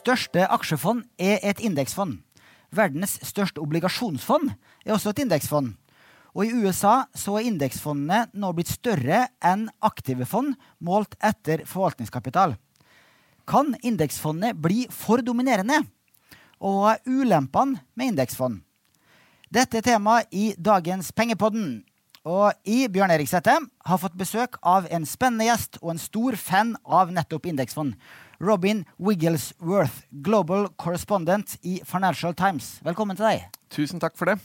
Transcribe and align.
Største 0.00 0.46
aksjefond 0.48 1.02
er 1.20 1.42
et 1.44 1.58
indeksfond. 1.60 2.20
Verdens 2.72 3.18
største 3.26 3.60
obligasjonsfond 3.60 4.52
er 4.86 4.94
også 4.94 5.12
et 5.12 5.24
indeksfond. 5.26 5.74
Og 6.32 6.46
i 6.46 6.54
USA 6.54 7.02
så 7.16 7.34
er 7.36 7.48
indeksfondene 7.50 8.22
nå 8.32 8.52
blitt 8.56 8.70
større 8.70 9.26
enn 9.44 9.66
aktive 9.84 10.28
fond 10.30 10.54
målt 10.78 11.18
etter 11.18 11.66
forvaltningskapital. 11.68 12.54
Kan 13.50 13.74
indeksfondene 13.82 14.54
bli 14.54 14.86
for 14.94 15.24
dominerende? 15.26 15.82
Og 16.62 16.80
hva 16.80 16.94
er 16.94 17.04
ulempene 17.10 17.82
med 17.98 18.14
indeksfond? 18.14 18.62
Dette 19.50 19.80
er 19.80 19.84
tema 19.84 20.20
i 20.30 20.52
dagens 20.56 21.10
Pengepodden. 21.12 21.80
Og 22.24 22.52
i 22.68 22.84
Bjørn 22.92 23.12
Erik 23.12 23.28
Sette 23.28 23.56
har 23.58 24.00
fått 24.00 24.16
besøk 24.16 24.56
av 24.62 24.86
en 24.92 25.04
spennende 25.08 25.48
gjest 25.48 25.80
og 25.82 25.94
en 25.94 26.02
stor 26.02 26.36
fan 26.40 26.74
av 26.84 27.12
nettopp 27.16 27.48
indeksfond. 27.50 27.96
Robin 28.40 28.84
Wigglesworth, 28.98 30.06
global 30.10 30.68
correspondent 30.80 31.58
i 31.62 31.80
Financial 31.84 32.32
Times. 32.34 32.78
Velkommen 32.86 33.18
til 33.18 33.28
deg. 33.28 33.60
Tusen 33.72 34.00
takk 34.00 34.16
for 34.16 34.32
det. 34.32 34.38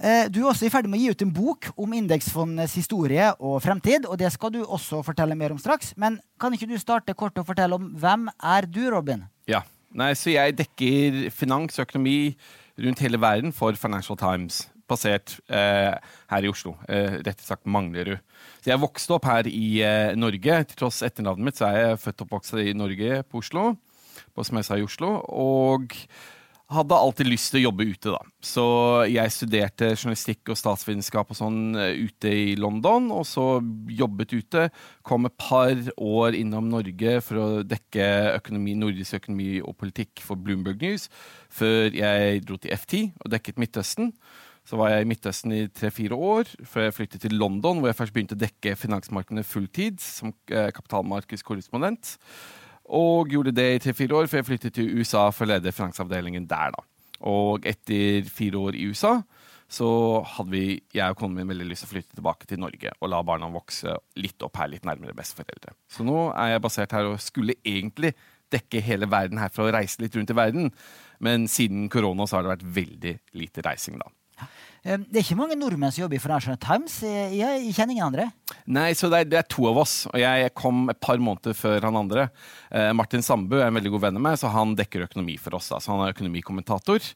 Eh, 0.00 0.28
du 0.32 0.38
er 0.40 0.52
også 0.52 0.68
i 0.68 0.70
ferd 0.72 0.86
med 0.88 1.00
å 1.00 1.02
gi 1.02 1.10
ut 1.10 1.24
en 1.26 1.32
bok 1.34 1.72
om 1.76 1.92
indeksfondets 1.98 2.76
historie 2.78 3.26
og 3.38 3.58
fremtid. 3.64 4.06
og 4.06 4.16
Det 4.18 4.30
skal 4.32 4.54
du 4.54 4.62
også 4.62 5.02
fortelle 5.04 5.34
mer 5.36 5.52
om 5.52 5.58
straks. 5.58 5.92
Men 5.96 6.20
kan 6.40 6.54
ikke 6.54 6.70
du 6.70 6.78
starte 6.78 7.14
kort 7.18 7.36
og 7.36 7.46
fortelle 7.50 7.76
om 7.76 7.90
hvem 7.98 8.30
er 8.40 8.70
du, 8.70 8.86
Robin? 8.94 9.26
Ja, 9.50 9.62
Nei, 9.90 10.12
så 10.14 10.30
Jeg 10.30 10.54
dekker 10.54 11.30
finans 11.34 11.78
og 11.78 11.88
økonomi 11.88 12.36
rundt 12.78 13.00
hele 13.02 13.18
verden 13.20 13.50
for 13.52 13.74
Financial 13.74 14.16
Times, 14.16 14.68
basert 14.90 15.36
eh, 15.48 15.94
her 16.32 16.46
i 16.46 16.50
Oslo. 16.50 16.74
Eh, 16.88 17.20
rett 17.24 17.40
og 17.40 17.46
slett 17.46 17.70
Manglerud. 17.70 18.18
Så 18.60 18.72
Jeg 18.72 18.82
vokste 18.82 19.16
opp 19.16 19.28
her 19.30 19.48
i 19.50 19.80
eh, 19.86 20.16
Norge. 20.18 20.58
Til 20.70 20.82
tross 20.82 21.00
etternavnet 21.06 21.50
mitt 21.50 21.60
så 21.60 21.70
er 21.70 21.78
jeg 21.80 22.02
født 22.02 22.20
og 22.20 22.28
oppvokst 22.28 22.58
i 22.60 22.74
Norge, 22.76 23.22
på 23.30 23.40
Oslo. 23.44 23.70
På 24.36 24.44
Smesa 24.46 24.78
i 24.78 24.84
Oslo. 24.84 25.16
Og 25.30 25.96
hadde 26.70 26.94
alltid 26.94 27.26
lyst 27.26 27.50
til 27.50 27.60
å 27.60 27.64
jobbe 27.68 27.86
ute, 27.88 28.12
da. 28.14 28.20
Så 28.46 28.64
jeg 29.10 29.34
studerte 29.34 29.88
journalistikk 29.96 30.52
og 30.52 30.58
statsvitenskap 30.58 31.32
og 31.32 31.38
sånn 31.38 31.60
eh, 31.74 32.04
ute 32.06 32.30
i 32.30 32.44
London, 32.60 33.08
og 33.14 33.24
så 33.26 33.46
jobbet 33.90 34.36
ute. 34.36 34.68
Kom 35.06 35.26
et 35.26 35.36
par 35.40 35.74
år 35.96 36.38
innom 36.38 36.70
Norge 36.70 37.16
for 37.26 37.42
å 37.42 37.48
dekke 37.66 38.06
økonomi, 38.36 38.76
nordisk 38.78 39.18
økonomi 39.18 39.56
og 39.64 39.74
politikk 39.80 40.22
for 40.26 40.38
Bloomberg 40.38 40.84
News, 40.84 41.08
før 41.50 41.90
jeg 41.96 42.44
dro 42.46 42.60
til 42.60 42.76
FT 42.76 42.96
og 43.18 43.34
dekket 43.34 43.58
Midtøsten. 43.60 44.14
Så 44.68 44.78
var 44.78 44.92
jeg 44.92 45.04
i 45.04 45.08
Midtøsten 45.08 45.54
i 45.56 45.60
tre-fire 45.72 46.14
år, 46.14 46.50
før 46.68 46.86
jeg 46.86 46.96
flyttet 46.96 47.24
til 47.24 47.34
London, 47.40 47.80
hvor 47.80 47.90
jeg 47.90 47.98
først 47.98 48.14
begynte 48.14 48.36
å 48.36 48.40
dekke 48.40 48.76
finansmarkedene 48.78 49.46
fulltid 49.46 50.02
som 50.04 50.34
eh, 50.52 50.70
kapitalmarkedskorrespondent 50.76 52.16
og 52.90 53.30
gjorde 53.30 53.54
det 53.54 53.68
i 53.74 53.82
tre-fire 53.84 54.16
år, 54.18 54.28
før 54.30 54.40
jeg 54.40 54.48
flyttet 54.48 54.74
til 54.74 54.98
USA 54.98 55.28
for 55.34 55.46
å 55.46 55.52
lede 55.52 55.74
finansavdelingen 55.74 56.48
der. 56.50 56.74
da. 56.74 56.82
Og 57.30 57.66
etter 57.68 58.26
fire 58.30 58.58
år 58.58 58.78
i 58.78 58.88
USA 58.90 59.20
så 59.70 59.88
hadde 60.26 60.50
vi, 60.50 60.64
jeg 60.90 61.14
og 61.14 61.20
kona 61.20 61.36
min 61.38 61.52
veldig 61.52 61.68
lyst 61.68 61.84
til 61.84 61.90
å 61.90 61.92
flytte 61.92 62.16
tilbake 62.18 62.48
til 62.50 62.58
Norge 62.58 62.90
og 62.98 63.10
la 63.12 63.20
barna 63.22 63.46
vokse 63.54 63.94
litt 64.18 64.42
opp 64.42 64.58
her, 64.58 64.72
litt 64.72 64.88
nærmere 64.88 65.14
besteforeldre. 65.14 65.76
Så 65.86 66.02
nå 66.06 66.32
er 66.32 66.56
jeg 66.56 66.64
basert 66.64 66.94
her 66.96 67.06
og 67.12 67.20
skulle 67.22 67.54
egentlig 67.62 68.16
dekke 68.50 68.82
hele 68.82 69.06
verden 69.06 69.38
her 69.38 69.52
for 69.54 69.68
å 69.68 69.74
reise 69.76 70.02
litt 70.02 70.16
rundt 70.18 70.32
i 70.34 70.34
verden. 70.34 70.72
Men 71.22 71.46
siden 71.46 71.86
korona 71.92 72.26
så 72.26 72.38
har 72.38 72.48
det 72.48 72.56
vært 72.56 72.72
veldig 72.80 73.14
lite 73.38 73.62
reising, 73.62 74.00
da. 74.02 74.10
Eh, 74.82 74.96
det 74.96 75.20
er 75.20 75.24
ikke 75.24 75.38
mange 75.38 75.58
nordmenn 75.58 75.92
som 75.92 76.04
jobber 76.04 76.16
i 76.16 76.22
Financial 76.22 76.58
Times. 76.60 77.00
Jeg, 77.04 77.36
jeg 77.40 77.74
kjenner 77.76 77.94
ingen 77.94 78.06
andre. 78.06 78.28
Nei, 78.70 78.90
så 78.96 79.10
det 79.12 79.24
er, 79.24 79.30
det 79.30 79.38
er, 79.42 79.48
to 79.50 79.68
av 79.70 79.82
oss. 79.82 79.94
Og 80.10 80.18
jeg 80.22 80.54
kom 80.58 80.88
et 80.92 81.00
par 81.02 81.20
måneder 81.20 81.56
før 81.56 81.88
han 81.88 82.00
andre. 82.00 82.28
Eh, 82.72 82.90
Martin 82.96 83.24
Sandbu 83.24 83.58
er 83.60 83.68
en 83.68 83.78
veldig 83.78 83.94
god 83.96 84.06
venn 84.08 84.20
av 84.20 84.26
meg, 84.30 84.40
så 84.40 84.52
han 84.54 84.76
dekker 84.78 85.06
økonomi 85.10 85.36
for 85.42 85.58
oss. 85.58 85.70
Da. 85.72 85.82
Han 85.90 86.06
er 86.06 86.14
økonomikommentator. 86.14 87.12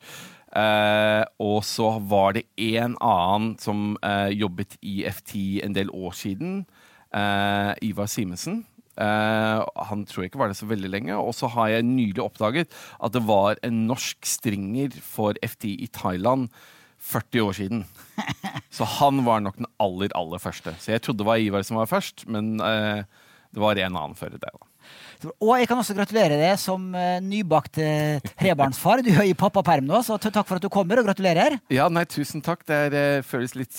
Eh, 0.54 1.24
og 1.42 1.64
så 1.66 1.88
var 2.06 2.36
det 2.36 2.44
en 2.62 2.94
annen 3.02 3.54
som 3.62 3.96
eh, 4.04 4.30
jobbet 4.36 4.78
i 4.86 5.00
FT 5.10 5.64
en 5.66 5.74
del 5.74 5.90
år 5.90 6.14
siden. 6.18 6.62
Eh, 7.14 7.72
Ivar 7.90 8.10
Simensen. 8.10 8.62
Uh, 8.94 9.58
han 9.88 10.04
tror 10.06 10.22
jeg 10.22 10.30
ikke 10.30 10.38
var 10.38 10.52
det 10.52 10.58
så 10.60 10.68
veldig 10.70 10.86
lenge. 10.86 11.16
Og 11.18 11.34
så 11.34 11.48
har 11.50 11.72
jeg 11.72 11.86
nylig 11.88 12.22
oppdaget 12.22 12.70
at 13.02 13.14
det 13.16 13.24
var 13.26 13.58
en 13.66 13.80
norsk 13.88 14.22
stringer 14.22 14.94
for 15.02 15.34
FT 15.42 15.66
i 15.74 15.88
Thailand 15.90 16.46
40 17.04 17.44
år 17.44 17.56
siden. 17.56 17.84
Så 18.75 18.87
han 18.98 19.25
var 19.26 19.42
nok 19.44 19.59
den 19.60 19.69
aller, 19.82 20.12
aller 20.16 20.41
første. 20.42 20.75
Så 20.81 20.94
jeg 20.94 21.04
trodde 21.04 21.22
det 21.22 21.28
var 21.28 21.42
Ivar 21.42 21.66
som 21.66 21.78
var 21.78 21.91
først, 21.91 22.26
men 22.26 22.56
uh, 22.62 23.04
det 23.54 23.62
var 23.62 23.78
en 23.78 23.98
annen 23.98 24.16
før 24.19 24.34
det. 24.34 24.42
da. 24.48 24.70
Og 25.40 25.54
jeg 25.58 25.68
kan 25.68 25.80
også 25.80 25.94
gratulere 25.96 26.36
deg 26.38 26.58
som 26.60 26.86
uh, 26.92 27.18
nybakt 27.24 27.78
uh, 27.80 28.32
trebarnsfar. 28.40 29.02
Du 29.04 29.10
er 29.14 29.28
i 29.28 29.36
pappaperm 29.38 29.86
nå, 29.88 30.00
så 30.04 30.18
takk 30.20 30.44
for 30.46 30.58
at 30.58 30.64
du 30.64 30.70
kommer, 30.72 31.00
og 31.00 31.08
gratulerer. 31.08 31.56
Ja, 31.72 31.88
nei, 31.92 32.04
tusen 32.10 32.44
takk. 32.44 32.64
Det 32.68 32.80
er, 32.88 32.96
uh, 33.20 33.24
føles 33.26 33.56
litt 33.56 33.76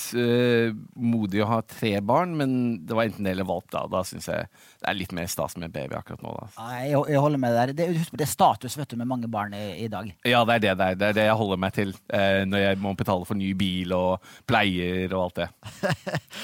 modig 0.96 1.42
å 1.44 1.50
ha 1.50 1.60
tre 1.68 1.98
barn, 2.06 2.36
men 2.40 2.56
det 2.86 2.96
var 2.98 3.10
enten 3.10 3.28
det 3.28 3.36
eller 3.36 3.48
valgt 3.48 3.74
da. 3.76 3.86
Da 3.92 4.04
syns 4.08 4.30
jeg 4.32 4.46
det 4.46 4.90
er 4.90 4.98
litt 4.98 5.14
mer 5.18 5.30
stas 5.32 5.56
med 5.62 5.74
baby 5.74 5.98
akkurat 5.98 6.22
nå. 6.24 6.34
Da. 6.36 6.68
Jeg, 6.82 6.92
jeg, 7.14 7.22
holder 7.22 7.42
med 7.42 7.56
der. 7.58 7.74
Det, 7.78 7.88
husk 8.00 8.14
på, 8.14 8.20
det 8.22 8.28
er 8.28 8.34
status 8.34 8.78
vet 8.80 8.92
du, 8.92 9.00
med 9.02 9.10
mange 9.10 9.30
barn 9.32 9.56
i, 9.58 9.64
i 9.86 9.90
dag. 9.92 10.12
Ja, 10.28 10.44
det 10.48 10.60
er 10.60 10.66
det, 10.66 10.76
det 10.80 10.90
er. 10.90 11.00
det 11.00 11.10
er 11.10 11.20
det 11.20 11.28
jeg 11.30 11.40
holder 11.42 11.62
meg 11.62 11.76
til 11.76 11.96
når 12.16 12.62
jeg 12.62 12.82
må 12.84 12.94
betale 12.98 13.28
for 13.28 13.38
ny 13.38 13.52
bil 13.58 13.94
og 13.96 14.30
pleier 14.50 15.14
og 15.16 15.28
alt 15.28 15.42
det. 15.44 15.50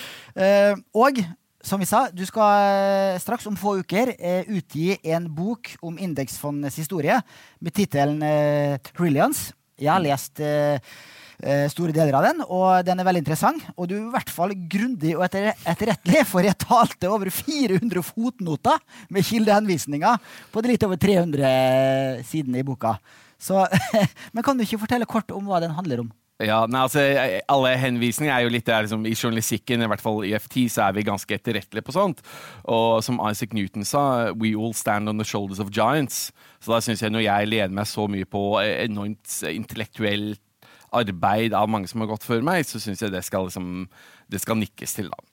og 1.02 1.22
som 1.64 1.82
vi 1.82 1.88
sa, 1.90 2.08
du 2.10 2.24
skal 2.26 2.66
eh, 2.66 3.22
straks 3.22 3.46
om 3.50 3.58
få 3.60 3.78
uker 3.82 4.16
eh, 4.18 4.50
utgi 4.50 4.96
en 5.14 5.28
bok 5.30 5.76
om 5.86 5.98
indeksfondets 6.02 6.80
historie 6.82 7.20
med 7.62 7.76
tittelen 7.78 8.22
eh, 8.26 8.78
Trillions. 8.92 9.52
Jeg 9.82 9.92
har 9.92 10.02
lest 10.04 10.42
eh, 10.42 10.82
eh, 11.42 11.66
store 11.72 11.94
deler 11.96 12.18
av 12.18 12.26
den, 12.28 12.44
og 12.46 12.86
den 12.86 13.02
er 13.02 13.08
veldig 13.08 13.24
interessant. 13.24 13.66
Og 13.76 13.90
du 13.90 13.96
er 13.98 14.04
i 14.04 14.14
hvert 14.16 14.34
fall 14.34 14.56
grundig 14.74 15.14
og 15.18 15.26
etter, 15.28 15.52
etterrettelig, 15.70 16.26
for 16.30 16.46
jeg 16.46 16.60
talte 16.62 17.12
over 17.12 17.34
400 17.34 18.06
fotnoter 18.06 18.82
med 19.14 19.28
kildehenvisninger 19.28 20.32
på 20.54 20.64
de 20.64 20.74
litt 20.74 20.88
over 20.88 21.02
300 21.02 22.26
sidene 22.30 22.62
i 22.62 22.68
boka. 22.68 22.98
Så, 23.42 23.66
men 24.34 24.46
kan 24.46 24.58
du 24.58 24.66
ikke 24.66 24.82
fortelle 24.84 25.10
kort 25.10 25.34
om 25.34 25.50
hva 25.50 25.62
den 25.64 25.78
handler 25.78 26.06
om? 26.06 26.12
Ja, 26.42 26.64
nei, 26.70 26.82
altså, 26.82 27.02
Alle 27.52 27.74
henvisninger 27.78 28.34
er 28.34 28.46
jo 28.46 28.52
litt 28.54 28.68
der 28.70 28.86
liksom, 28.86 29.06
I 29.06 29.16
journalistikken, 29.16 29.84
i 29.84 29.90
hvert 29.92 30.04
fall 30.04 30.24
i 30.26 30.34
FT, 30.38 30.64
så 30.74 30.88
er 30.88 30.96
vi 30.98 31.06
ganske 31.06 31.36
etterrettelige 31.36 31.86
på 31.86 31.96
sånt. 31.96 32.24
Og 32.72 33.02
som 33.06 33.20
Isaac 33.28 33.54
Newton 33.58 33.86
sa, 33.88 34.04
we 34.34 34.54
all 34.56 34.74
stand 34.78 35.10
on 35.12 35.22
the 35.22 35.28
shoulders 35.28 35.62
of 35.62 35.72
giants. 35.74 36.30
Så 36.62 36.74
da 36.74 36.82
syns 36.84 37.04
jeg, 37.04 37.14
når 37.14 37.26
jeg 37.26 37.52
lener 37.52 37.76
meg 37.82 37.90
så 37.90 38.08
mye 38.10 38.28
på 38.30 38.46
enormt 38.62 39.42
intellektuelt 39.52 40.42
arbeid 40.92 41.54
av 41.56 41.70
mange 41.72 41.88
som 41.88 42.04
har 42.04 42.12
gått 42.12 42.28
før 42.28 42.44
meg, 42.46 42.66
så 42.68 42.82
syns 42.82 43.02
jeg 43.04 43.14
det 43.14 43.24
skal, 43.24 43.48
liksom, 43.48 43.86
det 44.32 44.42
skal 44.44 44.60
nikkes 44.60 44.98
til, 44.98 45.12
da. 45.14 45.31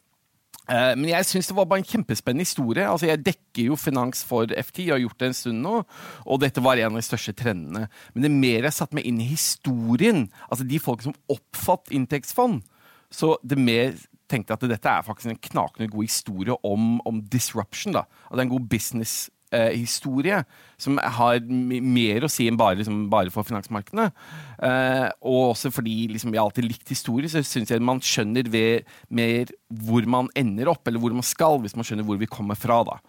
Eh, 0.68 0.92
men 0.98 1.08
jeg 1.08 1.24
syns 1.24 1.48
det 1.48 1.56
var 1.56 1.68
bare 1.68 1.80
en 1.82 1.88
kjempespennende 1.88 2.44
historie. 2.44 2.84
Altså, 2.84 3.08
Jeg 3.08 3.24
dekker 3.24 3.70
jo 3.70 3.78
finans 3.80 4.22
for 4.24 4.46
FT, 4.46 4.84
jeg 4.84 4.94
har 4.94 5.00
gjort 5.00 5.18
det 5.18 5.30
en 5.30 5.38
stund 5.38 5.62
nå, 5.64 5.84
og 6.26 6.40
dette 6.40 6.62
var 6.64 6.76
en 6.76 6.92
av 6.92 7.00
de 7.00 7.06
største 7.06 7.32
trendene. 7.32 7.88
Men 8.14 8.26
det 8.26 8.32
mer 8.34 8.68
jeg 8.68 8.76
satte 8.76 8.98
meg 8.98 9.08
inn 9.08 9.22
i 9.24 9.30
historien, 9.30 10.28
altså 10.50 10.68
de 10.68 10.78
folk 10.82 11.02
som 11.02 11.16
oppfatt 11.32 11.90
inntektsfond, 11.94 12.62
så 13.10 13.36
det 13.42 13.56
mer 13.56 13.96
tenkte 14.28 14.52
jeg 14.52 14.60
at 14.60 14.70
dette 14.74 14.92
er 14.92 15.06
faktisk 15.06 15.32
en 15.32 15.40
knakende 15.48 15.88
god 15.88 16.04
historie 16.04 16.56
om, 16.66 17.00
om 17.08 17.22
disruption. 17.32 17.96
da. 17.96 18.04
At 18.28 18.36
det 18.36 18.44
er 18.44 18.48
en 18.50 18.56
god 18.58 18.68
business 18.68 19.30
eh, 19.54 19.72
historie 19.74 20.42
som 20.80 20.98
har 20.98 21.40
mer 21.44 22.24
å 22.24 22.30
si 22.30 22.46
enn 22.48 22.58
bare, 22.58 22.78
liksom, 22.80 23.06
bare 23.12 23.32
for 23.34 23.46
finansmarkedene. 23.48 24.08
Eh, 24.68 25.06
og 25.26 25.54
også 25.54 25.72
fordi 25.74 25.96
liksom, 26.14 26.34
jeg 26.34 26.42
alltid 26.42 26.68
likt 26.68 26.92
historie, 26.94 27.30
så 27.30 27.42
syns 27.46 27.72
jeg 27.72 27.84
man 27.84 28.02
skjønner 28.04 28.50
ved, 28.52 28.88
mer 29.08 29.50
hvor 29.68 30.06
man 30.10 30.30
ender 30.38 30.70
opp, 30.72 30.86
eller 30.86 31.02
hvor 31.02 31.16
man 31.16 31.26
skal, 31.26 31.60
hvis 31.62 31.76
man 31.78 31.86
skjønner 31.86 32.06
hvor 32.06 32.20
vi 32.20 32.30
kommer 32.30 32.58
fra. 32.58 32.82
da. 32.86 33.00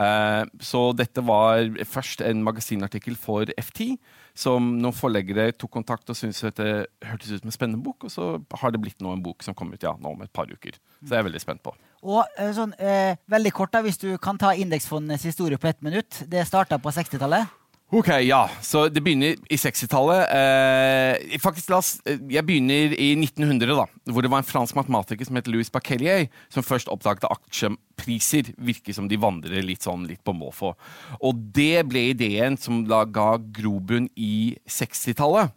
Eh, 0.00 0.44
så 0.64 0.80
dette 0.96 1.22
var 1.26 1.66
først 1.88 2.22
en 2.24 2.44
magasinartikkel 2.46 3.18
for 3.20 3.50
FT, 3.60 3.98
som 4.38 4.70
noen 4.80 4.96
forleggere 4.96 5.50
tok 5.52 5.74
kontakt 5.74 6.08
og 6.08 6.16
syntes 6.16 6.54
det 6.56 6.72
hørtes 7.04 7.34
ut 7.34 7.42
som 7.42 7.50
en 7.50 7.56
spennende 7.56 7.84
bok, 7.84 8.06
og 8.08 8.14
så 8.14 8.30
har 8.62 8.72
det 8.72 8.80
blitt 8.80 9.02
nå 9.04 9.12
en 9.12 9.24
bok 9.24 9.44
som 9.44 9.56
kommer 9.56 9.76
ut 9.76 9.84
ja, 9.84 9.92
nå 10.00 10.14
om 10.14 10.24
et 10.24 10.32
par 10.32 10.48
uker. 10.48 10.78
Så 11.02 11.12
jeg 11.12 11.20
er 11.20 11.28
veldig 11.28 11.42
spent 11.42 11.64
på. 11.66 11.74
Og 12.00 12.22
eh, 12.38 12.52
sånn, 12.56 12.72
eh, 12.80 13.18
veldig 13.30 13.52
kort, 13.56 13.74
da, 13.74 13.84
hvis 13.84 14.00
du 14.00 14.14
kan 14.22 14.40
ta 14.40 14.54
indeksfondenes 14.56 15.26
historie 15.28 15.60
på 15.60 15.68
ett 15.68 15.82
minutt. 15.84 16.22
Det 16.30 16.46
starta 16.48 16.80
på 16.80 16.92
60-tallet. 16.96 17.59
Ok, 17.90 18.06
ja. 18.22 18.44
Så 18.62 18.84
det 18.86 19.00
begynner 19.02 19.34
i 19.50 19.56
60-tallet. 19.58 20.28
Eh, 20.30 21.38
faktisk, 21.42 21.72
la 21.72 21.80
oss, 21.82 21.96
eh, 22.06 22.20
Jeg 22.30 22.46
begynner 22.46 22.94
i 22.94 23.16
1900, 23.18 23.74
da, 23.74 23.86
hvor 24.12 24.22
det 24.22 24.30
var 24.30 24.38
en 24.38 24.46
fransk 24.46 24.76
matematiker 24.78 25.26
som 25.26 25.34
het 25.34 25.48
Louis 25.50 25.70
Bacquelier, 25.70 26.28
som 26.48 26.62
først 26.62 26.86
oppdaget 26.86 27.26
aksjepriser. 27.26 28.52
Virker 28.62 28.94
som 28.94 29.08
de 29.08 29.18
vandrer 29.18 29.66
litt 29.66 29.82
sånn 29.82 30.06
litt 30.06 30.22
på 30.22 30.30
måfå. 30.30 30.76
Og 31.20 31.34
det 31.50 31.82
ble 31.90 32.12
ideen 32.12 32.56
som 32.56 32.84
da 32.86 33.02
ga 33.04 33.34
grobunn 33.38 34.06
i 34.14 34.54
60-tallet 34.68 35.50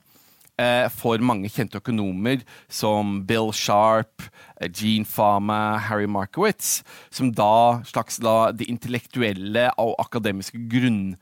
eh, 0.58 0.90
for 0.90 1.22
mange 1.22 1.52
kjente 1.54 1.78
økonomer 1.78 2.42
som 2.68 3.22
Bill 3.30 3.54
Sharp, 3.54 4.26
eh, 4.60 4.72
Gene 4.74 5.06
Fama, 5.06 5.78
Harry 5.78 6.08
Markowitz, 6.08 6.82
som 7.12 7.30
da 7.32 7.84
slags 7.86 8.18
la 8.26 8.52
det 8.52 8.72
intellektuelle 8.74 9.70
og 9.78 9.94
akademiske 10.02 10.58
grunn 10.74 11.16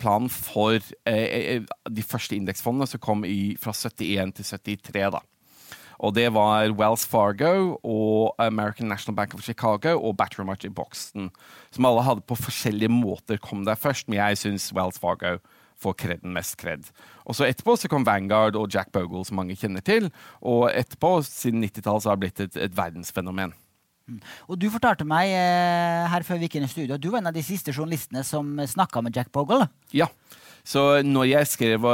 planen 0.00 0.28
for 0.32 0.78
de 0.80 2.04
første 2.04 2.36
indeksfondene 2.36 2.88
som 2.90 3.00
kom 3.02 3.24
i, 3.24 3.56
fra 3.60 3.72
71 3.72 4.34
til 4.36 4.48
73. 4.84 5.10
da. 5.16 5.22
Og 6.00 6.14
det 6.16 6.30
var 6.32 6.72
Wells 6.78 7.04
Fargo 7.04 7.76
og 7.84 8.34
American 8.40 8.88
National 8.88 9.16
Bank 9.16 9.34
of 9.34 9.44
Chicago 9.44 9.98
og 10.00 10.16
Battery 10.16 10.44
i 10.64 10.68
Boston. 10.72 11.30
Som 11.70 11.84
alle 11.84 12.04
hadde 12.06 12.24
på 12.24 12.38
forskjellige 12.40 12.88
måter 12.88 13.36
kom 13.36 13.64
der 13.64 13.76
først, 13.76 14.08
men 14.08 14.16
jeg 14.18 14.38
syns 14.38 14.72
Wells 14.72 14.98
Fargo 14.98 15.36
får 15.80 15.96
kreden 16.00 16.32
mest 16.32 16.56
kred. 16.60 16.88
Og 17.24 17.36
så 17.36 17.48
etterpå 17.48 17.76
så 17.76 17.88
kom 17.88 18.06
Vanguard 18.06 18.56
og 18.56 18.68
Jack 18.72 18.92
Bogle, 18.92 19.24
som 19.24 19.36
mange 19.40 19.56
kjenner 19.56 19.84
til. 19.84 20.10
Og 20.40 20.70
etterpå, 20.72 21.20
siden 21.24 21.64
90-tallet, 21.64 22.08
har 22.08 22.16
det 22.16 22.24
blitt 22.24 22.40
et, 22.44 22.56
et 22.68 22.76
verdensfenomen. 22.76 23.54
Og 24.48 24.58
Du 24.60 24.68
fortalte 24.72 25.06
meg 25.08 25.32
eh, 25.34 26.04
her 26.10 26.26
før 26.26 26.40
vi 26.40 26.48
gikk 26.48 26.60
inn 26.60 26.68
i 26.68 26.72
studio 26.72 26.96
at 26.96 27.02
du 27.02 27.10
var 27.12 27.22
en 27.22 27.30
av 27.30 27.36
de 27.36 27.44
siste 27.44 27.74
journalistene 27.74 28.24
som 28.26 28.56
snakka 28.58 29.02
med 29.04 29.16
Jack 29.16 29.32
Bogle. 29.34 29.68
Ja, 29.94 30.10
så 30.66 31.00
når 31.04 31.28
jeg 31.30 31.48
skrev 31.48 31.86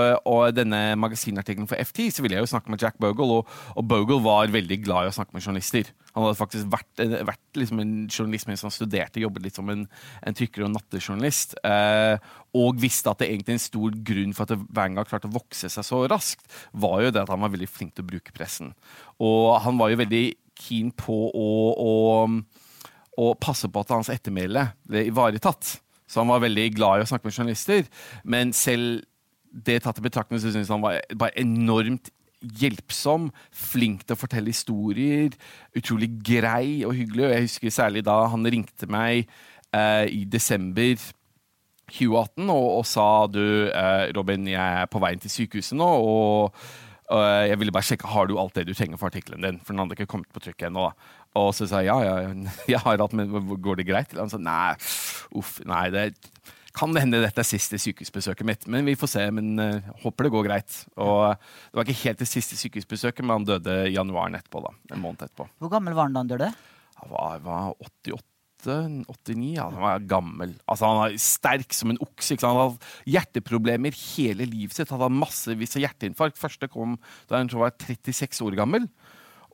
denne 0.56 0.80
magasinartikkelen 0.98 1.68
for 1.70 1.78
FT, 1.78 2.08
så 2.14 2.24
ville 2.24 2.36
jeg 2.36 2.46
jo 2.46 2.50
snakke 2.50 2.72
med 2.72 2.82
Jack 2.82 2.98
Bogle, 3.02 3.40
og, 3.40 3.52
og 3.76 3.86
Bogle 3.88 4.18
var 4.24 4.50
veldig 4.52 4.78
glad 4.84 5.06
i 5.06 5.10
å 5.10 5.14
snakke 5.14 5.36
med 5.36 5.44
journalister. 5.44 5.92
Han 6.14 6.26
hadde 6.26 6.38
faktisk 6.38 6.70
vært, 6.72 7.04
vært 7.28 7.60
liksom 7.60 7.82
en 7.82 7.94
journalist 8.08 8.50
som 8.62 8.72
studerte, 8.74 9.22
jobbet 9.22 9.46
litt 9.46 9.58
som 9.58 9.70
en, 9.72 9.84
en 10.26 10.36
trykker- 10.36 10.66
og 10.66 10.72
nattejournalist. 10.74 11.56
Eh, 11.66 12.16
og 12.56 12.80
visste 12.80 13.12
at 13.12 13.22
det 13.22 13.30
egentlig 13.30 13.56
en 13.56 13.66
stor 13.66 14.00
grunn 14.10 14.34
for 14.36 14.48
at 14.48 14.66
Vanguard 14.76 15.10
klarte 15.10 15.30
å 15.30 15.36
vokse 15.36 15.70
seg 15.72 15.86
så 15.86 16.02
raskt, 16.10 16.46
var 16.72 17.04
jo 17.04 17.12
det 17.12 17.22
at 17.22 17.32
han 17.32 17.44
var 17.44 17.52
veldig 17.54 17.70
flink 17.70 17.94
til 17.94 18.06
å 18.06 18.10
bruke 18.14 18.34
pressen. 18.36 18.72
Og 19.22 19.54
han 19.64 19.78
var 19.80 19.92
jo 19.92 20.02
veldig 20.02 20.24
keen 20.60 20.92
på 20.96 21.16
å, 21.30 21.48
å, 21.76 22.28
å 23.16 23.32
passe 23.40 23.68
på 23.70 23.82
at 23.82 23.92
hans 23.94 24.12
ettermæle 24.12 24.68
ble 24.88 25.06
ivaretatt. 25.10 25.76
Så 26.06 26.22
han 26.22 26.30
var 26.30 26.44
veldig 26.44 26.68
glad 26.76 27.00
i 27.00 27.06
å 27.06 27.10
snakke 27.10 27.28
med 27.28 27.36
journalister. 27.36 27.88
Men 28.24 28.52
selv 28.56 29.02
det 29.66 29.80
tatt 29.84 29.98
i 29.98 30.04
betraktning, 30.04 30.40
syns 30.42 30.70
han 30.72 30.84
var 30.84 31.00
bare 31.16 31.34
enormt 31.40 32.10
hjelpsom, 32.60 33.30
flink 33.54 34.04
til 34.04 34.14
å 34.14 34.20
fortelle 34.20 34.52
historier, 34.52 35.34
utrolig 35.76 36.10
grei 36.24 36.84
og 36.86 36.94
hyggelig. 36.96 37.26
Og 37.26 37.34
jeg 37.34 37.46
husker 37.48 37.74
særlig 37.74 38.04
da 38.06 38.18
han 38.32 38.46
ringte 38.52 38.88
meg 38.92 39.24
eh, 39.72 40.06
i 40.12 40.24
desember 40.30 40.94
2018 41.86 42.50
og, 42.50 42.66
og 42.80 42.86
sa 42.88 43.08
du, 43.30 43.42
eh, 43.70 44.08
Robin, 44.16 44.48
jeg 44.50 44.82
er 44.82 44.90
på 44.90 45.00
veien 45.02 45.22
til 45.22 45.32
sykehuset 45.32 45.78
nå. 45.78 45.86
og 45.86 46.66
uh, 47.12 47.44
jeg 47.46 47.58
ville 47.60 47.74
bare 47.74 47.86
sjekke 47.86 48.10
har 48.10 48.28
du 48.28 48.36
alt 48.40 48.56
det 48.58 48.66
du 48.68 48.74
trenger 48.74 49.00
for 49.00 49.10
artikkelen 49.10 49.44
din. 49.44 49.60
For 49.62 49.74
den 49.74 49.82
hadde 49.82 49.96
ikke 49.98 50.10
kommet 50.10 50.30
på 50.34 50.42
trykk 50.44 50.68
ennå. 50.68 50.90
Og 51.36 51.50
så 51.56 51.68
sa 51.68 51.82
jeg 51.84 51.90
ja, 51.90 51.98
ja, 52.04 52.50
jeg 52.74 52.82
har 52.84 53.02
alt, 53.02 53.16
men 53.16 53.32
går 53.62 53.80
det 53.80 53.88
greit? 53.88 54.14
Han 54.18 54.32
sa 54.32 54.40
nei, 54.40 54.74
uff, 55.36 55.58
nei, 55.68 55.88
det 55.94 56.10
kan 56.76 56.92
det 56.92 57.06
hende 57.06 57.22
dette 57.22 57.40
er 57.40 57.48
siste 57.48 57.78
sykehusbesøket 57.80 58.44
mitt, 58.44 58.66
men 58.68 58.84
vi 58.84 58.96
får 59.00 59.12
se. 59.14 59.24
Men 59.32 59.54
uh, 59.56 59.90
håper 60.04 60.28
det 60.28 60.34
går 60.34 60.48
greit. 60.50 60.78
Og 61.00 61.32
det 61.32 61.80
var 61.80 61.88
ikke 61.88 62.02
helt 62.04 62.22
det 62.24 62.30
siste 62.30 62.58
sykehusbesøket, 62.60 63.24
men 63.24 63.38
han 63.38 63.48
døde 63.48 63.76
i 63.88 63.94
januaren 63.96 64.36
etterpå. 64.38 64.64
da, 64.66 64.74
En 64.92 65.04
måned 65.04 65.24
etterpå. 65.24 65.48
Hvor 65.62 65.72
gammel 65.72 65.96
var 65.96 66.10
han 66.10 66.16
da 66.16 66.24
han 66.24 66.32
døde? 66.34 66.50
Han 67.00 67.12
var, 67.12 67.44
var 67.44 67.74
88. 67.80 68.35
89, 68.66 69.54
ja, 69.56 69.68
han 69.70 69.84
var 69.84 70.06
gammel. 70.10 70.54
Altså, 70.66 70.90
han 70.90 71.00
var 71.02 71.18
sterk 71.20 71.76
som 71.76 71.92
en 71.92 72.00
okse. 72.02 72.38
Han 72.42 72.60
hadde 72.60 73.12
hjerteproblemer 73.16 73.96
hele 74.16 74.48
livet 74.48 74.76
sitt. 74.76 74.90
Han 74.92 75.04
hadde 75.04 75.20
massevis 75.22 75.76
av 75.78 75.86
hjerteinfarkt. 75.86 76.40
Første 76.40 76.70
kom 76.72 76.98
da 77.30 77.40
han 77.40 77.52
var 77.54 77.76
36 77.80 78.42
år 78.46 78.58
gammel. 78.58 78.88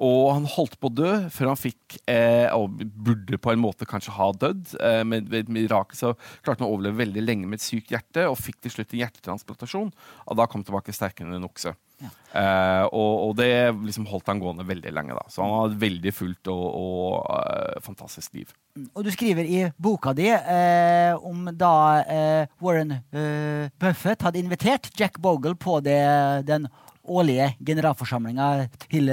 Og 0.02 0.32
han 0.32 0.46
holdt 0.50 0.78
på 0.80 0.88
å 0.88 0.94
dø 0.94 1.10
før 1.30 1.52
han 1.52 1.60
fikk, 1.60 1.98
eh, 2.10 2.48
og 2.50 2.80
burde 2.80 3.38
på 3.38 3.52
en 3.52 3.60
måte 3.62 3.86
kanskje 3.86 4.14
ha 4.16 4.30
dødd. 4.34 4.74
Eh, 4.80 5.02
med, 5.06 5.30
et 5.36 5.50
mirakel 5.52 5.98
så 5.98 6.14
klarte 6.42 6.64
han 6.64 6.70
å 6.70 6.74
overleve 6.74 7.04
veldig 7.04 7.22
lenge 7.22 7.46
med 7.46 7.60
et 7.60 7.66
sykt 7.66 7.92
hjerte, 7.94 8.26
og 8.26 8.40
fikk 8.40 8.62
til 8.64 8.74
slutt 8.76 8.94
en 8.94 9.02
hjertetransplantasjon. 9.04 9.92
Og 9.92 10.40
da 10.40 10.48
kom 10.48 10.62
han 10.62 10.66
tilbake 10.70 10.96
sterkere 10.96 11.28
enn 11.28 11.38
en 11.38 11.46
okse. 11.46 11.74
Ja. 12.02 12.10
Eh, 12.40 12.84
og, 12.88 13.12
og, 13.28 13.36
det 13.38 13.52
liksom 13.76 14.08
holdt 14.10 14.32
han 14.32 14.42
gående 14.42 14.66
veldig 14.66 14.94
lenge. 14.96 15.18
da. 15.18 15.26
Så 15.30 15.44
han 15.44 15.54
har 15.54 15.70
et 15.70 15.80
veldig 15.84 16.14
fullt 16.16 16.50
og, 16.50 16.66
og 16.82 17.06
uh, 17.28 17.78
fantastisk 17.84 18.34
liv. 18.40 18.50
Og 18.72 19.04
du 19.04 19.10
skriver 19.12 19.44
i 19.44 19.58
boka 19.76 20.14
di 20.16 20.30
eh, 20.32 21.12
om 21.28 21.44
da 21.60 21.74
eh, 22.08 22.46
Warren 22.64 22.94
eh, 23.12 23.68
Buffett 23.76 24.24
hadde 24.24 24.40
invitert 24.40 24.88
Jack 24.96 25.18
Bogle 25.20 25.52
på 25.60 25.76
det, 25.84 26.00
den 26.48 26.64
årlige 27.04 27.50
generalforsamlinga 27.60 28.48
til 28.86 29.12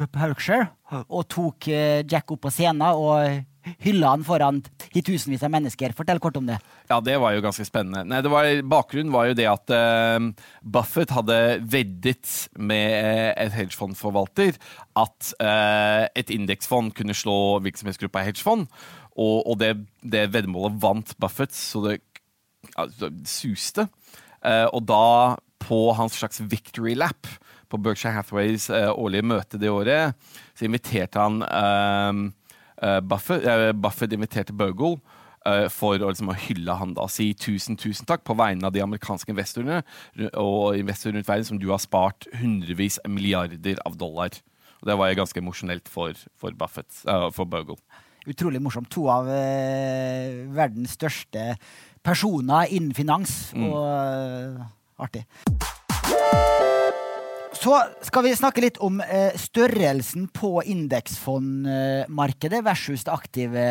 Berkshire, 0.00 0.70
og 1.08 1.28
tok 1.28 1.68
eh, 1.68 2.00
Jack 2.08 2.32
opp 2.32 2.46
på 2.46 2.52
scenen 2.52 2.96
og 2.96 3.44
hylla 3.82 4.14
han 4.14 4.24
foran 4.26 4.60
tusenvis 4.92 5.42
av 5.44 5.52
mennesker. 5.52 5.94
Fortell 5.96 6.20
kort 6.22 6.36
om 6.40 6.48
det. 6.48 6.58
Ja, 6.90 7.00
det 7.04 7.18
var 7.22 7.34
jo 7.34 7.42
ganske 7.44 7.66
spennende. 7.66 8.04
Nei, 8.08 8.20
var, 8.30 8.48
bakgrunnen 8.68 9.12
var 9.14 9.30
jo 9.30 9.36
det 9.38 9.48
at 9.50 9.72
uh, 9.74 10.18
Buffett 10.62 11.12
hadde 11.14 11.38
veddet 11.72 12.48
med 12.58 12.96
uh, 12.96 13.30
et 13.36 13.54
hedgefondforvalter 13.56 14.58
at 14.98 15.32
uh, 15.42 16.08
et 16.18 16.32
indeksfond 16.34 16.92
kunne 16.98 17.16
slå 17.16 17.60
virksomhetsgruppa 17.64 18.24
hedgefond. 18.26 18.68
Og, 19.12 19.38
og 19.44 19.58
det, 19.60 19.74
det 20.00 20.30
veddemålet 20.32 20.80
vant 20.82 21.16
Buffett, 21.20 21.54
så 21.54 21.84
det 21.84 21.98
altså, 22.80 23.10
suste. 23.28 23.88
og 24.72 24.80
da, 24.88 25.36
på 25.60 25.80
hans 25.98 26.16
slags 26.16 26.40
victory 26.40 26.94
lap, 26.96 27.28
på 27.68 27.80
Berkshire 27.80 28.14
Hathaways 28.16 28.70
årlige 28.70 29.24
møte 29.24 29.60
det 29.60 29.68
året, 29.72 30.16
så 30.56 30.64
inviterte 30.64 31.20
han 31.20 32.32
Buffett, 33.06 33.44
Buffett 33.78 34.14
inviterte 34.16 34.54
Bogle 34.56 34.98
for 35.74 35.98
å, 35.98 36.08
liksom, 36.10 36.30
hylle 36.44 36.74
han 36.78 36.92
da, 36.94 37.08
si 37.10 37.32
tusen, 37.34 37.74
tusen 37.78 38.06
takk 38.06 38.22
på 38.26 38.36
vegne 38.38 38.68
av 38.68 38.74
de 38.74 38.82
amerikanske 38.84 39.30
investorene 39.30 39.80
og 40.38 40.78
investorer 40.78 41.16
rundt 41.16 41.30
verden 41.30 41.48
som 41.48 41.58
du 41.58 41.68
har 41.72 41.82
spart 41.82 42.28
hundrevis 42.38 43.00
av 43.02 43.10
milliarder 43.10 43.80
av 43.86 43.98
dollar. 43.98 44.38
Og 44.82 44.88
Det 44.90 44.98
var 44.98 45.14
ganske 45.14 45.38
emosjonelt 45.38 45.88
for, 45.90 46.18
for, 46.38 46.54
Buffett, 46.58 46.90
uh, 47.06 47.30
for 47.30 47.46
Bogle. 47.46 47.78
Utrolig 48.26 48.60
morsomt. 48.62 48.90
To 48.90 49.06
av 49.10 49.30
uh, 49.30 50.42
verdens 50.54 50.96
største 50.98 51.54
personer 52.02 52.70
innen 52.74 52.94
finans. 52.94 53.52
Mm. 53.54 53.68
Og 53.70 53.78
uh, 53.78 54.66
artig. 55.06 55.22
Så 57.62 57.76
skal 58.02 58.24
vi 58.26 58.32
snakke 58.34 58.58
litt 58.64 58.78
om 58.82 58.96
eh, 59.04 59.36
størrelsen 59.38 60.24
på 60.34 60.64
indeksfondmarkedet 60.66 62.58
versus 62.66 63.04
det 63.06 63.12
aktive 63.14 63.66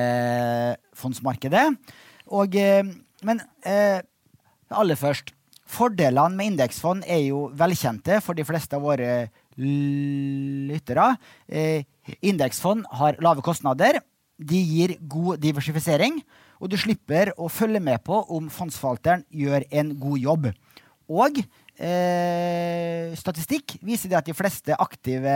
fondsmarkedet. 0.95 1.65
Og, 2.31 2.55
eh, 2.55 2.87
men 3.27 3.41
eh, 3.67 3.99
aller 4.71 4.95
først 4.95 5.35
Fordelene 5.71 6.35
med 6.35 6.49
indeksfond 6.49 7.05
er 7.07 7.21
jo 7.29 7.45
velkjente 7.55 8.17
for 8.19 8.35
de 8.35 8.43
fleste 8.43 8.75
av 8.75 8.83
våre 8.83 9.31
lyttere. 9.55 11.15
Eh, 11.47 11.87
indeksfond 12.19 12.83
har 12.99 13.15
lave 13.23 13.39
kostnader. 13.45 14.01
De 14.35 14.59
gir 14.59 14.97
god 14.99 15.39
diversifisering. 15.39 16.19
Og 16.59 16.67
du 16.73 16.75
slipper 16.75 17.31
å 17.39 17.47
følge 17.47 17.79
med 17.79 18.03
på 18.03 18.19
om 18.35 18.51
fondsforvalteren 18.51 19.23
gjør 19.31 19.63
en 19.71 19.95
god 20.01 20.19
jobb. 20.19 20.51
Og 21.07 21.39
eh, 21.81 23.11
statistikk 23.17 23.79
viser 23.81 24.11
det 24.11 24.19
at 24.21 24.29
de 24.29 24.37
fleste 24.37 24.77
aktive 24.77 25.33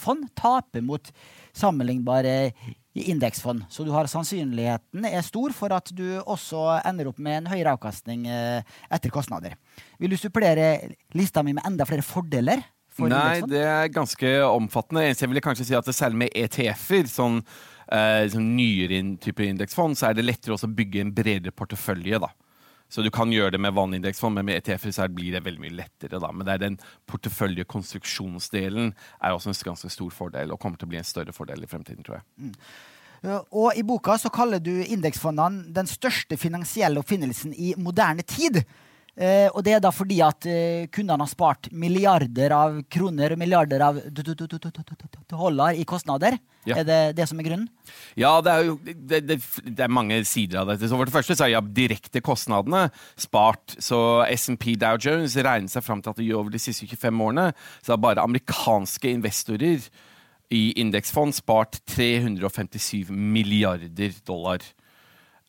fond 0.00 0.26
taper 0.38 0.84
mot 0.84 1.12
sammenlignbare 1.56 2.52
indeksfond. 2.96 3.64
Så 3.68 3.84
du 3.84 3.92
har 3.92 4.08
sannsynligheten 4.08 5.04
er 5.08 5.24
stor 5.24 5.52
for 5.56 5.74
at 5.76 5.90
du 5.94 6.18
også 6.22 6.62
ender 6.86 7.10
opp 7.10 7.20
med 7.22 7.42
en 7.42 7.50
høyere 7.52 7.76
avkastning 7.76 8.24
eh, 8.30 8.78
etter 8.92 9.12
kostnader. 9.12 9.56
Vil 10.00 10.14
du 10.14 10.18
supplere 10.20 10.96
lista 11.16 11.44
mi 11.44 11.54
med 11.56 11.66
enda 11.68 11.86
flere 11.88 12.04
fordeler? 12.06 12.64
For 12.96 13.12
Nei, 13.12 13.42
det 13.44 13.60
er 13.60 13.92
ganske 13.92 14.30
omfattende. 14.48 15.04
Jeg 15.10 15.28
vil 15.28 15.42
kanskje 15.44 15.66
si 15.68 15.76
at 15.76 15.88
Selv 15.92 16.16
med 16.16 16.32
ETF-er, 16.32 17.10
sånn, 17.12 17.42
eh, 17.92 18.24
sånn 18.32 18.54
nyere 18.56 19.02
type 19.20 19.44
indeksfond, 19.44 19.98
så 19.98 20.10
er 20.10 20.16
det 20.16 20.24
lettere 20.24 20.56
å 20.56 20.74
bygge 20.78 21.04
en 21.04 21.12
bredere 21.12 21.52
portefølje. 21.52 22.22
da. 22.24 22.32
Så 22.88 23.02
du 23.02 23.10
kan 23.10 23.32
gjøre 23.34 23.56
det 23.56 23.60
med 23.60 23.74
vanlig 23.74 23.98
indeksfond, 24.00 24.36
men 24.38 24.46
med 24.46 24.60
ETF-er 24.60 25.10
blir 25.12 25.34
det 25.34 25.42
veldig 25.44 25.62
mye 25.64 25.74
lettere. 25.74 26.20
da. 26.22 26.30
Men 26.32 26.46
det 26.46 26.54
er 26.54 26.62
den 26.62 26.76
porteføljekonstruksjonsdelen 27.10 28.92
er 28.94 29.32
også 29.34 29.50
en 29.50 29.62
ganske 29.72 29.90
stor 29.90 30.12
fordel, 30.14 30.52
og 30.52 30.60
kommer 30.62 30.78
til 30.78 30.86
å 30.86 30.92
bli 30.94 31.00
en 31.00 31.08
større 31.08 31.34
fordel 31.34 31.66
i 31.66 31.70
fremtiden, 31.70 32.06
tror 32.06 32.20
jeg. 32.20 32.26
Mm. 32.38 32.54
Og 33.50 33.72
i 33.74 33.82
boka 33.82 34.14
så 34.20 34.30
kaller 34.30 34.62
du 34.62 34.84
indeksfondene 34.84 35.72
den 35.74 35.88
største 35.90 36.38
finansielle 36.38 37.00
oppfinnelsen 37.02 37.54
i 37.58 37.72
moderne 37.80 38.22
tid. 38.22 38.62
Uh, 39.16 39.48
og 39.56 39.62
det 39.64 39.72
er 39.72 39.80
da 39.80 39.88
fordi 39.94 40.18
at 40.20 40.44
uh, 40.44 40.88
kundene 40.92 41.24
har 41.24 41.30
spart 41.30 41.70
milliarder 41.72 42.52
av 42.52 42.82
kroner 42.92 43.32
og 43.32 43.40
milliarder 43.40 43.84
av 43.86 44.00
dollar 44.12 45.72
i 45.72 45.86
kostnader. 45.88 46.36
Ja. 46.66 46.80
Er 46.82 46.84
det 46.84 46.98
det 47.16 47.28
som 47.30 47.38
er 47.40 47.46
grunnen? 47.46 47.68
Ja, 48.18 48.34
det 48.44 48.52
er 48.52 48.66
jo 48.66 48.74
det, 48.84 49.22
det, 49.24 49.38
det 49.64 49.84
er 49.86 49.92
mange 49.92 50.18
sider 50.28 50.60
av 50.60 50.72
dette. 50.72 50.90
Så 50.90 50.98
for 50.98 51.08
det 51.08 51.14
første 51.14 51.36
så 51.38 51.46
er 51.46 51.54
ja, 51.54 51.62
direkte 51.62 52.20
kostnadene 52.20 52.88
spart. 53.16 53.78
Så 53.80 54.00
SMP 54.34 54.74
Dow 54.76 54.98
Jones 55.00 55.38
regner 55.38 55.72
seg 55.72 55.86
fram 55.86 56.02
til 56.04 56.12
at 56.12 56.24
over 56.36 56.52
de 56.52 56.60
siste 56.60 56.88
25 56.90 57.22
årene 57.28 57.52
så 57.78 57.94
har 57.94 58.02
bare 58.02 58.26
amerikanske 58.26 59.14
investorer 59.14 59.86
i 60.52 60.64
indeksfond 60.82 61.34
spart 61.34 61.80
357 61.94 63.08
milliarder 63.10 64.12
dollar. 64.26 64.60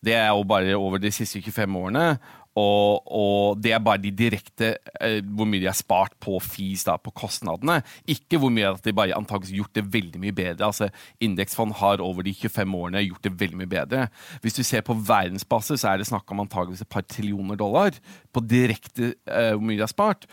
Det 0.06 0.14
er 0.14 0.30
jo 0.30 0.44
bare 0.46 0.78
over 0.78 1.02
de 1.02 1.12
siste 1.12 1.42
25 1.42 1.78
årene. 1.82 2.18
Og, 2.58 3.06
og, 3.06 3.60
det 3.62 3.74
er 3.76 3.84
bare 3.84 4.02
de 4.02 4.12
direkte 4.18 4.72
eh, 5.04 5.20
hvor 5.22 5.48
mye 5.50 5.62
de 5.62 5.70
har 5.70 5.78
spart 5.78 6.16
på 6.24 6.40
fees, 6.42 6.86
da, 6.88 6.96
på 6.98 7.14
kostnadene. 7.18 7.80
Ikke 8.10 8.40
hvor 8.42 8.54
mye 8.54 8.72
at 8.72 8.86
de 8.86 8.96
bare 8.98 9.18
antakeligvis 9.18 9.60
gjort 9.60 9.78
det 9.78 9.86
veldig 9.94 10.22
mye 10.24 10.36
bedre. 10.38 10.70
Altså, 10.70 10.90
Indeksfond 11.24 11.76
har 11.82 12.04
over 12.04 12.26
de 12.26 12.34
25 12.34 12.78
årene 12.80 13.04
gjort 13.06 13.28
det 13.28 13.34
veldig 13.42 13.62
mye 13.62 13.74
bedre. 13.74 14.08
Hvis 14.42 14.58
du 14.58 14.64
ser 14.66 14.86
på 14.88 14.98
verdensbasis, 14.98 15.84
så 15.84 15.92
er 15.92 16.02
det 16.02 16.10
snakk 16.10 16.32
om 16.34 16.42
antakeligvis 16.46 16.86
et 16.86 16.94
par 16.94 17.06
trillioner 17.06 17.60
dollar 17.60 18.00
på 18.34 18.44
direkte 18.46 19.14
eh, 19.14 19.54
hvor 19.54 19.66
mye 19.66 19.78
de 19.78 19.86
har 19.86 19.94
spart. 19.94 20.26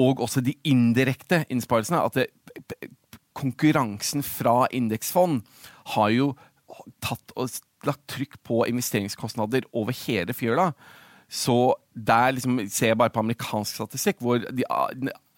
Og 0.00 0.24
også 0.24 0.42
de 0.42 0.56
indirekte 0.66 1.44
innsparelsene. 1.52 2.02
At 2.02 2.18
det, 2.18 2.90
konkurransen 3.38 4.24
fra 4.26 4.66
indeksfond 4.74 5.44
har 5.94 6.10
jo 6.12 6.32
tatt 7.04 7.34
og 7.36 7.52
lagt 7.86 8.04
trykk 8.10 8.38
på 8.46 8.62
investeringskostnader 8.70 9.66
over 9.76 9.94
hele 10.04 10.34
fjøla. 10.36 10.70
Så 11.32 11.74
der 11.96 12.34
liksom, 12.36 12.60
ser 12.68 12.92
jeg 12.92 13.00
bare 13.00 13.12
på 13.12 13.22
amerikansk 13.22 13.78
statistikk, 13.78 14.20
hvor 14.20 14.42
de, 14.42 14.66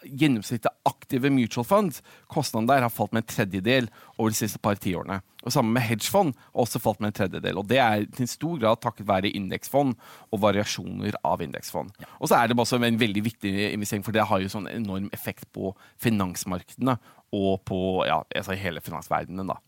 gjennomsnittet 0.04 0.72
aktive 0.88 1.30
mutual 1.32 1.66
fund, 1.66 2.00
kostnaden 2.32 2.68
der 2.68 2.84
har 2.84 2.92
falt 2.92 3.14
med 3.14 3.24
en 3.24 3.30
tredjedel 3.30 3.88
over 4.18 4.32
de 4.32 4.38
siste 4.38 4.60
par 4.62 4.78
tiårene. 4.80 5.20
Og 5.44 5.52
Sammen 5.52 5.74
med 5.76 5.84
hedgefond 5.84 6.34
har 6.36 6.64
også 6.64 6.80
falt 6.82 7.00
med 7.00 7.12
en 7.12 7.18
tredjedel. 7.18 7.58
Og 7.60 7.68
Det 7.68 7.78
er 7.78 8.06
til 8.16 8.28
stor 8.28 8.58
grad 8.60 8.80
takket 8.82 9.08
være 9.08 9.32
indeksfond 9.32 9.94
og 10.32 10.40
variasjoner 10.40 11.18
av 11.24 11.42
indeksfond. 11.44 11.92
Ja. 12.00 12.10
Og 12.20 12.28
så 12.28 12.38
er 12.38 12.48
det 12.48 12.58
også 12.58 12.80
en 12.82 13.00
veldig 13.00 13.24
viktig 13.24 13.72
investering, 13.72 14.04
for 14.04 14.12
det 14.12 14.26
har 14.28 14.40
jo 14.40 14.52
sånn 14.52 14.68
enorm 14.72 15.10
effekt 15.12 15.50
på 15.52 15.74
finansmarkedene 16.00 16.98
og 17.34 17.60
på 17.66 17.78
ja, 18.08 18.22
altså 18.34 18.56
hele 18.58 18.80
finansverdenen. 18.84 19.46
da. 19.46 19.60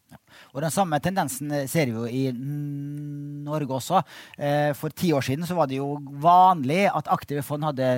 Og 0.55 0.62
Den 0.64 0.73
samme 0.73 0.99
tendensen 1.02 1.52
eh, 1.52 1.66
ser 1.71 1.90
vi 1.90 1.97
jo 1.97 2.07
i 2.09 2.25
Norge 3.47 3.76
også. 3.78 4.02
Eh, 4.38 4.73
for 4.76 4.95
ti 4.95 5.12
år 5.16 5.25
siden 5.26 5.47
så 5.49 5.57
var 5.59 5.71
det 5.71 5.81
jo 5.81 5.97
vanlig 6.23 6.87
at 6.90 7.11
aktive 7.12 7.45
fond 7.47 7.66
hadde 7.66 7.88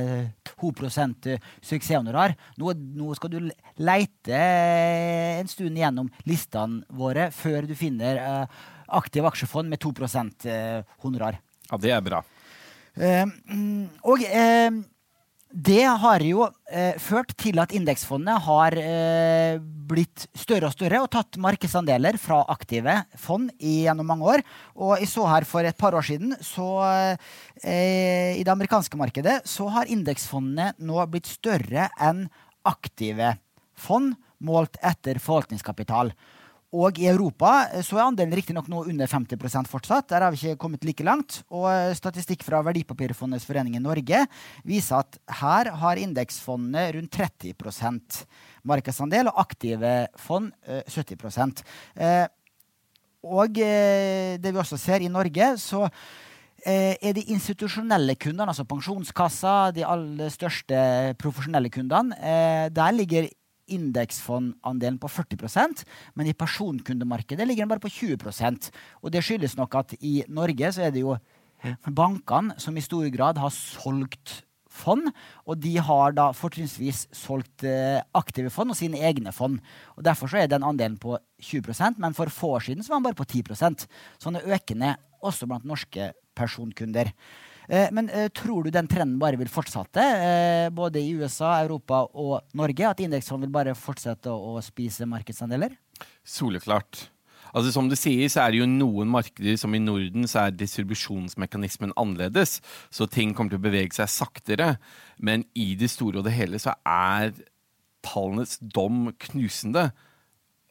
2 0.50 0.72
eh, 0.88 1.38
suksesshonorar. 1.62 2.36
Nå, 2.58 2.74
nå 2.98 3.14
skal 3.18 3.32
du 3.32 3.38
leite 3.78 4.42
en 5.38 5.50
stund 5.50 5.78
gjennom 5.78 6.10
listene 6.26 6.82
våre 6.90 7.30
før 7.34 7.68
du 7.68 7.74
finner 7.78 8.20
aktive 8.88 9.28
aksjefond 9.28 9.68
med 9.68 9.80
2% 9.82 10.48
honorar. 11.04 11.38
Ja, 11.70 11.78
det 11.78 11.92
er 11.92 12.04
bra. 12.04 12.22
og 14.02 14.24
det 15.48 15.84
har 16.02 16.20
jo 16.20 16.42
eh, 16.68 16.98
ført 17.00 17.32
til 17.40 17.56
at 17.62 17.72
indeksfondene 17.72 18.34
har 18.44 18.74
eh, 18.76 19.56
blitt 19.58 20.26
større 20.36 20.68
og 20.68 20.74
større 20.74 21.00
og 21.00 21.08
tatt 21.14 21.38
markedsandeler 21.40 22.18
fra 22.20 22.42
aktive 22.52 22.98
fond 23.16 23.48
gjennom 23.56 24.10
mange 24.12 24.28
år. 24.28 24.44
Og 24.76 24.98
jeg 25.00 25.08
så 25.08 25.24
her 25.30 25.48
for 25.48 25.64
et 25.64 25.78
par 25.80 25.96
år 25.96 26.04
siden, 26.04 26.36
så 26.44 26.68
eh, 27.64 28.36
i 28.36 28.44
det 28.44 28.52
amerikanske 28.52 29.00
markedet, 29.00 29.40
så 29.48 29.70
har 29.72 29.88
indeksfondene 29.88 30.74
nå 30.84 31.00
blitt 31.08 31.30
større 31.32 31.88
enn 31.96 32.26
aktive 32.68 33.38
fond 33.78 34.18
målt 34.44 34.76
etter 34.84 35.16
forvaltningskapital. 35.22 36.12
Og 36.76 36.98
i 37.00 37.06
Europa 37.08 37.50
eh, 37.72 37.80
så 37.84 37.96
er 37.96 38.04
andelen 38.04 38.36
riktignok 38.36 38.66
nå 38.68 38.82
under 38.90 39.08
50% 39.08 39.70
fortsatt. 39.70 40.10
Der 40.10 40.24
har 40.24 40.34
vi 40.34 40.40
ikke 40.42 40.60
kommet 40.60 40.84
like 40.84 41.04
langt. 41.06 41.40
Og 41.48 41.64
eh, 41.72 41.94
statistikk 41.96 42.44
fra 42.44 42.60
Verdipapirfondets 42.66 43.46
forening 43.48 43.78
i 43.78 43.82
Norge 43.82 44.24
viser 44.68 45.00
at 45.00 45.16
her 45.40 45.72
har 45.80 46.00
indeksfondene 46.02 46.90
rundt 46.98 47.16
30% 47.16 48.20
markedsandel, 48.68 49.30
og 49.30 49.40
aktive 49.40 49.92
fond 50.20 50.50
70 50.68 51.62
eh, 51.96 52.26
Og 53.24 53.54
det 53.56 54.52
vi 54.52 54.60
også 54.60 54.76
ser 54.76 55.00
i 55.00 55.08
Norge, 55.08 55.54
så 55.56 55.86
er 56.68 57.14
de 57.14 57.22
institusjonelle 57.32 58.16
kundene, 58.18 58.50
altså 58.50 58.66
pensjonskassa, 58.68 59.70
de 59.72 59.86
aller 59.86 60.28
største 60.34 60.78
profesjonelle 61.22 61.70
kundene, 61.72 62.18
der 62.74 62.96
ligger 62.96 63.28
indeksfondandelen 63.74 64.98
på 65.00 65.10
40% 65.12 65.84
men 66.18 66.28
i 66.28 66.36
personkundemarkedet 66.36 67.46
ligger 67.46 67.66
den 67.66 67.72
bare 67.72 67.84
på 67.84 67.92
20% 67.92 68.70
Og 69.02 69.12
Det 69.12 69.22
skyldes 69.24 69.56
nok 69.56 69.74
at 69.74 69.94
i 70.00 70.22
Norge 70.28 70.72
så 70.72 70.88
er 70.88 70.94
det 70.94 71.04
jo 71.04 71.16
bankene 71.90 72.54
som 72.60 72.76
i 72.76 72.84
stor 72.84 73.08
grad 73.10 73.38
har 73.38 73.50
solgt 73.54 74.42
fond, 74.78 75.10
og 75.48 75.58
de 75.58 75.74
har 75.82 76.14
da 76.16 76.28
fortrinnsvis 76.36 77.06
solgt 77.14 77.64
eh, 77.66 77.98
aktive 78.18 78.52
fond 78.52 78.72
og 78.72 78.78
sine 78.78 79.00
egne 79.08 79.32
fond. 79.34 79.58
Og 79.96 80.04
Derfor 80.06 80.30
så 80.30 80.42
er 80.42 80.50
den 80.50 80.66
andelen 80.66 80.98
på 81.00 81.16
20% 81.42 81.98
men 81.98 82.16
for 82.16 82.30
få 82.32 82.54
år 82.58 82.68
siden 82.68 82.84
så 82.84 82.92
var 82.92 83.00
den 83.00 83.08
bare 83.08 83.18
på 83.18 83.26
10% 83.26 83.86
Så 84.18 84.30
den 84.30 84.40
er 84.40 84.54
økende 84.54 84.94
også 85.22 85.48
blant 85.50 85.66
norske 85.66 86.12
personkunder. 86.38 87.10
Eh, 87.68 87.90
men 87.92 88.08
eh, 88.08 88.30
tror 88.32 88.64
du 88.64 88.72
den 88.72 88.88
trenden 88.88 89.18
bare 89.20 89.36
vil 89.40 89.50
fortsette, 89.52 90.00
eh, 90.00 90.70
både 90.72 91.02
i 91.04 91.12
USA, 91.20 91.58
Europa 91.60 92.06
og 92.16 92.40
Norge? 92.56 92.88
At 92.88 93.02
indeksfond 93.04 93.44
vil 93.44 93.52
bare 93.52 93.76
fortsette 93.76 94.32
å 94.32 94.56
spise 94.64 95.08
markedsandeler? 95.08 95.76
Soleklart. 96.24 97.08
Altså 97.52 97.72
Som 97.72 97.88
du 97.88 97.96
sier, 97.96 98.28
så 98.28 98.42
er 98.42 98.52
det 98.52 98.62
jo 98.62 98.68
noen 98.68 99.08
markeder 99.12 99.56
som 99.60 99.72
i 99.74 99.80
Norden 99.80 100.28
så 100.28 100.46
er 100.46 100.56
distribusjonsmekanismen 100.56 101.94
annerledes. 101.96 102.58
Så 102.92 103.08
ting 103.08 103.32
kommer 103.34 103.54
til 103.54 103.60
å 103.60 103.66
bevege 103.68 103.96
seg 103.96 104.10
saktere. 104.12 104.74
Men 105.16 105.46
i 105.56 105.72
det 105.78 105.90
store 105.92 106.20
og 106.20 106.28
det 106.28 106.36
hele 106.36 106.60
så 106.60 106.76
er 106.84 107.32
tallenes 108.04 108.58
dom 108.60 109.08
knusende 109.28 109.88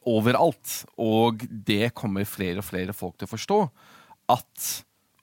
overalt. 0.08 0.84
Og 1.02 1.42
det 1.50 1.94
kommer 1.98 2.28
flere 2.28 2.62
og 2.62 2.68
flere 2.68 2.94
folk 2.96 3.18
til 3.18 3.26
å 3.26 3.34
forstå. 3.34 3.60
At 4.38 4.68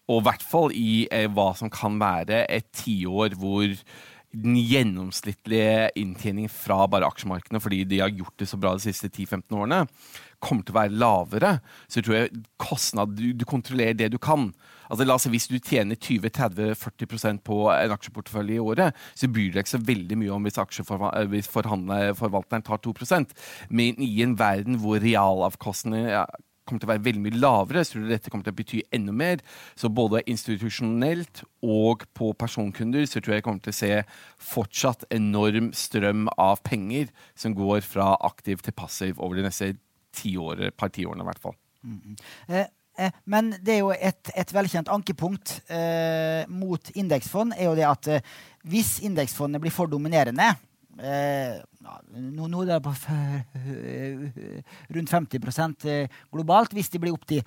og 0.06 0.20
i 0.22 0.26
hvert 0.28 0.44
fall 0.46 0.76
i 0.76 1.06
eh, 1.14 1.30
hva 1.32 1.52
som 1.58 1.72
kan 1.74 1.98
være 2.02 2.44
et 2.52 2.68
tiår 2.78 3.38
hvor 3.40 3.72
den 4.36 4.58
gjennomsnittlige 4.60 5.90
inntjeningen 6.00 6.52
fra 6.52 6.84
bare 6.92 7.08
aksjemarkedene, 7.08 7.62
fordi 7.64 7.84
de 7.88 8.02
har 8.04 8.14
gjort 8.14 8.36
det 8.42 8.50
så 8.50 8.60
bra 8.60 8.74
de 8.76 8.84
siste 8.84 9.08
10-15 9.08 9.56
årene, 9.56 9.86
kommer 10.44 10.66
til 10.66 10.76
å 10.76 10.80
være 10.82 11.00
lavere. 11.00 11.52
Så 11.88 12.00
jeg 12.00 12.08
tror 12.08 12.18
jeg 12.18 12.42
kostnad, 12.60 13.16
du, 13.16 13.30
du 13.32 13.46
kontrollerer 13.48 13.96
det 13.98 14.12
du 14.14 14.20
kan. 14.22 14.50
Altså 14.92 15.06
la 15.08 15.16
oss 15.16 15.26
si 15.26 15.32
Hvis 15.34 15.48
du 15.50 15.56
tjener 15.58 15.98
20-30-40% 15.98 17.42
på 17.48 17.62
en 17.72 17.94
aksjeportefølje 17.96 18.58
i 18.58 18.62
året, 18.62 19.06
så 19.18 19.30
bryr 19.32 19.54
det 19.54 19.64
ikke 19.64 19.78
så 19.78 19.82
veldig 19.88 20.20
mye 20.22 20.36
om 20.36 20.46
hvis, 20.46 20.60
hvis 21.32 21.50
forvalteren 21.50 22.66
tar 22.66 22.84
2 22.84 22.94
Men 23.70 24.02
i 24.04 24.22
en 24.22 24.38
verden 24.38 24.78
hvor 24.84 25.00
realavkostningene 25.02 26.26
kommer 26.66 26.82
til 26.82 26.90
å 26.90 26.94
være 26.94 27.06
veldig 27.06 27.24
mye 27.24 27.40
lavere, 27.40 27.84
så 27.86 28.02
dette 28.04 28.32
kommer 28.32 28.48
til 28.48 28.56
å 28.56 28.58
bety 28.60 28.82
enda 28.96 29.16
mer. 29.16 29.44
Så 29.78 29.92
både 29.94 30.24
institusjonelt 30.32 31.44
og 31.66 32.06
på 32.18 32.32
personkunder 32.40 33.08
så 33.10 33.22
tror 33.22 33.36
jeg 33.36 33.44
jeg 33.44 33.48
kommer 33.48 33.66
til 33.66 33.76
å 33.76 33.80
se 33.80 33.92
fortsatt 34.54 35.08
enorm 35.16 35.72
strøm 35.78 36.30
av 36.42 36.64
penger 36.66 37.12
som 37.38 37.56
går 37.58 37.86
fra 37.86 38.14
aktiv 38.28 38.64
til 38.66 38.76
passiv 38.78 39.22
over 39.22 39.40
de 39.40 39.46
neste 39.48 39.76
ti 40.16 40.36
år, 40.40 40.70
par 40.78 40.94
tiårene 40.96 41.26
i 41.26 41.30
hvert 41.30 41.44
fall. 41.44 41.58
Mm 41.86 42.16
eh, 42.48 42.68
eh, 42.98 43.18
men 43.26 43.52
det 43.60 43.74
er 43.76 43.82
jo 43.84 43.92
et, 43.94 44.32
et 44.34 44.54
velkjent 44.56 44.90
ankepunkt 44.90 45.58
eh, 45.68 46.48
mot 46.48 46.92
indeksfond 46.96 47.54
er 47.58 47.68
jo 47.68 47.76
det 47.78 47.86
at 47.90 48.08
eh, 48.08 48.30
hvis 48.72 48.98
indeksfondet 49.06 49.62
blir 49.62 49.76
for 49.76 49.92
dominerende 49.92 50.54
Eh, 50.96 51.58
nå, 52.16 52.62
er 52.62 52.70
det 52.70 52.80
på 52.86 52.94
rundt 54.96 55.12
50 55.12 55.90
eh, 55.92 56.18
globalt. 56.32 56.74
Hvis 56.76 56.92
de 56.94 57.02
blir 57.04 57.16
opp 57.16 57.26
til 57.28 57.44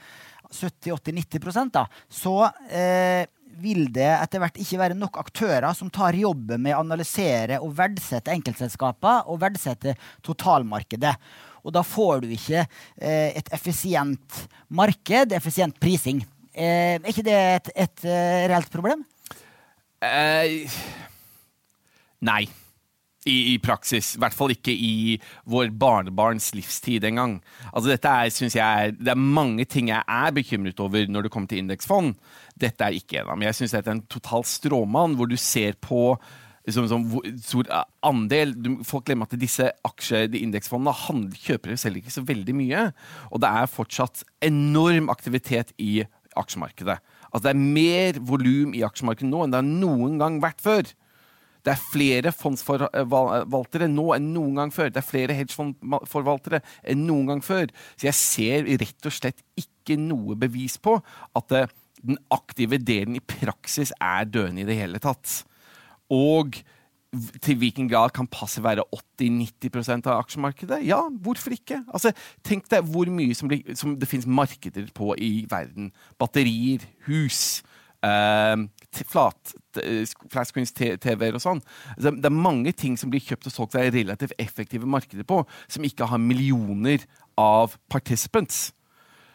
70-80-90 0.52 1.72
da, 1.72 1.86
så 2.12 2.36
eh, 2.68 3.24
vil 3.58 3.88
det 3.94 4.08
etter 4.10 4.42
hvert 4.42 4.60
ikke 4.60 4.80
være 4.80 4.98
nok 4.98 5.18
aktører 5.20 5.72
som 5.76 5.90
tar 5.90 6.16
jobben 6.18 6.62
med 6.62 6.76
å 6.76 6.82
analysere 6.84 7.58
og 7.64 7.74
verdsette 7.78 8.32
enkeltselskaper 8.34 9.28
og 9.28 9.40
verdsette 9.42 9.96
totalmarkedet. 10.26 11.14
Og 11.66 11.74
da 11.74 11.82
får 11.84 12.22
du 12.24 12.30
ikke 12.36 12.62
eh, 12.62 13.34
et 13.36 13.50
effisient 13.56 14.44
marked, 14.68 15.34
effisient 15.36 15.76
prising. 15.80 16.22
Eh, 16.52 16.96
er 16.98 17.10
ikke 17.10 17.26
det 17.26 17.38
et, 17.38 17.74
et, 17.74 17.82
et 17.88 18.08
eh, 18.12 18.46
reelt 18.52 18.72
problem? 18.72 19.04
nei 22.22 22.44
i, 23.28 23.36
i, 23.52 23.58
praksis. 23.62 24.14
I 24.16 24.22
hvert 24.22 24.36
fall 24.36 24.54
ikke 24.54 24.72
i 24.72 25.18
vår 25.48 25.70
barnebarns 25.78 26.50
livstid 26.56 27.06
engang. 27.08 27.38
Altså 27.72 27.92
dette 27.92 28.10
er, 28.10 28.32
synes 28.34 28.56
jeg, 28.58 28.96
Det 28.98 29.12
er 29.12 29.28
mange 29.38 29.64
ting 29.68 29.92
jeg 29.92 30.02
er 30.02 30.34
bekymret 30.34 30.80
over 30.80 31.06
når 31.08 31.26
det 31.26 31.32
kommer 31.34 31.48
til 31.50 31.62
indeksfond. 31.62 32.16
Dette 32.58 32.84
er 32.84 32.96
ikke 32.96 33.20
en 33.20 33.28
av 33.28 33.36
dem. 33.36 33.46
Jeg 33.48 33.60
syns 33.60 33.76
dette 33.76 33.90
er 33.92 33.98
en 33.98 34.06
total 34.10 34.44
stråmann, 34.48 35.16
hvor 35.18 35.30
du 35.30 35.36
ser 35.36 35.76
på 35.80 36.16
liksom, 36.66 36.88
som, 36.90 37.06
stor 37.42 37.70
andel 38.06 38.54
du, 38.56 38.70
Folk 38.86 39.06
glemmer 39.08 39.28
at 39.28 39.38
disse 39.40 39.70
indeksfondene 40.08 41.32
kjøper 41.36 41.74
og 41.74 41.80
selger 41.80 42.02
ikke 42.02 42.16
så 42.18 42.26
veldig 42.26 42.56
mye. 42.56 42.86
Og 43.32 43.42
det 43.44 43.50
er 43.50 43.72
fortsatt 43.72 44.24
enorm 44.44 45.10
aktivitet 45.12 45.74
i 45.78 46.02
aksjemarkedet. 46.38 46.98
Altså 47.28 47.44
Det 47.44 47.52
er 47.52 47.66
mer 47.76 48.20
volum 48.24 48.74
i 48.76 48.84
aksjemarkedet 48.86 49.30
nå 49.30 49.44
enn 49.44 49.52
det 49.52 49.60
har 49.60 49.68
noen 49.68 50.18
gang 50.20 50.40
vært 50.44 50.64
før. 50.64 50.88
Det 51.66 51.74
er 51.74 51.82
flere 51.92 52.32
fondsforvaltere 52.34 53.88
nå 53.90 54.06
enn 54.16 54.30
noen 54.34 54.62
gang 54.62 54.72
før. 54.74 54.92
Det 54.92 55.02
er 55.02 55.08
flere 55.08 55.36
hedgefondforvaltere 55.38 56.62
enn 56.88 57.04
noen 57.08 57.32
gang 57.32 57.44
før. 57.44 57.68
Så 57.96 58.08
jeg 58.08 58.18
ser 58.18 58.70
rett 58.84 59.10
og 59.10 59.14
slett 59.14 59.44
ikke 59.58 59.98
noe 60.00 60.38
bevis 60.38 60.78
på 60.80 60.98
at 61.38 61.58
den 61.98 62.18
aktive 62.34 62.78
delen 62.80 63.18
i 63.18 63.24
praksis 63.24 63.92
er 63.98 64.28
døende 64.30 64.64
i 64.64 64.68
det 64.68 64.78
hele 64.78 65.00
tatt. 65.02 65.42
Og 66.14 66.60
til 67.40 67.56
hvilken 67.56 67.88
grad 67.88 68.12
kan 68.16 68.28
passet 68.28 68.62
være 68.64 68.84
80-90% 68.92 70.08
av 70.10 70.20
aksjemarkedet? 70.20 70.82
Ja, 70.84 71.00
hvorfor 71.24 71.54
ikke? 71.56 71.80
Altså, 71.88 72.12
tenk 72.44 72.68
deg 72.68 72.84
hvor 72.92 73.08
mye 73.12 73.36
som, 73.36 73.48
blir, 73.48 73.64
som 73.78 73.96
det 73.98 74.08
finnes 74.10 74.28
markeder 74.28 74.90
på 74.94 75.14
i 75.16 75.46
verden. 75.48 75.88
Batterier, 76.20 76.84
hus, 77.08 77.62
eh, 78.04 78.56
flat, 79.08 79.54
flat 79.74 80.48
screens, 80.48 80.72
TV-er 80.72 81.36
og 81.36 81.44
sånn. 81.44 81.60
Det 81.98 82.14
er 82.24 82.34
mange 82.34 82.72
ting 82.76 82.96
som 82.98 83.12
blir 83.12 83.24
kjøpt 83.24 83.50
og 83.50 83.54
solgt 83.54 83.76
av 83.78 83.90
relativt 83.94 84.36
effektive 84.40 84.88
markeder 84.88 85.26
på, 85.28 85.42
som 85.68 85.84
ikke 85.86 86.08
har 86.10 86.22
millioner 86.22 87.04
av 87.38 87.76
participants. 87.92 88.70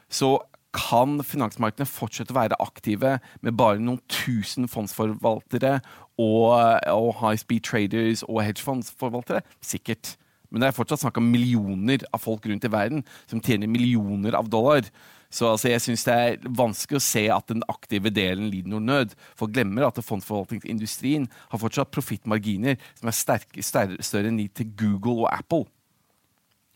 Så 0.10 0.36
kan 0.74 1.20
finansmarkedene 1.22 1.86
fortsette 1.86 2.34
å 2.34 2.40
være 2.40 2.58
aktive 2.64 3.18
med 3.46 3.58
bare 3.58 3.82
noen 3.82 4.02
tusen 4.10 4.66
fondsforvaltere 4.72 5.78
og, 6.18 6.50
og 6.90 7.10
high 7.22 7.38
speed 7.38 7.66
traders 7.68 8.26
og 8.26 8.42
hedgefondsforvaltere? 8.42 9.44
Sikkert. 9.62 10.16
Men 10.50 10.62
det 10.62 10.70
er 10.70 10.78
fortsatt 10.78 11.02
snakk 11.02 11.18
om 11.22 11.30
millioner 11.34 12.04
av 12.14 12.22
folk 12.22 12.46
rundt 12.50 12.66
i 12.66 12.74
verden 12.74 13.06
som 13.26 13.42
tjener 13.42 13.70
millioner 13.70 14.38
av 14.38 14.50
dollar. 14.54 14.86
Så 15.34 15.48
altså, 15.50 15.72
jeg 15.72 15.82
syns 15.82 16.06
det 16.06 16.14
er 16.14 16.50
vanskelig 16.62 17.00
å 17.00 17.04
se 17.04 17.24
at 17.34 17.48
den 17.50 17.64
aktive 17.72 18.12
delen 18.14 18.52
lider 18.54 18.70
noen 18.70 18.90
nød. 18.92 19.16
For 19.40 19.50
glemmer 19.50 19.88
at 19.88 20.02
fondsforvaltningsindustrien 20.06 21.26
har 21.50 21.62
fortsatt 21.62 21.94
profittmarginer 21.94 22.78
som 23.00 23.10
er 23.10 23.18
sterke, 23.18 23.66
større 23.66 24.30
enn 24.30 24.38
de 24.38 24.46
til 24.54 24.70
Google 24.78 25.26
og 25.26 25.32
Apple. 25.34 25.66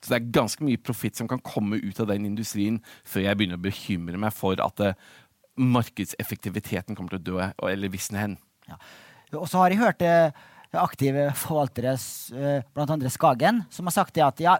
Så 0.01 0.13
det 0.13 0.17
er 0.17 0.33
ganske 0.39 0.65
mye 0.65 0.81
profitt 0.81 1.17
som 1.19 1.29
kan 1.29 1.41
komme 1.45 1.79
ut 1.81 2.01
av 2.01 2.09
den 2.09 2.25
industrien 2.29 2.81
før 3.05 3.27
jeg 3.27 3.37
begynner 3.37 3.61
å 3.61 3.65
bekymre 3.65 4.21
meg 4.21 4.33
for 4.33 4.57
at 4.63 4.81
det, 4.81 4.93
eh, 4.93 5.15
markedseffektiviteten 5.57 6.93
kommer 6.93 7.15
til 7.15 7.17
å 7.17 7.25
dø 7.25 7.69
eller 7.71 7.89
visne 7.89 8.19
hen. 8.21 8.35
Ja. 8.69 8.77
Og 9.39 9.47
så 9.49 9.63
har 9.63 9.73
jeg 9.73 9.81
hørt 9.81 10.03
eh, 10.05 10.29
aktive 10.75 11.29
forvaltere, 11.37 11.95
eh, 12.35 12.59
bl.a. 12.75 13.11
Skagen, 13.13 13.63
som 13.71 13.87
har 13.87 13.95
sagt 13.95 14.15
det 14.17 14.25
at 14.25 14.43
ja, 14.43 14.57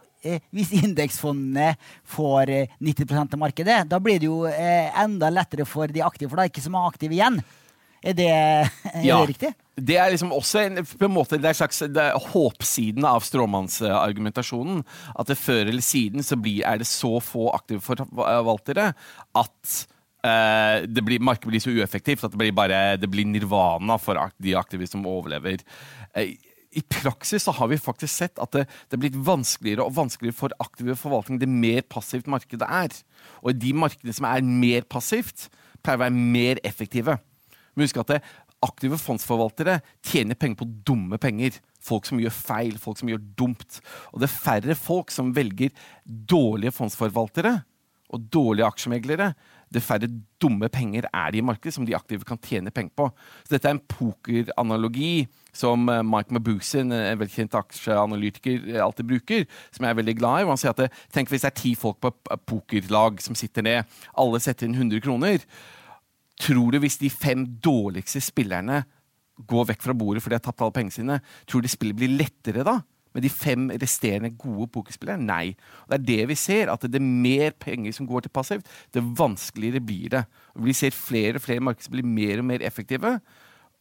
hvis 0.55 0.73
indeksfondene 0.79 1.73
får 2.07 2.51
90% 2.83 3.37
av 3.37 3.41
markedet, 3.41 3.77
da 3.87 3.99
blir 4.03 4.19
det 4.19 4.27
jo 4.27 4.41
enda 4.47 5.29
lettere 5.31 5.67
for 5.67 5.91
de 5.91 6.03
aktive, 6.03 6.31
for 6.31 6.39
da 6.39 6.45
er 6.45 6.49
det 6.49 6.55
ikke 6.55 6.65
så 6.65 6.73
mange 6.73 6.95
aktive 6.95 7.15
igjen. 7.15 7.39
Er 8.05 8.13
det, 8.17 8.29
er 8.29 9.05
ja. 9.05 9.17
det 9.21 9.33
riktig? 9.33 9.51
Det 9.77 9.97
er 9.99 10.11
liksom 10.13 10.31
også 10.33 10.61
en, 10.63 10.81
på 10.85 11.05
en 11.05 11.13
måte, 11.13 11.37
det 11.41 11.51
er 11.51 11.57
slags 11.57 11.83
det 11.93 12.01
er 12.01 12.29
håpsiden 12.31 13.05
av 13.05 13.25
stråmannsargumentasjonen. 13.25 14.81
At 15.13 15.29
det 15.29 15.37
før 15.37 15.67
eller 15.67 15.85
siden 15.85 16.25
så 16.25 16.37
blir, 16.39 16.63
er 16.65 16.81
det 16.81 16.89
så 16.89 17.17
få 17.23 17.49
aktive 17.53 17.83
forvaltere 17.85 18.91
at 19.37 19.77
uh, 20.25 20.83
det 20.87 21.03
blir, 21.05 21.23
markedet 21.23 21.53
blir 21.53 21.63
så 21.63 21.73
ueffektivt 21.75 22.25
at 22.25 22.33
det 22.33 22.41
blir, 22.41 22.55
bare, 22.55 22.97
det 22.99 23.09
blir 23.11 23.27
nirvana 23.29 23.99
for 24.01 24.19
de 24.43 24.55
aktive 24.57 24.87
som 24.89 25.05
overlever. 25.09 25.63
Uh, 26.17 26.33
i 26.77 26.83
praksis 26.83 27.47
så 27.47 27.53
har 27.57 27.69
vi 27.71 27.79
faktisk 27.81 28.11
sett 28.11 28.41
at 28.43 28.51
det, 28.53 28.65
det 28.89 28.97
er 28.97 29.01
blitt 29.01 29.21
vanskeligere 29.27 29.85
og 29.87 29.95
vanskeligere 29.97 30.37
for 30.37 30.53
aktive 30.61 30.97
forvaltning 30.99 31.39
det 31.41 31.49
mer 31.49 31.85
passivt 31.89 32.27
markedet 32.29 32.67
er. 32.67 32.93
Og 33.41 33.57
de 33.57 33.71
markedene 33.73 34.13
som 34.13 34.27
er 34.29 34.45
mer 34.45 34.85
passivt, 34.89 35.47
pleier 35.81 35.97
å 35.97 36.05
være 36.05 36.27
mer 36.35 36.61
effektive. 36.67 37.17
Men 37.73 37.85
husk 37.85 37.97
at 38.01 38.11
det, 38.11 38.19
aktive 38.65 38.97
fondsforvaltere 38.97 39.79
tjener 40.05 40.37
penger 40.39 40.61
på 40.61 40.69
dumme 40.87 41.19
penger. 41.21 41.59
Folk 41.83 42.07
som 42.09 42.21
gjør 42.21 42.33
feil, 42.33 42.77
folk 42.81 42.99
som 42.99 43.11
gjør 43.11 43.23
dumt. 43.39 43.79
Og 44.11 44.21
det 44.21 44.29
er 44.29 44.37
færre 44.37 44.77
folk 44.77 45.13
som 45.13 45.33
velger 45.35 45.73
dårlige 46.05 46.73
fondsforvaltere 46.75 47.59
og 48.13 48.25
dårlige 48.33 48.67
aksjemeglere. 48.67 49.31
Det 49.73 49.83
færre 49.83 50.07
dumme 50.41 50.69
penger 50.71 51.07
er 51.11 51.31
det 51.33 51.41
i 51.41 51.45
markedet 51.45 51.73
som 51.75 51.85
de 51.85 51.95
aktive 51.97 52.25
kan 52.27 52.39
tjene 52.39 52.71
penger 52.71 52.93
på. 52.95 53.09
Så 53.43 53.55
dette 53.55 53.67
er 53.67 53.75
en 53.75 53.83
pokeranalogi 53.91 55.27
som 55.57 55.89
eh, 55.91 56.03
Mike 56.05 56.33
Mabusin, 56.33 56.93
en 56.93 57.19
velkjent 57.19 57.57
aksjeanalytiker, 57.59 58.61
eh, 58.73 58.83
alltid 58.83 59.09
bruker, 59.09 59.47
som 59.75 59.85
jeg 59.85 59.95
er 59.95 59.99
veldig 60.01 60.17
glad 60.19 60.43
i. 60.43 60.49
Han 60.51 60.61
sier 60.61 60.75
at 60.75 60.83
det, 60.85 60.91
Tenk 61.13 61.31
hvis 61.31 61.43
det 61.43 61.51
er 61.51 61.59
ti 61.59 61.73
folk 61.79 61.99
på 62.03 62.13
pokerlag 62.47 63.21
som 63.23 63.37
sitter 63.37 63.65
ned, 63.65 63.97
alle 64.17 64.43
setter 64.43 64.69
inn 64.69 64.77
100 64.77 65.03
kroner. 65.03 65.43
Tror 66.37 66.71
du 66.71 66.79
hvis 66.83 66.99
de 67.01 67.09
fem 67.11 67.47
dårligste 67.63 68.21
spillerne 68.23 68.83
går 69.47 69.67
vekk 69.71 69.83
fra 69.85 69.95
bordet 69.97 70.23
fordi 70.23 70.33
de 70.35 70.39
har 70.39 70.45
tapt 70.47 70.63
alle 70.65 70.73
pengene 70.73 70.95
sine, 70.95 71.19
tror 71.49 71.63
du 71.63 71.69
spillet 71.69 71.97
blir 71.97 72.15
lettere 72.15 72.65
da? 72.65 72.79
Med 73.17 73.25
de 73.25 73.33
fem 73.33 73.65
resterende 73.81 74.29
gode 74.37 74.69
pokerspillerne? 74.75 75.25
Nei. 75.25 75.55
Og 75.87 75.95
det 75.95 75.97
er 75.97 76.07
det 76.11 76.29
vi 76.29 76.37
ser, 76.37 76.69
at 76.69 76.85
det 76.85 77.01
er 77.01 77.07
mer 77.27 77.55
penger 77.57 77.95
som 77.97 78.05
går 78.09 78.27
til 78.27 78.35
passivt, 78.35 78.69
det 78.93 79.01
vanskeligere 79.17 79.81
blir 79.81 80.13
det. 80.13 80.23
Og 80.53 80.67
vi 80.69 80.77
ser 80.77 80.93
flere 80.93 81.39
og 81.41 81.45
flere 81.47 81.63
markeder 81.65 81.89
som 81.89 81.97
blir 81.97 82.05
mer 82.05 82.43
og 82.43 82.49
mer 82.51 82.65
effektive. 82.67 83.17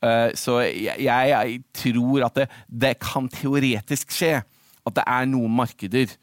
Uh, 0.00 0.32
så 0.36 0.60
jeg, 0.64 0.96
jeg, 1.04 1.28
jeg, 1.32 1.60
tror 1.76 2.26
at 2.26 2.40
det, 2.40 2.48
det 2.68 2.96
kan 3.00 3.28
teoretisk 3.32 4.12
skje 4.12 4.38
at 4.86 4.96
det 4.96 5.04
er 5.04 5.28
noen 5.28 5.52
markeder 5.56 6.16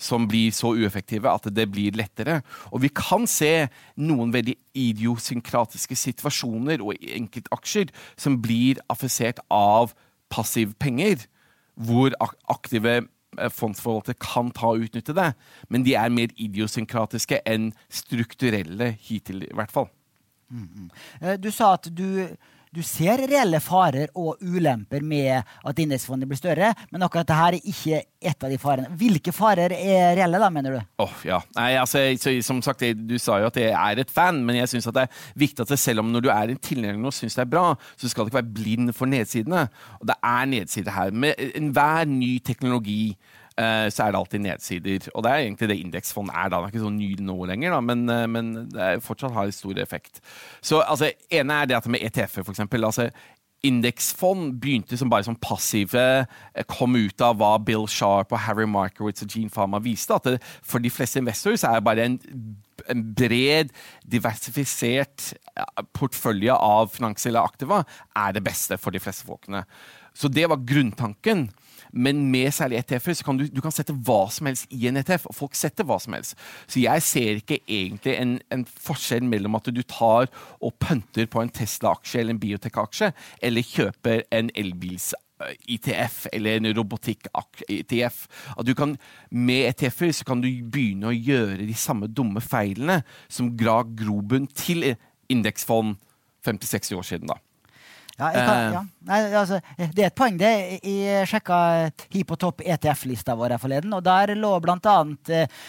som 0.00 0.26
blir 0.28 0.50
så 0.54 0.72
ueffektive 0.74 1.30
at 1.30 1.46
det 1.54 1.68
blir 1.70 1.94
lettere. 1.98 2.40
Og 2.74 2.82
vi 2.82 2.90
kan 2.94 3.28
se 3.30 3.68
noen 3.96 4.32
veldig 4.34 4.56
idiosynkratiske 4.74 5.98
situasjoner 5.98 6.82
og 6.82 6.98
enkeltaksjer 6.98 7.92
som 8.18 8.40
blir 8.42 8.82
affisert 8.90 9.42
av 9.54 9.94
passiv 10.32 10.74
penger, 10.82 11.26
hvor 11.74 12.14
aktive 12.50 12.96
eh, 12.96 13.50
fondsforvaltere 13.50 14.18
kan 14.22 14.50
ta 14.54 14.72
og 14.74 14.86
utnytte 14.86 15.16
det. 15.16 15.32
Men 15.68 15.86
de 15.86 15.96
er 15.98 16.14
mer 16.14 16.34
idiosynkratiske 16.36 17.42
enn 17.46 17.72
strukturelle 17.90 18.94
hittil, 19.00 19.42
i 19.48 19.54
hvert 19.54 19.72
fall. 19.72 19.90
Mm 20.50 20.68
-hmm. 20.68 21.36
Du 21.36 21.50
sa 21.50 21.72
at 21.72 21.88
du 21.90 22.28
du 22.74 22.82
ser 22.82 23.22
reelle 23.28 23.60
farer 23.62 24.10
og 24.18 24.40
ulemper 24.42 25.04
med 25.06 25.44
at 25.44 25.82
indeksfondet 25.82 26.28
blir 26.30 26.40
større, 26.40 26.72
men 26.90 27.04
akkurat 27.06 27.28
dette 27.28 27.46
er 27.46 27.56
ikke 27.60 28.00
et 28.24 28.46
av 28.46 28.50
de 28.50 28.58
farene. 28.60 28.90
Hvilke 28.98 29.34
farer 29.34 29.74
er 29.76 30.16
reelle, 30.18 30.40
da, 30.42 30.48
mener 30.52 30.76
du? 30.76 30.80
Oh, 31.04 31.14
ja. 31.26 31.38
Nei, 31.58 31.74
altså, 31.80 32.02
så, 32.20 32.34
som 32.44 32.62
sagt, 32.64 32.82
Du 33.04 33.16
sa 33.20 33.38
jo 33.40 33.48
at 33.48 33.58
jeg 33.60 33.72
er 33.72 34.00
et 34.02 34.10
fan, 34.10 34.42
men 34.44 34.58
jeg 34.58 34.72
syns 34.72 34.88
det 34.90 35.06
er 35.06 35.22
viktig 35.38 35.64
at 35.64 35.78
selv 35.78 36.02
om 36.02 36.10
når 36.12 36.24
du 36.24 36.30
er 36.32 36.52
en 36.52 36.60
tilhenger 36.60 37.10
og 37.10 37.14
syns 37.14 37.36
det 37.38 37.44
er 37.44 37.52
bra, 37.52 37.66
så 38.00 38.10
skal 38.10 38.24
du 38.24 38.32
ikke 38.32 38.40
være 38.40 38.54
blind 38.56 38.94
for 38.96 39.10
nedsidene. 39.10 39.66
Og 40.00 40.08
det 40.10 40.18
er 40.18 40.50
nedsider 40.50 40.94
her. 40.94 41.14
Med 41.14 41.38
enhver 41.54 42.10
ny 42.10 42.36
teknologi 42.44 43.14
så 43.56 44.06
er 44.06 44.10
det 44.10 44.18
alltid 44.18 44.42
nedsider. 44.42 45.06
Og 45.14 45.22
det 45.22 45.30
er 45.30 45.44
egentlig 45.44 45.68
det 45.70 45.78
indeksfond 45.78 46.32
er. 46.34 46.48
da. 46.48 46.58
Det 46.58 46.66
er 46.66 46.74
ikke 46.74 46.86
så 46.86 46.90
ny 46.90 47.10
nå 47.22 47.36
lenger, 47.50 47.76
da, 47.76 47.80
men, 47.80 48.08
eh, 48.10 48.26
men 48.26 48.50
det 48.72 48.90
fortsatt 49.04 49.34
har 49.36 49.50
stor 49.54 49.78
effekt. 49.78 50.20
Så 50.62 50.82
altså, 50.82 51.12
ene 51.30 51.60
er 51.62 51.70
det 51.70 51.78
at 51.78 51.86
med 51.86 52.02
ETF-er, 52.02 52.50
eksempel. 52.50 52.84
Altså, 52.84 53.10
indeksfond 53.64 54.58
begynte 54.60 54.98
som 54.98 55.10
bare 55.10 55.24
som 55.24 55.36
passive, 55.36 56.26
eh, 56.54 56.64
kom 56.68 56.96
ut 56.96 57.20
av 57.20 57.38
hva 57.38 57.56
Bill 57.64 57.86
Sharp 57.88 58.32
og 58.32 58.42
Harry 58.44 58.66
Markowitz 58.66 59.22
og 59.22 59.30
Gene 59.30 59.50
Farmer 59.50 59.80
viste. 59.80 60.14
At 60.14 60.24
det, 60.24 60.42
for 60.62 60.78
de 60.78 60.90
fleste 60.90 61.22
investorer 61.22 61.56
så 61.56 61.70
er 61.70 61.80
det 61.80 61.84
bare 61.84 62.04
en, 62.04 62.18
en 62.90 63.04
bred, 63.14 63.70
diversifisert 64.02 65.32
portfølje 65.94 66.52
av 66.52 66.90
finansielle 66.90 67.40
aktiva 67.40 67.84
er 68.16 68.34
det 68.34 68.44
beste 68.44 68.78
for 68.78 68.90
de 68.90 69.00
fleste 69.00 69.26
folkene. 69.26 69.64
Så 70.14 70.28
det 70.28 70.48
var 70.50 70.62
grunntanken. 70.62 71.48
Men 71.94 72.24
med 72.30 72.50
særlig 72.54 72.80
ETF-er 72.80 73.18
så 73.18 73.26
kan 73.26 73.38
du, 73.38 73.46
du 73.46 73.60
kan 73.62 73.74
sette 73.74 73.94
hva 74.06 74.24
som 74.34 74.48
helst 74.50 74.70
i 74.74 74.88
en 74.90 74.98
ETF. 74.98 75.28
og 75.30 75.38
Folk 75.38 75.58
setter 75.58 75.86
hva 75.86 75.98
som 76.02 76.16
helst. 76.16 76.34
Så 76.66 76.82
jeg 76.82 77.04
ser 77.06 77.40
ikke 77.40 77.60
egentlig 77.62 78.16
en, 78.18 78.38
en 78.54 78.64
forskjell 78.66 79.24
mellom 79.30 79.58
at 79.58 79.70
du 79.70 79.82
tar 79.86 80.30
og 80.60 80.74
pønter 80.82 81.30
på 81.30 81.42
en 81.42 81.52
Tesla-aksje 81.54 82.22
eller 82.22 82.34
en 82.34 82.42
biotek-aksje, 82.42 83.12
eller 83.46 83.70
kjøper 83.74 84.26
en 84.34 84.50
elbils 84.58 85.12
ITF 85.68 86.26
eller 86.32 86.58
en 86.58 86.70
robotikk-ETF. 86.76 88.26
At 88.58 88.66
du 88.66 88.74
kan, 88.74 88.96
Med 89.30 89.68
ETF-er 89.72 90.24
kan 90.26 90.42
du 90.42 90.48
begynne 90.48 91.10
å 91.10 91.16
gjøre 91.16 91.66
de 91.66 91.74
samme 91.74 92.08
dumme 92.08 92.40
feilene 92.40 93.02
som 93.28 93.54
ga 93.56 93.82
grobunn 93.82 94.46
til 94.46 94.94
indeksfond 95.28 95.96
50-60 96.46 96.96
år 96.98 97.02
siden. 97.02 97.28
da. 97.28 97.38
Ja, 98.18 98.30
kan, 98.30 98.56
eh. 98.56 98.72
ja. 98.76 98.82
Nei, 99.08 99.20
altså, 99.34 99.58
det 99.78 100.04
er 100.04 100.10
et 100.12 100.16
poeng, 100.18 100.36
det. 100.38 100.52
Jeg 100.86 101.26
sjekka 101.30 101.58
Hipotop 102.14 102.62
ETF-lista 102.62 103.34
vår 103.38 103.56
forleden, 103.62 103.94
og 103.96 104.04
der 104.06 104.36
lå 104.38 104.52
blant 104.62 104.86
annet 104.90 105.34
eh, 105.34 105.64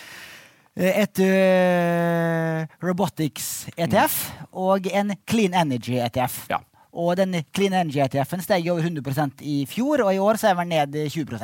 et 0.76 1.22
uh, 1.24 2.66
Robotics 2.84 3.70
ETF 3.78 4.18
mm. 4.28 4.48
og 4.60 4.90
en 4.92 5.16
Clean 5.24 5.56
Energy 5.56 5.96
ETF. 6.04 6.42
Ja. 6.52 6.60
Og 6.96 7.16
den 7.18 7.38
Clean 7.56 7.74
Energy 7.74 8.04
ETF-en 8.04 8.44
steg 8.44 8.68
over 8.72 8.84
100% 8.84 9.42
i 9.48 9.62
fjor, 9.72 10.04
og 10.04 10.14
i 10.14 10.20
år 10.20 10.40
så 10.40 10.52
er 10.52 10.60
den 10.62 10.76
ned 10.76 11.00
20 11.16 11.40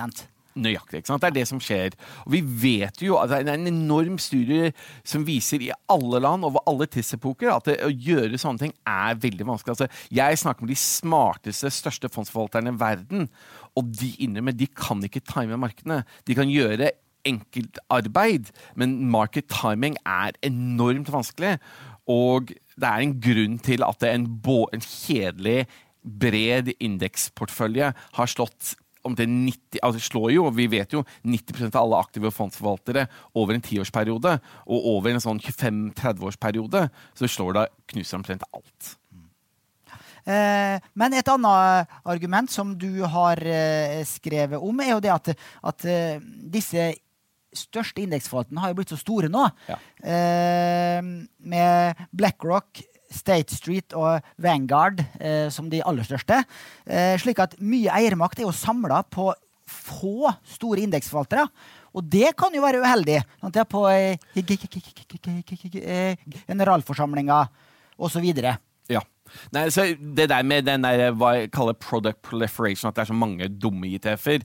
Nøyaktig. 0.59 0.99
ikke 0.99 1.07
sant? 1.07 1.23
Det 1.23 1.29
er 1.29 1.35
det 1.37 1.47
som 1.47 1.61
skjer. 1.63 1.93
Og 2.25 2.33
vi 2.33 2.41
vet 2.43 3.03
jo 3.03 3.15
at 3.21 3.31
det 3.31 3.39
er 3.39 3.53
en 3.55 3.69
enorm 3.69 4.17
studie 4.19 4.71
som 5.07 5.23
viser 5.27 5.63
i 5.63 5.71
alle 5.91 6.19
land 6.23 6.43
over 6.47 6.63
alle 6.67 6.89
tidsepoker 6.91 7.53
at 7.53 7.69
det, 7.69 7.77
å 7.85 7.91
gjøre 7.91 8.39
sånne 8.41 8.65
ting 8.65 8.73
er 8.87 9.19
veldig 9.21 9.47
vanskelig. 9.47 9.77
Altså, 9.77 10.07
jeg 10.11 10.41
snakker 10.41 10.65
med 10.65 10.73
de 10.73 10.81
smarteste, 10.81 11.71
største 11.71 12.11
fondsforvalterne 12.11 12.73
i 12.73 12.81
verden, 12.81 13.29
og 13.79 13.93
de 13.95 14.11
innrømmer 14.25 14.57
de 14.57 14.67
kan 14.67 14.99
ikke 15.07 15.23
time 15.23 15.59
markedene. 15.59 16.01
De 16.27 16.35
kan 16.35 16.51
gjøre 16.51 16.91
enkeltarbeid, 17.27 18.49
men 18.75 18.97
market 19.13 19.47
timing 19.53 19.95
er 20.03 20.35
enormt 20.43 21.11
vanskelig. 21.13 21.55
Og 22.11 22.51
det 22.51 22.89
er 22.89 23.05
en 23.05 23.15
grunn 23.23 23.57
til 23.63 23.85
at 23.87 24.03
en, 24.09 24.27
en 24.27 24.83
kjedelig, 24.83 25.63
bred 26.01 26.71
indeksportefølje 26.81 27.91
har 27.93 28.29
slått 28.31 28.71
om 29.07 29.15
det 29.17 29.27
90, 29.29 29.81
altså 29.81 30.01
slår 30.03 30.31
jo, 30.35 30.47
vi 30.55 30.67
vet 30.71 30.93
jo 30.95 31.03
90% 31.25 31.75
av 31.75 31.83
alle 31.83 32.01
aktive 32.03 32.31
fondsforvaltere 32.33 33.07
over 33.37 33.57
en 33.57 33.65
tiårsperiode. 33.65 34.37
Og 34.67 34.89
over 34.95 35.13
en 35.13 35.23
sånn 35.23 35.41
25-30-årsperiode 35.41 36.87
så 37.17 37.29
slår 37.29 37.57
det 37.57 37.67
knuser 37.93 38.19
omtrent 38.19 38.45
alt. 38.51 38.95
Eh, 40.21 40.77
men 40.93 41.15
et 41.17 41.29
annet 41.33 41.93
argument 42.05 42.51
som 42.51 42.75
du 42.77 43.01
har 43.09 43.41
eh, 43.41 44.01
skrevet 44.05 44.61
om, 44.61 44.83
er 44.83 44.93
jo 44.93 45.01
det 45.01 45.13
at, 45.13 45.31
at 45.71 45.87
eh, 45.89 46.21
disse 46.21 46.91
største 47.57 48.03
indeksforvalterne 48.05 48.61
har 48.63 48.71
jo 48.71 48.77
blitt 48.77 48.93
så 48.93 48.99
store 48.99 49.27
nå. 49.27 49.41
Ja. 49.67 49.75
Med 51.03 52.03
BlackRock, 52.15 52.79
State 53.11 53.55
Street 53.55 53.95
og 53.97 54.23
Vanguard 54.41 55.03
eh, 55.19 55.47
som 55.53 55.69
de 55.71 55.83
aller 55.85 56.07
største. 56.07 56.41
Eh, 56.87 57.15
slik 57.21 57.41
at 57.43 57.57
mye 57.59 57.91
eiermakt 57.93 58.39
er 58.39 58.47
jo 58.47 58.55
samla 58.55 59.03
på 59.11 59.31
få 59.71 60.31
store 60.47 60.83
indeksforvaltere. 60.85 61.45
Og 61.95 62.07
det 62.07 62.33
kan 62.39 62.53
jo 62.55 62.63
være 62.63 62.81
uheldig. 62.83 63.19
Sant? 63.41 63.57
er 63.59 63.67
på 63.67 63.83
generalforsamlinga 66.47 67.39
osv. 68.01 68.27
Ja. 68.91 69.01
Nei, 69.55 69.65
så 69.71 69.85
det 69.95 70.29
der 70.31 70.43
med 70.47 70.67
den 70.67 70.83
der, 70.83 71.11
hva 71.15 71.33
jeg 71.37 71.51
kaller 71.55 71.75
product 71.79 72.21
proliferation, 72.25 72.89
at 72.89 72.97
det 72.97 73.05
er 73.05 73.11
så 73.11 73.15
mange 73.15 73.47
dumme 73.47 73.87
ITF-er 73.95 74.41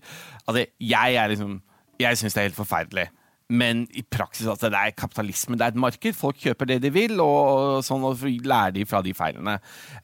altså, 0.47 0.67
Jeg 0.79 1.15
er 1.15 1.33
liksom 1.33 1.61
Jeg 1.99 2.19
syns 2.19 2.35
det 2.35 2.41
er 2.43 2.49
helt 2.51 2.59
forferdelig. 2.59 3.07
Men 3.47 3.85
i 3.95 4.03
praksis 4.03 4.49
altså, 4.51 4.71
det 4.73 4.79
er 4.79 4.95
kapitalisme. 4.99 5.55
Det 5.55 5.63
er 5.63 5.75
et 5.75 5.79
marked. 5.79 6.17
Folk 6.19 6.39
kjøper 6.43 6.67
det 6.67 6.81
de 6.83 6.91
vil, 6.91 7.21
og, 7.23 7.85
sånn, 7.87 8.05
og 8.07 8.25
lærer 8.27 8.75
de 8.75 8.87
fra 8.89 9.03
de 9.07 9.15
feilene. 9.15 9.59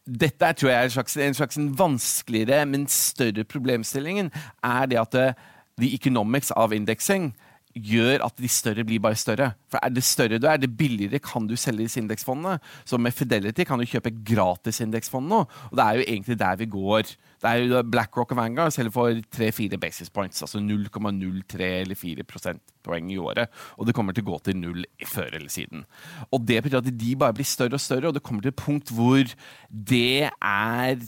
Dette 0.07 0.47
er, 0.47 0.59
tror 0.59 0.71
jeg 0.71 0.79
er 0.79 0.91
en 0.91 0.95
slags, 0.95 1.17
en 1.19 1.39
slags 1.41 1.59
vanskeligere, 1.79 2.63
men 2.71 2.87
større 2.91 3.45
problemstillingen 3.45 4.31
er 4.63 4.87
det 4.93 5.01
at 5.03 5.19
uh, 5.19 5.49
the 5.81 5.91
economics 5.97 6.53
av 6.55 6.75
indeksing 6.77 7.33
gjør 7.73 8.23
at 8.27 8.37
de 8.37 8.49
større 8.53 8.85
blir 8.87 9.01
bare 9.03 9.19
større. 9.19 9.53
For 9.73 9.81
er 9.83 9.91
det 9.91 10.05
større 10.05 10.39
du 10.39 10.47
er, 10.47 10.61
det 10.61 10.71
billigere 10.77 11.23
kan 11.25 11.47
du 11.49 11.57
selge 11.57 11.87
disse 11.87 12.01
indeksfondene. 12.01 12.59
Så 12.85 13.01
med 13.01 13.17
Fidelity 13.17 13.67
kan 13.67 13.81
du 13.81 13.89
kjøpe 13.89 14.13
gratis 14.29 14.83
indeksfond 14.85 15.31
nå, 15.31 15.43
og 15.71 15.79
det 15.79 15.87
er 15.87 15.99
jo 15.99 16.07
egentlig 16.07 16.39
der 16.39 16.61
vi 16.61 16.69
går. 16.71 17.15
Det 17.43 17.51
er 17.51 17.65
jo 17.67 17.83
BlackRock 17.91 18.33
og 18.35 18.39
Vanguard 18.39 18.75
selger 18.75 18.95
for 18.95 19.19
3-4 19.35 19.79
basis 19.83 20.13
points, 20.15 20.45
altså 20.45 20.61
0,03 20.63 21.71
eller 21.83 21.99
4 21.99 22.27
prosentpoeng 22.29 23.11
i 23.11 23.19
året. 23.19 23.51
Og 23.77 23.89
det 23.89 23.95
kommer 23.97 24.15
til 24.15 24.23
å 24.23 24.31
gå 24.31 24.39
til 24.47 24.61
null 24.61 24.87
før 25.11 25.35
eller 25.35 25.51
siden. 25.51 25.85
Og 26.31 26.47
det 26.47 26.61
betyr 26.63 26.79
at 26.79 26.91
de 27.01 27.17
bare 27.19 27.35
blir 27.35 27.49
større 27.49 27.79
og 27.79 27.83
større, 27.83 28.09
og 28.09 28.15
det 28.15 28.23
kommer 28.23 28.47
til 28.47 28.55
et 28.55 28.63
punkt 28.63 28.95
hvor 28.95 29.35
det 29.69 30.31
er 30.31 31.03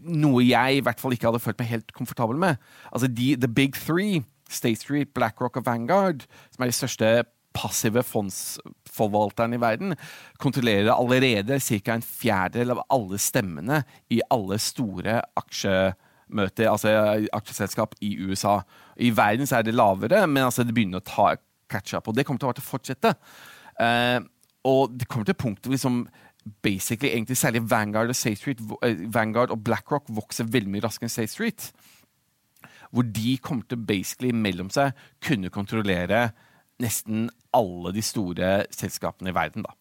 noe 0.00 0.44
jeg 0.46 0.78
i 0.78 0.84
hvert 0.84 1.00
fall 1.00 1.12
ikke 1.12 1.28
hadde 1.28 1.42
følt 1.44 1.58
meg 1.60 1.72
helt 1.72 1.92
komfortabel 1.96 2.38
med. 2.40 2.62
Altså 2.92 3.10
de, 3.10 3.34
The 3.36 3.50
Big 3.50 3.76
Three 3.76 4.22
State 4.48 4.80
Street, 4.80 5.10
BlackRock 5.14 5.58
og 5.60 5.66
Vanguard, 5.66 6.24
som 6.54 6.64
er 6.64 6.70
de 6.70 6.76
største 6.78 7.10
passive 7.56 8.02
fondsforvalteren 8.06 9.56
i 9.56 9.60
verden, 9.62 9.96
kontrollerer 10.38 10.92
allerede 10.94 11.58
ca. 11.60 11.94
en 11.94 12.04
fjerdedel 12.04 12.76
av 12.76 12.84
alle 12.94 13.18
stemmene 13.18 13.82
i 14.10 14.20
alle 14.30 14.58
store 14.62 15.20
aksjemøter, 15.40 16.68
altså 16.70 16.94
aksjeselskap 17.32 17.96
i 18.00 18.14
USA. 18.20 18.60
I 18.96 19.10
verden 19.16 19.46
så 19.46 19.58
er 19.58 19.68
det 19.68 19.76
lavere, 19.76 20.26
men 20.26 20.44
altså 20.48 20.64
det 20.64 20.76
begynner 20.76 21.02
å 21.02 21.08
ta 21.08 21.34
catch 21.68 21.94
up. 21.96 22.08
Og 22.08 22.16
det 22.16 22.26
kommer 22.26 22.40
til 22.40 22.52
å 22.52 22.68
fortsette. 22.68 23.14
Eh, 23.80 24.20
og 24.68 24.94
det 24.98 25.08
kommer 25.08 25.28
til 25.28 25.38
punktet 25.38 25.70
liksom 25.72 26.06
basically, 26.62 27.12
egentlig 27.12 27.36
særlig 27.36 27.70
Vanguard 27.70 28.08
og, 28.08 28.16
Street, 28.16 28.60
uh, 28.60 29.14
Vanguard 29.14 29.50
og 29.50 29.64
BlackRock 29.64 30.08
vokser 30.08 30.48
veldig 30.48 30.70
mye 30.72 30.84
raskere 30.84 31.08
enn 31.08 31.12
State 31.12 31.34
Street 31.34 31.70
hvor 32.90 33.04
de 33.04 33.36
kommer 33.44 33.66
til 33.68 33.80
basically 33.84 34.32
mellom 34.32 34.70
seg 34.72 34.96
kunne 35.24 35.50
kontrollere 35.52 36.30
nesten 36.82 37.28
alle 37.56 37.92
de 37.96 38.02
store 38.04 38.64
selskapene 38.74 39.32
i 39.32 39.36
verden. 39.36 39.66
da. 39.66 39.74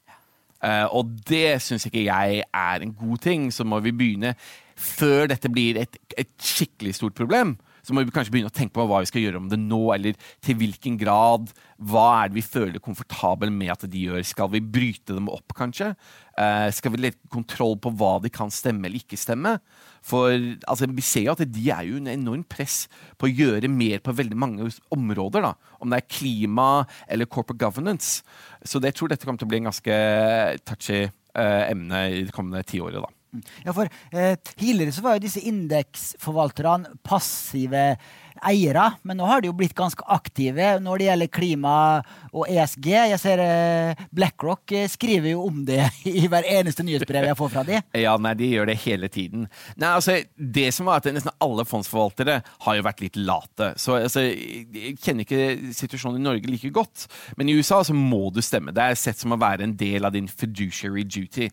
Uh, 0.58 0.88
og 0.98 1.12
det 1.30 1.60
syns 1.62 1.86
ikke 1.86 2.08
jeg 2.08 2.42
er 2.42 2.82
en 2.82 2.94
god 2.98 3.18
ting. 3.22 3.54
Så 3.54 3.64
må 3.64 3.80
vi 3.80 3.94
begynne, 3.94 4.34
før 4.78 5.28
dette 5.30 5.52
blir 5.54 5.78
et, 5.82 5.98
et, 6.18 6.30
skikkelig 6.42 6.96
stort 6.98 7.18
problem, 7.18 7.58
så 7.88 7.96
må 7.96 8.04
vi 8.04 8.12
kanskje 8.12 8.34
begynne 8.34 8.52
å 8.52 8.56
tenke 8.56 8.76
på 8.76 8.84
hva 8.84 9.00
vi 9.00 9.08
skal 9.08 9.24
gjøre 9.24 9.40
om 9.40 9.48
det 9.48 9.60
nå, 9.62 9.80
eller 9.96 10.18
til 10.44 10.58
hvilken 10.60 10.98
grad. 11.00 11.54
Hva 11.80 12.08
er 12.18 12.32
det 12.32 12.36
vi 12.42 12.44
føler 12.44 12.84
komfortabel 12.84 13.54
med 13.54 13.72
at 13.72 13.86
de 13.88 14.02
gjør? 14.10 14.20
Skal 14.28 14.50
vi 14.52 14.60
bryte 14.60 15.16
dem 15.16 15.30
opp, 15.32 15.56
kanskje? 15.56 15.94
Eh, 16.36 16.68
skal 16.76 16.92
vi 16.94 17.00
legge 17.06 17.32
kontroll 17.32 17.78
på 17.80 17.94
hva 17.96 18.18
de 18.24 18.32
kan 18.34 18.52
stemme 18.52 18.90
eller 18.90 19.00
ikke 19.00 19.20
stemme? 19.20 19.56
For 20.04 20.36
altså, 20.68 20.90
vi 20.92 21.06
ser 21.06 21.30
jo 21.30 21.38
at 21.38 21.46
de 21.48 21.68
er 21.72 21.88
jo 21.88 22.02
en 22.02 22.12
enormt 22.12 22.50
press 22.52 22.84
på 23.16 23.30
å 23.30 23.34
gjøre 23.34 23.72
mer 23.72 24.04
på 24.04 24.16
veldig 24.20 24.40
mange 24.44 24.68
områder. 24.94 25.48
da, 25.48 25.54
Om 25.80 25.94
det 25.94 26.02
er 26.02 26.12
klima 26.12 26.70
eller 27.08 27.26
corporate 27.32 27.64
governance. 27.64 28.20
Så 28.68 28.84
jeg 28.84 29.00
tror 29.00 29.08
dette 29.08 29.24
kommer 29.24 29.40
til 29.40 29.48
å 29.48 29.54
bli 29.54 29.64
en 29.64 29.72
ganske 29.72 30.02
touchy 30.68 31.06
eh, 31.08 31.64
emne 31.72 32.04
i 32.12 32.26
det 32.28 32.36
kommende 32.36 32.68
tiåret. 32.68 33.00
da. 33.00 33.17
Ja, 33.66 33.74
for 33.76 33.90
eh, 34.14 34.36
Tidligere 34.58 34.94
så 34.96 35.04
var 35.06 35.18
jo 35.18 35.26
disse 35.26 35.44
indeksforvalterne 35.44 36.96
passive 37.06 37.98
eiere, 38.46 38.90
men 39.08 39.20
nå 39.20 39.28
har 39.30 39.42
de 39.42 39.50
jo 39.50 39.56
blitt 39.58 39.76
ganske 39.78 40.04
aktive 40.14 40.78
når 40.84 41.00
det 41.00 41.08
gjelder 41.08 41.32
klima 41.34 41.76
og 42.32 42.46
ESG. 42.50 42.90
Jeg 43.14 43.20
ser 43.22 43.42
eh, 43.44 44.06
BlackRock 44.16 44.74
eh, 44.76 44.88
skriver 44.92 45.34
jo 45.34 45.46
om 45.48 45.64
det 45.68 45.82
i 46.10 46.28
hver 46.30 46.48
eneste 46.50 46.86
nyhetsbrev 46.86 47.30
jeg 47.30 47.40
får 47.40 47.54
fra 47.54 47.66
de. 47.68 47.82
Ja, 47.98 48.16
nei, 48.22 48.34
de 48.40 48.52
gjør 48.52 48.70
det 48.70 48.78
hele 48.84 49.10
tiden. 49.12 49.48
Nei, 49.80 49.92
altså, 49.92 50.20
det 50.38 50.70
som 50.76 50.90
var 50.90 51.02
at 51.02 51.10
Nesten 51.18 51.34
alle 51.42 51.64
fondsforvaltere 51.66 52.42
har 52.66 52.76
jo 52.78 52.84
vært 52.86 53.00
litt 53.02 53.16
late. 53.18 53.72
Så 53.80 53.96
altså, 53.96 54.26
Jeg 54.28 54.98
kjenner 55.02 55.24
ikke 55.24 55.74
situasjonen 55.74 56.20
i 56.20 56.26
Norge 56.26 56.52
like 56.52 56.70
godt, 56.76 57.08
men 57.40 57.50
i 57.50 57.56
USA 57.58 57.80
så 57.88 57.96
må 57.96 58.28
du 58.34 58.42
stemme. 58.46 58.74
Det 58.76 58.84
er 58.84 59.00
sett 59.00 59.22
som 59.22 59.34
å 59.34 59.40
være 59.42 59.66
en 59.66 59.76
del 59.80 60.06
av 60.06 60.14
din 60.14 60.28
fiduciary 60.30 61.06
duty. 61.08 61.48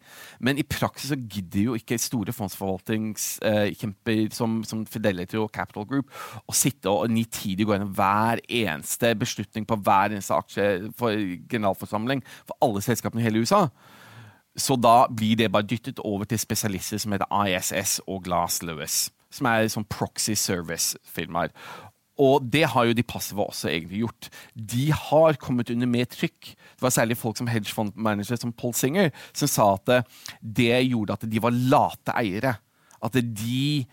Men 0.44 0.58
i 0.60 0.66
praksis 0.66 1.12
så 1.12 1.18
gidder 1.18 1.68
jo 1.68 1.78
ikke 1.78 2.00
store 2.02 2.34
fondsforvaltningskjemper 2.34 4.20
eh, 4.26 4.34
som, 4.34 4.60
som 4.66 4.84
Fidelity 4.88 5.38
og 5.40 5.52
Capital 5.54 5.86
Group 5.88 6.12
å 6.44 6.56
sitte 6.56 6.73
nitidig 7.10 7.66
gå 7.66 7.72
gjennom 7.74 7.94
hver 7.94 8.40
eneste 8.48 9.14
beslutning 9.14 9.66
på 9.66 9.76
hver 9.76 10.12
eneste 10.12 10.34
aksje 10.34 10.90
for 10.98 11.14
generalforsamling 11.50 12.22
for 12.46 12.56
alle 12.64 12.82
selskapene 12.82 13.22
i 13.22 13.24
hele 13.24 13.44
USA. 13.44 13.68
Så 14.56 14.76
da 14.78 15.06
blir 15.10 15.36
det 15.36 15.52
bare 15.52 15.66
dyttet 15.66 15.98
over 15.98 16.24
til 16.24 16.38
spesialister 16.38 16.98
som 16.98 17.12
heter 17.12 17.30
ISS 17.46 18.00
og 18.06 18.22
Glass 18.24 18.62
Lewis, 18.62 19.10
som 19.30 19.46
er 19.50 19.66
sånn 19.68 19.88
proxy 19.90 20.36
service-firmaer. 20.38 21.50
Og 22.22 22.44
det 22.46 22.62
har 22.70 22.86
jo 22.86 22.94
de 22.94 23.02
passive 23.02 23.42
også 23.42 23.72
egentlig 23.72 24.04
gjort. 24.04 24.28
De 24.54 24.92
har 24.94 25.34
kommet 25.42 25.72
under 25.74 25.90
mer 25.90 26.06
trykk. 26.06 26.52
Det 26.54 26.84
var 26.84 26.94
særlig 26.94 27.18
folk 27.18 27.40
som 27.40 27.50
hedgefondmanager 27.50 28.38
som 28.38 28.52
Paul 28.54 28.74
Singer 28.78 29.10
som 29.34 29.50
sa 29.50 29.72
at 29.74 30.06
det 30.38 30.84
gjorde 30.86 31.16
at 31.18 31.26
de 31.26 31.42
var 31.42 31.50
late 31.50 32.14
eiere. 32.14 32.54
At 33.02 33.18
de 33.18 33.84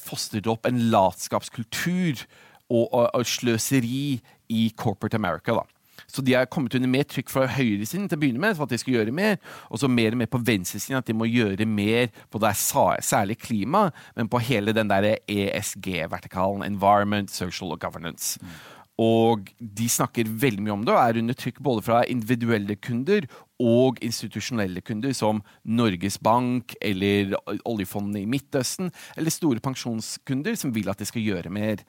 fostret 0.00 0.48
opp 0.50 0.68
en 0.68 0.86
latskapskultur 0.92 2.24
og, 2.70 2.84
og, 2.84 3.08
og, 3.14 3.24
sløseri 3.26 4.20
i 4.48 4.68
corporate 4.78 5.18
America. 5.18 5.54
da. 5.54 5.66
Så 6.06 6.22
de 6.22 6.34
har 6.34 6.46
kommet 6.50 6.74
under 6.74 6.88
mer 6.88 7.06
trykk 7.08 7.30
fra 7.32 7.46
høyresiden 7.50 8.06
til 8.08 8.18
å 8.18 8.20
begynne 8.20 8.42
med, 8.42 8.54
for 8.56 8.66
at 8.66 8.72
de 8.72 8.78
skal 8.80 8.98
gjøre 8.98 9.14
mer. 9.16 9.38
Og 9.70 9.80
så 9.80 9.88
mer 9.90 10.14
og 10.14 10.20
mer 10.20 10.30
på 10.30 10.40
venstresiden, 10.44 11.00
at 11.00 11.08
de 11.08 11.16
må 11.16 11.28
gjøre 11.28 11.66
mer 11.68 12.12
på 12.30 12.40
det 12.42 12.52
særlig 12.56 13.38
klima, 13.42 13.88
men 14.16 14.30
på 14.30 14.40
hele 14.44 14.74
den 14.76 14.90
der 14.92 15.16
ESG-vertikalen. 15.26 16.64
Environment, 16.66 17.32
social 17.32 17.74
og 17.74 17.80
governance. 17.80 18.38
Mm. 18.40 18.56
Og 19.02 19.50
de 19.60 19.86
snakker 19.92 20.28
veldig 20.40 20.62
mye 20.64 20.72
om 20.72 20.84
det, 20.86 20.94
og 20.94 21.02
er 21.02 21.18
under 21.20 21.36
trykk 21.36 21.58
både 21.64 21.84
fra 21.84 21.98
individuelle 22.08 22.78
kunder 22.80 23.26
og 23.60 24.00
institusjonelle 24.04 24.80
kunder, 24.84 25.12
som 25.16 25.42
Norges 25.64 26.16
Bank 26.16 26.72
eller 26.80 27.36
oljefondene 27.68 28.22
i 28.22 28.30
Midtøsten, 28.30 28.88
eller 29.16 29.34
store 29.34 29.60
pensjonskunder 29.64 30.56
som 30.56 30.72
vil 30.72 30.88
at 30.92 31.02
de 31.02 31.08
skal 31.08 31.24
gjøre 31.24 31.52
mer. 31.52 31.84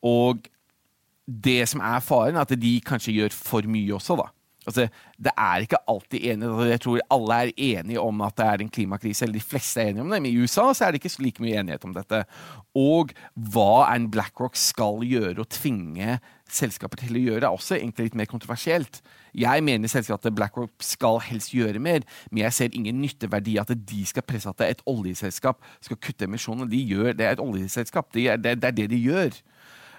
Og 0.00 0.48
det 1.26 1.60
som 1.68 1.82
er 1.84 2.00
faren, 2.04 2.38
er 2.38 2.46
at 2.46 2.56
de 2.56 2.74
kanskje 2.86 3.18
gjør 3.18 3.36
for 3.36 3.68
mye 3.68 3.92
også, 3.96 4.16
da. 4.16 4.30
Altså, 4.66 4.88
det 5.22 5.30
er 5.38 5.62
ikke 5.62 5.78
alltid 5.86 6.24
enighet. 6.24 6.50
Altså, 6.50 6.70
jeg 6.70 6.80
tror 6.82 7.02
alle 7.14 7.34
er 7.34 7.52
enige 7.56 8.02
om 8.02 8.22
at 8.26 8.38
det 8.38 8.46
er 8.46 8.62
en 8.62 8.72
klimakrise, 8.72 9.24
eller 9.24 9.38
de 9.38 9.44
fleste 9.44 9.82
er 9.82 9.92
enige 9.92 10.02
om 10.02 10.10
det. 10.10 10.22
Men 10.22 10.32
i 10.32 10.40
USA 10.42 10.64
så 10.72 10.86
er 10.86 10.94
det 10.94 11.02
ikke 11.02 11.22
like 11.22 11.44
mye 11.44 11.60
enighet 11.60 11.84
om 11.86 11.94
dette. 11.94 12.24
Og 12.74 13.12
hva 13.34 13.86
en 13.92 14.08
BlackRock 14.10 14.58
skal 14.58 15.06
gjøre 15.06 15.44
og 15.44 15.52
tvinge 15.54 16.18
selskaper 16.52 17.00
til 17.00 17.16
å 17.18 17.22
gjøre, 17.22 17.42
er 17.44 17.54
også 17.54 17.76
egentlig 17.76 18.08
litt 18.08 18.18
mer 18.18 18.28
kontroversielt. 18.30 19.00
Jeg 19.36 19.64
mener 19.66 19.90
selvsagt 19.90 20.28
at 20.28 20.36
BlackRock 20.36 20.72
skal 20.84 21.18
helst 21.26 21.52
gjøre 21.54 21.82
mer, 21.82 22.06
men 22.30 22.44
jeg 22.44 22.56
ser 22.56 22.76
ingen 22.78 23.00
nytteverdi 23.02 23.56
at 23.60 23.72
de 23.74 24.02
skal 24.06 24.24
presse 24.26 24.50
at 24.50 24.62
et 24.66 24.84
oljeselskap 24.88 25.62
skal 25.84 25.98
kutte 25.98 26.28
emisjonene. 26.28 26.70
De 26.70 26.80
gjør, 26.80 27.12
det 27.18 27.26
er 27.26 27.36
et 27.36 27.42
oljeselskap. 27.42 28.12
Det 28.14 28.28
er 28.32 28.40
det, 28.40 28.58
er 28.62 28.76
det 28.76 28.90
de 28.92 29.00
gjør. 29.00 29.34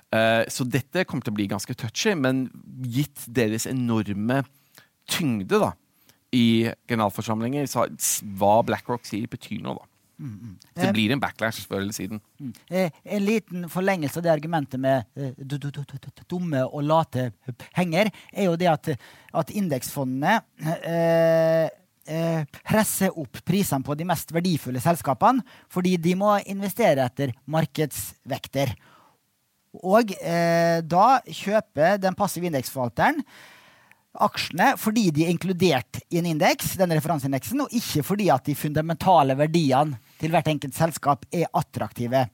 Uh, 0.07 0.45
så 0.47 0.63
dette 0.63 1.03
kommer 1.03 1.25
til 1.27 1.36
å 1.36 1.39
bli 1.39 1.49
ganske 1.51 1.75
touchy, 1.75 2.15
men 2.15 2.45
gitt 2.88 3.25
deres 3.27 3.67
enorme 3.67 4.41
tyngde 5.12 5.60
da, 5.60 5.73
i 6.36 6.69
generalforsamlinger, 6.88 7.67
så 7.71 7.86
hva 8.39 8.62
BlackRock 8.67 9.07
sier, 9.07 9.27
betyr 9.31 9.62
noe, 9.63 9.81
da. 9.81 9.96
Det 10.17 10.88
blir 10.95 11.12
en 11.13 11.19
backlash 11.21 11.67
før 11.69 11.84
eller 11.84 11.93
siden. 11.93 12.19
Eh, 12.73 12.89
En 13.06 13.23
liten 13.25 13.67
forlengelse 13.69 14.17
av 14.17 14.23
det 14.25 14.32
argumentet 14.34 14.80
med 14.82 15.06
eh, 15.15 15.32
du- 15.38 15.58
du- 15.58 15.69
du- 15.71 15.84
du- 15.86 15.97
du- 16.01 16.23
dumme 16.27 16.63
og 16.65 16.82
late 16.84 17.32
penger, 17.75 18.10
er 18.34 18.43
jo 18.45 18.56
det 18.56 18.67
at, 18.67 18.89
at 19.34 19.49
indeksfondene 19.51 20.39
eh, 22.08 22.43
presser 22.63 23.12
opp 23.19 23.41
prisene 23.45 23.84
på 23.84 23.95
de 23.99 24.06
mest 24.08 24.32
verdifulle 24.32 24.80
selskapene 24.82 25.43
fordi 25.69 25.97
de 25.97 26.15
må 26.15 26.38
investere 26.47 27.03
etter 27.06 27.34
markedsvekter. 27.45 28.73
Og 29.84 30.13
eh, 30.21 30.82
da 30.82 31.19
kjøper 31.27 31.99
den 32.01 32.15
passive 32.17 32.47
indeksforvalteren 32.49 33.21
aksjene 34.17 34.71
fordi 34.82 35.12
de 35.13 35.25
er 35.27 35.30
inkludert 35.30 35.99
i 36.10 36.17
en 36.17 36.25
indeks, 36.32 36.71
denne 36.80 36.95
referanseindeksen, 36.97 37.60
og 37.62 37.69
ikke 37.75 38.01
fordi 38.08 38.32
at 38.34 38.47
de 38.47 38.56
fundamentale 38.58 39.36
verdiene 39.38 39.99
til 40.19 40.32
hvert 40.34 40.47
enkelt 40.51 40.73
selskap 40.77 41.25
er 41.32 41.47
attraktive. 41.53 42.27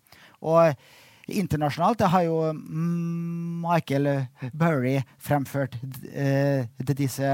Og 0.44 0.76
internasjonalt 1.32 2.02
det 2.02 2.10
har 2.12 2.26
jo 2.26 2.40
Michael 3.64 4.08
Burry 4.52 4.98
fremført 5.24 5.78
eh, 6.12 6.66
disse 7.00 7.30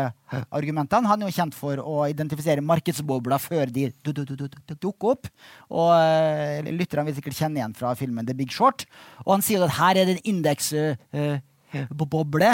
argumentene. 0.53 1.09
Han 1.09 1.23
er 1.23 1.31
jo 1.31 1.35
kjent 1.39 1.57
for 1.57 1.81
å 1.81 2.03
identifisere 2.09 2.61
markedsbobler 2.61 3.41
før 3.41 3.71
de 3.73 3.87
du- 4.03 4.13
du- 4.13 4.25
du- 4.25 4.35
du- 4.35 4.47
du- 4.47 4.75
dukker 4.75 5.15
opp. 5.15 5.27
Og 5.71 5.91
eh, 5.97 6.69
lytterne 6.71 7.05
vil 7.09 7.15
sikkert 7.17 7.39
kjenne 7.41 7.57
igjen 7.57 7.75
fra 7.75 7.95
filmen 7.95 8.25
The 8.27 8.33
Big 8.37 8.51
Short. 8.53 8.85
Og 9.25 9.33
han 9.33 9.41
sier 9.41 9.63
at 9.65 9.77
her 9.79 9.97
er 9.97 10.05
det 10.05 10.17
en 10.19 10.35
indeks 10.35 10.71
eh, 10.73 10.95
eh, 11.13 11.39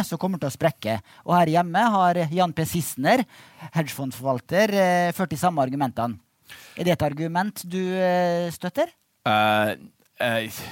som 0.03 0.17
kommer 0.19 0.39
til 0.39 0.49
å 0.49 0.55
sprekke. 0.55 1.01
Og 1.25 1.35
her 1.35 1.47
hjemme 1.47 1.83
har 1.91 2.15
Jan 2.31 2.53
P. 2.53 2.63
Sissener, 2.65 3.25
hedgefondforvalter, 3.73 4.71
eh, 4.73 5.11
ført 5.11 5.29
de 5.29 5.37
samme 5.37 5.59
argumentene. 5.63 6.19
Er 6.75 6.87
det 6.87 6.95
et 6.95 7.05
argument 7.07 7.65
du 7.71 7.81
eh, 7.81 8.51
støtter? 8.53 8.91
Uh, 9.25 9.75
uh, 10.21 10.63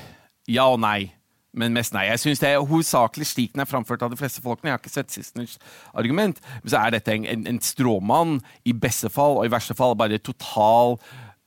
ja 0.50 0.70
og 0.70 0.80
nei. 0.84 1.14
Men 1.54 1.76
mest 1.76 1.94
nei. 1.94 2.08
Jeg 2.10 2.22
synes 2.22 2.42
det 2.42 2.50
er 2.50 2.64
hovedsakelig 2.66 3.28
slik 3.30 3.52
den 3.54 3.62
er 3.62 3.70
framført 3.70 4.02
av 4.02 4.10
de 4.10 4.18
fleste 4.18 4.42
folkene. 4.42 4.72
Jeg 4.72 4.74
har 4.74 4.82
ikke 4.82 4.94
sett 4.94 5.14
Sistners 5.14 5.60
argument. 5.94 6.42
Men 6.64 6.74
så 6.74 6.82
er 6.82 6.96
dette 6.96 7.14
en, 7.14 7.28
en, 7.30 7.46
en 7.52 7.62
stråmann 7.62 8.40
i 8.66 8.74
beste 8.74 9.12
fall, 9.14 9.38
og 9.38 9.46
i 9.46 9.54
verste 9.54 9.78
fall 9.78 9.94
bare 10.00 10.18
total 10.18 10.98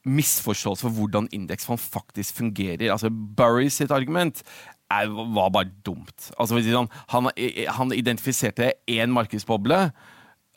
misforståelse 0.06 0.86
for 0.86 0.94
hvordan 0.94 1.26
indeksfond 1.34 1.82
faktisk 1.82 2.38
fungerer. 2.38 2.92
Altså 2.92 3.10
Burry 3.10 3.66
sitt 3.68 3.90
argument 3.90 4.44
er, 4.90 5.10
var 5.10 5.50
bare 5.50 5.72
dumt. 5.86 6.30
Altså, 6.38 6.60
sånn, 6.62 6.90
han, 7.10 7.30
han 7.78 7.94
identifiserte 7.94 8.72
én 8.86 9.10
markedsboble 9.14 9.88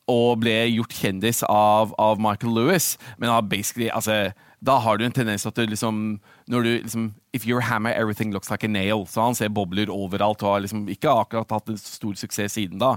og 0.10 0.42
ble 0.44 0.56
gjort 0.74 0.96
kjendis 0.98 1.44
av, 1.48 1.94
av 2.02 2.22
Michael 2.22 2.56
Lewis. 2.56 2.94
Men 3.18 3.32
da 3.32 3.40
basically, 3.46 3.90
altså, 3.94 4.32
da 4.66 4.80
har 4.84 4.98
du 4.98 5.06
en 5.06 5.16
tendens 5.16 5.46
til 5.46 5.54
at 5.54 5.60
du 5.60 5.74
liksom 5.74 6.20
når 6.50 6.66
du 6.66 6.72
liksom, 6.84 7.10
If 7.32 7.46
you're 7.46 7.62
hammer, 7.62 7.94
everything 7.94 8.34
looks 8.34 8.50
like 8.50 8.66
a 8.66 8.72
nail. 8.72 9.06
Så 9.08 9.22
han 9.22 9.38
ser 9.38 9.54
bobler 9.54 9.92
overalt 9.94 10.42
og 10.44 10.56
har 10.56 10.64
liksom 10.66 10.88
ikke 10.90 11.14
akkurat 11.14 11.52
hatt 11.54 11.70
en 11.70 11.78
stor 11.78 12.18
suksess 12.18 12.58
siden 12.58 12.82
da. 12.82 12.96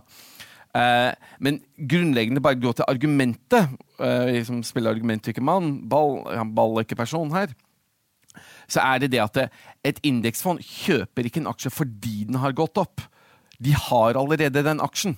Eh, 0.73 1.13
men 1.39 1.61
grunnleggende 1.77 2.41
bare 2.41 2.57
gå 2.57 2.73
til 2.73 2.89
argumentet. 2.89 3.77
Uh, 4.01 4.41
som 4.43 4.63
spiller 4.65 4.97
argument 4.97 5.29
ikke 5.29 5.45
mann. 5.45 5.83
Ball, 5.89 6.25
ball 6.57 6.81
ikke 6.81 6.99
person 6.99 7.31
her 7.37 7.53
så 8.71 8.83
er 8.85 9.03
det 9.03 9.13
det 9.13 9.23
at 9.23 9.41
et 9.85 9.99
indeksfond 10.07 10.63
kjøper 10.65 11.29
ikke 11.29 11.43
en 11.43 11.51
aksje 11.51 11.73
fordi 11.75 12.23
den 12.29 12.41
har 12.43 12.55
gått 12.57 12.81
opp. 12.81 13.05
De 13.63 13.75
har 13.77 14.19
allerede 14.19 14.65
den 14.65 14.83
aksjen. 14.83 15.17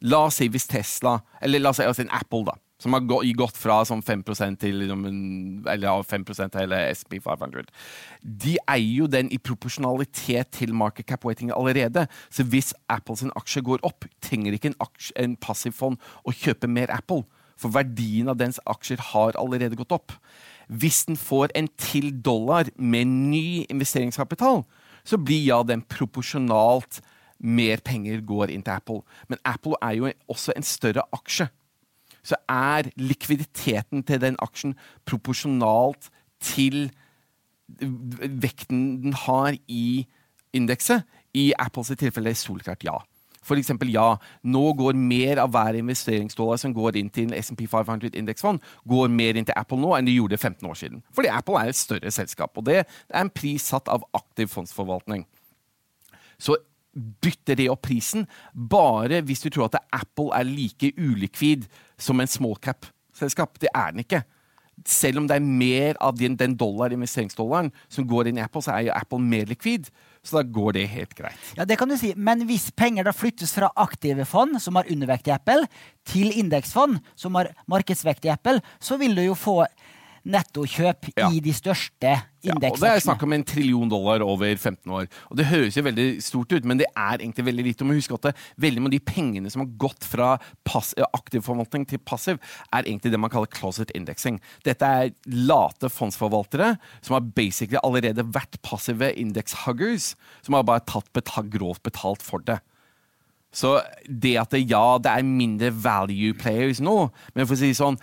La 0.00 0.24
oss 0.28 0.38
si 0.38 0.48
hvis 0.48 0.68
Tesla, 0.70 1.18
eller 1.42 1.62
la 1.62 1.72
oss 1.72 1.80
si 1.80 2.04
en 2.04 2.12
Apple, 2.14 2.44
da, 2.46 2.54
som 2.78 2.94
har 2.94 3.02
gått 3.02 3.58
fra 3.58 3.80
sånn 3.86 4.02
5 4.06 4.22
til 4.60 4.76
liksom 4.82 5.00
eller 5.66 6.04
5 6.06 6.26
av 6.44 6.60
hele 6.60 6.78
SP 6.94 7.18
500. 7.24 7.66
De 8.22 8.54
eier 8.70 8.92
jo 9.00 9.08
den 9.10 9.30
i 9.34 9.38
proporsjonalitet 9.38 10.52
til 10.60 10.74
market 10.74 11.06
cap 11.06 11.26
weighting 11.26 11.50
allerede. 11.50 12.06
Så 12.30 12.46
hvis 12.46 12.72
Apples 12.88 13.24
aksje 13.34 13.64
går 13.66 13.82
opp, 13.82 14.06
trenger 14.22 14.54
ikke 14.54 14.70
en, 14.70 14.78
aksje, 14.80 15.12
en 15.16 15.34
passivfond 15.36 15.98
å 16.22 16.34
kjøpe 16.34 16.70
mer 16.70 16.92
Apple. 16.94 17.26
For 17.58 17.74
verdien 17.74 18.30
av 18.30 18.38
dens 18.38 18.60
aksjer 18.70 19.02
har 19.10 19.34
allerede 19.34 19.78
gått 19.78 19.92
opp. 19.92 20.14
Hvis 20.68 21.04
den 21.08 21.18
får 21.18 21.50
en 21.58 21.66
til 21.80 22.12
dollar 22.22 22.70
med 22.76 23.10
ny 23.10 23.64
investeringskapital, 23.66 24.62
så 25.02 25.18
blir 25.18 25.42
ja 25.42 25.62
den 25.66 25.82
proporsjonalt 25.82 27.00
mer 27.38 27.82
penger 27.84 28.22
går 28.26 28.52
inn 28.54 28.64
til 28.66 28.74
Apple. 28.74 29.02
Men 29.28 29.38
Apple 29.46 29.78
er 29.82 29.96
jo 29.98 30.12
også 30.28 30.54
en 30.56 30.66
større 30.66 31.04
aksje. 31.14 31.48
Så 32.26 32.36
er 32.50 32.90
likviditeten 32.96 34.02
til 34.02 34.20
den 34.20 34.36
aksjen 34.42 34.74
proporsjonalt 35.08 36.10
til 36.42 36.88
vekten 37.78 39.02
den 39.02 39.14
har 39.26 39.54
i 39.68 40.06
indekset. 40.56 41.04
I 41.34 41.52
Apples 41.58 41.92
tilfelle 41.98 42.34
solklart 42.34 42.84
ja. 42.84 42.96
For 43.48 43.56
eksempel, 43.56 43.88
ja, 43.94 44.16
nå 44.44 44.62
går 44.76 44.96
mer 44.98 45.40
av 45.40 45.52
hver 45.54 45.78
investeringsdollar 45.78 46.58
som 46.60 46.74
går 46.76 46.98
inn 47.00 47.08
til 47.14 47.32
SMP 47.38 47.64
500-indeksfond, 47.70 48.60
går 48.88 49.12
mer 49.12 49.38
inn 49.38 49.46
til 49.48 49.56
Apple 49.56 49.78
nå 49.80 49.94
enn 49.96 50.08
de 50.08 50.16
gjorde 50.18 50.36
15 50.36 50.68
år 50.68 50.76
siden. 50.76 51.02
Fordi 51.16 51.30
Apple 51.32 51.60
er 51.60 51.72
et 51.72 51.78
større 51.78 52.12
selskap, 52.12 52.52
og 52.58 52.66
det 52.68 52.82
er 52.82 53.22
en 53.22 53.32
pris 53.32 53.70
satt 53.72 53.88
av 53.88 54.04
aktiv 54.16 54.50
fondsforvaltning. 54.52 55.24
Så 56.38 56.58
bytter 56.98 57.58
det 57.58 57.68
opp 57.72 57.84
prisen 57.88 58.26
bare 58.52 59.22
hvis 59.26 59.44
du 59.44 59.50
tror 59.50 59.68
at 59.68 59.80
Apple 59.94 60.32
er 60.36 60.48
like 60.48 60.92
ulikvid 60.98 61.68
som 61.98 62.20
en 62.20 62.30
small 62.30 62.58
cap-selskap. 62.62 63.58
Det 63.62 63.70
er 63.74 63.94
den 63.94 64.04
ikke. 64.04 64.22
Selv 64.86 65.18
om 65.18 65.26
det 65.26 65.38
er 65.38 65.42
mer 65.42 65.98
av 66.04 66.18
den, 66.18 66.36
den 66.38 66.54
dollar, 66.58 66.92
investeringsdollaren 66.94 67.72
som 67.90 68.06
går 68.06 68.30
inn 68.30 68.38
i 68.38 68.44
Apple, 68.44 68.62
så 68.62 68.76
er 68.76 68.86
jo 68.86 68.94
Apple 68.94 69.18
mer 69.22 69.48
likvid. 69.50 69.88
Så 70.22 70.38
da 70.38 70.44
går 70.44 70.76
det 70.76 70.86
helt 70.92 71.14
greit. 71.18 71.50
Ja, 71.58 71.66
det 71.66 71.78
kan 71.80 71.90
du 71.90 71.96
si. 71.98 72.12
Men 72.14 72.44
hvis 72.46 72.68
penger 72.78 73.08
da 73.08 73.14
flyttes 73.16 73.54
fra 73.56 73.72
aktive 73.80 74.26
fond, 74.28 74.58
som 74.62 74.78
har 74.78 74.90
undervekt 74.92 75.30
i 75.30 75.34
Apple, 75.34 75.66
til 76.06 76.30
indeksfond, 76.30 77.00
som 77.18 77.38
har 77.38 77.50
markedsvekt 77.70 78.28
i 78.28 78.34
Apple, 78.34 78.62
så 78.78 78.98
vil 79.00 79.16
du 79.18 79.24
jo 79.24 79.38
få 79.38 79.62
nettokjøp 80.26 81.12
Ja. 81.16 81.30
i 81.30 81.40
de 81.40 81.52
største 81.52 82.22
Ja, 82.40 82.54
og 82.54 82.60
det 82.78 82.86
er 82.86 83.00
snakk 83.02 83.22
om 83.24 83.32
en 83.34 83.42
trillion 83.42 83.88
dollar 83.90 84.22
over 84.22 84.46
15 84.56 84.86
år. 84.86 85.08
Og 85.28 85.36
Det 85.36 85.46
høres 85.46 85.74
jo 85.74 85.82
veldig 85.82 86.22
stort 86.22 86.52
ut, 86.52 86.64
men 86.64 86.78
det 86.78 86.86
er 86.96 87.18
egentlig 87.18 87.44
veldig 87.44 87.64
lite. 87.64 87.82
Og 87.82 87.88
må 87.88 87.96
huske 87.98 88.14
at 88.14 88.22
det, 88.22 88.34
veldig 88.56 88.80
mange 88.80 88.94
av 88.94 89.00
de 89.00 89.12
pengene 89.12 89.50
som 89.50 89.64
har 89.64 89.72
gått 89.76 90.06
fra 90.06 90.38
pass, 90.64 90.94
aktiv 91.12 91.42
forvaltning 91.42 91.84
til 91.88 91.98
passiv, 91.98 92.38
er 92.72 92.82
egentlig 92.86 93.10
det 93.10 93.18
man 93.18 93.30
kaller 93.30 93.50
closet 93.50 93.90
indexing. 93.90 94.38
Dette 94.62 94.82
er 94.86 95.10
late 95.26 95.90
fondsforvaltere 95.90 96.78
som 97.02 97.14
har 97.18 97.26
basically 97.26 97.80
allerede 97.82 98.22
vært 98.22 98.62
passive 98.62 99.10
index-huggers, 99.18 100.14
som 100.42 100.54
har 100.54 100.62
bare 100.62 100.86
tatt 100.86 101.10
betalt, 101.12 101.50
grovt 101.50 101.82
betalt 101.82 102.22
for 102.22 102.38
det. 102.38 102.60
Så 103.54 103.78
det 104.04 104.34
at 104.36 104.52
det, 104.52 104.66
ja, 104.68 104.98
det 105.00 105.08
er 105.08 105.24
mindre 105.24 105.70
value 105.72 106.34
players 106.36 106.82
nå, 106.84 106.96
men 107.32 107.46
for 107.48 107.56
å 107.56 107.60
si 107.60 107.70
sånn, 107.76 107.96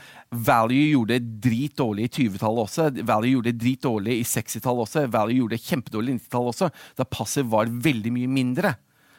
value 0.45 0.87
gjorde 0.89 1.19
det 1.19 1.41
dritdårlig 1.45 2.07
i 2.07 2.13
20-tallet 2.15 2.63
også, 2.63 2.87
value 3.05 3.35
gjorde 3.35 3.51
det 3.51 3.61
dritdårlig 3.61 4.15
i 4.19 4.25
60-tallet 4.25 4.87
også, 4.87 5.05
value 5.13 5.37
gjorde 5.43 5.59
det 5.59 5.67
kjempedårlig 5.67 6.15
i 6.15 6.17
90-tallet 6.17 6.55
også, 6.55 6.71
da 6.97 7.07
passet 7.09 7.51
var 7.51 7.69
veldig 7.69 8.15
mye 8.15 8.31
mindre. 8.39 8.73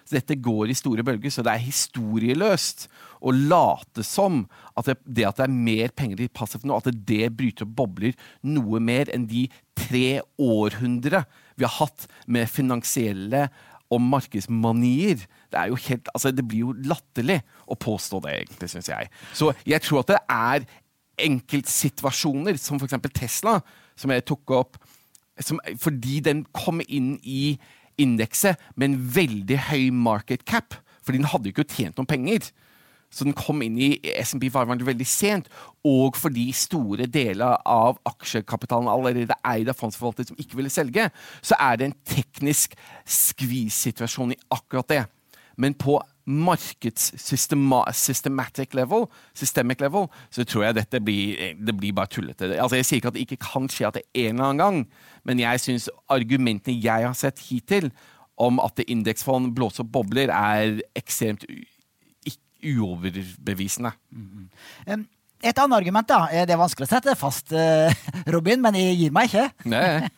Så 0.07 0.19
dette 0.19 0.37
går 0.39 0.71
i 0.71 0.79
store 0.79 1.03
bølger, 1.07 1.33
så 1.35 1.43
det 1.47 1.55
er 1.55 1.65
historieløst 1.65 2.85
å 3.27 3.33
late 3.35 4.05
som 4.07 4.45
at 4.79 4.91
det, 4.91 4.99
det 5.03 5.27
at 5.27 5.39
det 5.41 5.47
er 5.47 5.57
mer 5.71 5.95
penger 5.99 6.23
i 6.23 6.29
passivt 6.31 6.67
nå, 6.67 6.79
at 6.79 6.91
det 7.09 7.33
bryter 7.35 7.67
opp 7.67 7.75
bobler 7.81 8.19
noe 8.47 8.83
mer 8.83 9.11
enn 9.15 9.27
de 9.31 9.47
tre 9.79 10.21
århundre 10.43 11.25
vi 11.57 11.65
har 11.65 11.75
hatt 11.79 12.07
med 12.31 12.51
finansielle 12.53 13.47
og 13.93 14.03
markedsmanier. 14.03 15.23
Det 15.53 15.61
er 15.61 15.71
jo 15.71 15.79
helt, 15.89 16.11
altså 16.15 16.33
det 16.35 16.45
blir 16.49 16.67
jo 16.67 16.75
latterlig 16.91 17.39
å 17.67 17.79
påstå 17.79 18.21
det, 18.25 18.35
egentlig, 18.41 18.71
syns 18.73 18.91
jeg. 18.91 19.11
Så 19.37 19.53
jeg 19.67 19.83
tror 19.85 20.03
at 20.03 20.13
det 20.15 20.21
er 20.33 20.67
enkeltsituasjoner, 21.27 22.59
som 22.61 22.81
f.eks. 22.81 22.99
Tesla, 23.15 23.61
som 23.97 24.13
jeg 24.13 24.27
tok 24.29 24.53
opp, 24.57 24.79
som, 25.41 25.61
fordi 25.81 26.21
den 26.25 26.45
kom 26.57 26.83
inn 26.89 27.17
i 27.23 27.57
indekset 28.01 28.61
med 28.77 28.91
en 28.91 29.01
veldig 29.17 29.59
høy 29.71 29.89
market 29.95 30.45
cap. 30.49 30.77
Fordi 31.07 31.21
den 31.21 31.31
hadde 31.31 31.49
jo 31.49 31.55
ikke 31.55 31.71
tjent 31.71 31.99
noen 31.99 32.09
penger. 32.11 32.51
Så 33.17 33.25
den 33.25 33.37
kom 33.37 33.63
inn 33.65 33.79
i 33.81 33.95
SMP 34.21 34.51
500 34.53 34.85
veldig 34.85 35.07
sent, 35.09 35.47
og 35.87 36.19
fordi 36.21 36.51
store 36.57 37.07
deler 37.09 37.57
av 37.65 37.97
aksjekapitalen 38.11 38.91
allerede 38.93 39.33
er 39.33 39.41
eid 39.55 39.69
av 39.73 39.79
fondsforvaltere 39.79 40.29
som 40.29 40.41
ikke 40.43 40.59
ville 40.61 40.73
selge, 40.73 41.09
så 41.41 41.55
er 41.57 41.81
det 41.81 41.87
en 41.89 42.01
teknisk 42.13 42.77
skvis-situasjon 43.09 44.35
i 44.37 44.43
akkurat 44.53 44.89
det. 44.93 45.05
Men 45.57 45.73
på 45.81 45.97
markedssystematic 46.27 48.75
level, 48.75 49.07
systemic 49.35 49.81
level, 49.81 50.09
så 50.31 50.45
tror 50.45 50.65
jeg 50.67 50.75
dette 50.81 51.01
blir, 51.01 51.55
det 51.57 51.77
blir 51.79 51.93
bare 51.97 52.07
tullete. 52.11 52.59
Altså, 52.59 52.77
jeg 52.77 52.87
sier 52.87 52.97
ikke 53.01 53.09
at 53.13 53.17
det 53.17 53.27
ikke 53.29 53.45
kan 53.47 53.69
skje 53.71 53.89
at 53.89 53.95
det 53.97 54.03
en 54.13 54.35
eller 54.35 54.45
annen 54.51 54.63
gang, 54.63 54.87
men 55.25 55.41
jeg 55.41 55.61
syns 55.63 55.91
argumentene 56.13 56.83
jeg 56.83 57.07
har 57.07 57.15
sett 57.17 57.39
hittil 57.49 57.91
om 58.37 58.61
at 58.61 58.81
indeksfond 58.85 59.55
blåser 59.57 59.81
opp 59.87 59.93
bobler, 59.95 60.29
er 60.29 60.83
ekstremt 60.99 61.45
uoverbevisende. 62.75 63.93
Um, 64.87 65.07
et 65.45 65.59
annet 65.61 65.77
argument, 65.77 66.09
da. 66.09 66.45
Det 66.49 66.55
er 66.55 66.59
vanskelig 66.59 66.87
å 66.87 66.89
sette 66.89 67.13
fast, 67.19 67.53
uh, 67.53 67.93
Robin, 68.33 68.61
men 68.63 68.77
jeg 68.79 68.95
gir 69.03 69.13
meg 69.15 69.29
ikke. 69.29 69.45
Nei, 69.69 70.09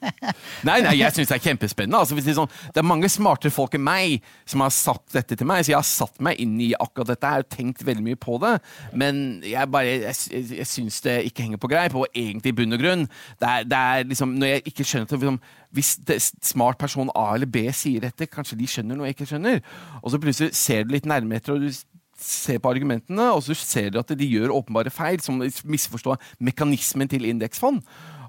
nei, 0.68 0.76
nei 0.84 0.92
jeg 1.00 1.16
syns 1.16 1.32
det 1.32 1.36
er 1.40 1.42
kjempespennende. 1.48 1.98
Altså, 1.98 2.14
det, 2.14 2.30
er 2.30 2.36
sånn, 2.38 2.52
det, 2.70 2.78
er 2.80 2.86
mange 2.86 3.10
smartere 3.10 3.52
folk 3.52 3.74
enn 3.74 3.84
meg 3.84 4.28
som 4.48 4.62
har 4.62 4.70
satt 4.74 5.02
dette 5.16 5.36
til 5.40 5.50
meg, 5.50 5.64
så 5.66 5.74
jeg 5.74 5.78
har 5.80 5.88
satt 5.88 6.22
meg 6.22 6.38
inn 6.44 6.54
i 6.62 6.70
akkurat 6.78 7.10
dette 7.10 7.32
her 7.34 7.42
og 7.42 7.50
tenkt 7.50 7.82
veldig 7.88 8.06
mye 8.06 8.20
på 8.20 8.38
det. 8.44 8.54
Men 9.02 9.20
jeg 9.42 9.72
bare, 9.74 9.98
jeg, 10.06 10.46
jeg 10.60 10.70
syns 10.70 11.02
det 11.04 11.18
ikke 11.32 11.48
henger 11.48 11.62
på 11.66 11.72
greip, 11.74 11.98
og 11.98 12.06
egentlig 12.14 12.54
i 12.54 12.58
bunn 12.62 12.78
og 12.78 12.82
grunn 12.84 13.06
det 13.42 13.50
er, 13.50 13.68
det 13.68 13.82
er 13.90 14.08
liksom, 14.08 14.38
Når 14.38 14.52
jeg 14.52 14.66
ikke 14.70 14.86
skjønner 14.86 15.10
det, 15.10 15.18
liksom, 15.18 15.38
Hvis 15.74 15.92
det, 16.08 16.18
smart 16.46 16.78
person 16.78 17.10
A 17.18 17.32
eller 17.34 17.50
B 17.50 17.66
sier 17.74 18.06
dette, 18.06 18.30
kanskje 18.30 18.56
de 18.60 18.70
skjønner 18.70 18.96
noe 18.96 19.10
jeg 19.10 19.18
ikke 19.18 19.32
skjønner, 19.34 19.60
og 20.00 20.12
så 20.14 20.22
plutselig 20.22 20.54
ser 20.56 20.86
du 20.86 20.94
litt 20.94 21.08
nærmere 21.08 21.42
etter, 21.42 21.58
og 21.58 21.66
du 21.66 21.97
ser 22.22 22.60
på 22.62 22.70
argumentene, 22.72 23.30
og 23.34 23.44
så 23.46 23.56
ser 23.58 23.92
du 23.92 24.00
at 24.00 24.12
de 24.18 24.28
gjør 24.28 24.54
åpenbare 24.56 24.92
feil, 24.92 25.20
som 25.24 25.40
misforstår 25.40 26.18
mekanismen 26.44 27.10
til 27.10 27.28
indeksfond. 27.28 27.82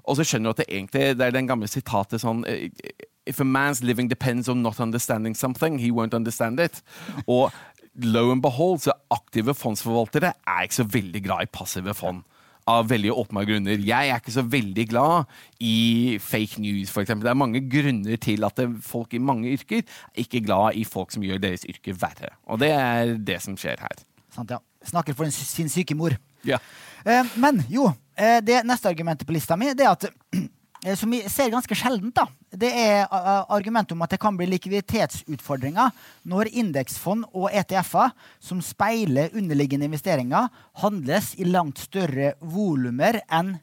Og 0.04 0.16
så 0.16 0.26
skjønner 0.26 0.50
du 0.50 0.54
at 0.54 0.62
det 0.62 0.70
egentlig 0.70 1.02
det 1.18 1.26
er 1.26 1.34
den 1.34 1.50
gamle 1.50 1.68
sitatet 1.70 2.22
sånn 2.22 2.44
If 3.28 3.38
a 3.38 3.44
man's 3.44 3.82
living 3.84 4.08
depends 4.08 4.48
on 4.48 4.62
not 4.64 4.80
understanding 4.80 5.36
something, 5.36 5.78
he 5.78 5.92
won't 5.92 6.16
understand 6.16 6.58
it. 6.58 6.80
Og 7.28 7.52
low 7.94 8.32
and 8.32 8.42
behold, 8.42 8.80
så 8.80 8.94
aktive 9.12 9.54
fondsforvaltere 9.54 10.32
er 10.48 10.64
ikke 10.64 10.80
så 10.80 10.88
veldig 10.88 11.22
glad 11.22 11.44
i 11.44 11.52
passive 11.52 11.94
fond 11.94 12.24
av 12.68 12.88
veldig 12.90 13.12
åpenbare 13.12 13.48
grunner. 13.48 13.82
Jeg 13.84 14.10
er 14.10 14.20
ikke 14.20 14.34
så 14.34 14.44
veldig 14.46 14.86
glad 14.90 15.30
i 15.64 16.18
fake 16.22 16.60
news, 16.62 16.92
f.eks. 16.92 17.14
Det 17.22 17.32
er 17.32 17.38
mange 17.38 17.62
grunner 17.70 18.20
til 18.20 18.46
at 18.46 18.60
folk 18.84 19.14
i 19.16 19.22
mange 19.22 19.52
yrker 19.54 19.82
er 19.82 20.22
ikke 20.24 20.42
glad 20.44 20.78
i 20.80 20.84
folk 20.88 21.14
som 21.14 21.24
gjør 21.24 21.42
deres 21.42 21.66
yrke 21.68 21.96
verre. 21.96 22.34
Og 22.50 22.60
det 22.62 22.72
er 22.76 23.16
det 23.16 23.40
som 23.44 23.56
skjer 23.60 23.80
her. 23.82 24.04
Sant, 24.34 24.52
ja. 24.52 24.60
Snakker 24.86 25.16
for 25.16 25.28
sin 25.34 25.68
syke 25.68 25.96
mor. 25.98 26.14
Ja. 26.46 26.60
Eh, 27.04 27.26
men 27.40 27.60
jo, 27.68 27.90
eh, 28.16 28.38
det 28.44 28.62
neste 28.68 28.88
argumentet 28.88 29.28
på 29.28 29.34
lista 29.36 29.58
mi 29.60 29.72
det 29.76 29.84
er 29.84 29.92
at 29.92 30.08
som 30.96 31.12
vi 31.12 31.20
ser 31.28 31.50
ganske 31.52 31.76
sjeldent, 31.76 32.14
da, 32.16 32.26
det 32.56 32.70
er 32.72 33.08
argumentet 33.52 33.92
om 33.92 34.04
at 34.04 34.14
det 34.14 34.20
kan 34.22 34.36
bli 34.38 34.46
likviditetsutfordringer 34.48 35.92
når 36.30 36.52
indeksfond 36.62 37.26
og 37.30 37.50
ETF-er 37.52 38.14
som 38.40 38.62
speiler 38.64 39.34
underliggende 39.36 39.90
investeringer, 39.90 40.48
handles 40.80 41.34
i 41.36 41.48
langt 41.48 41.82
større 41.84 42.34
volumer 42.40 43.20
enn 43.28 43.58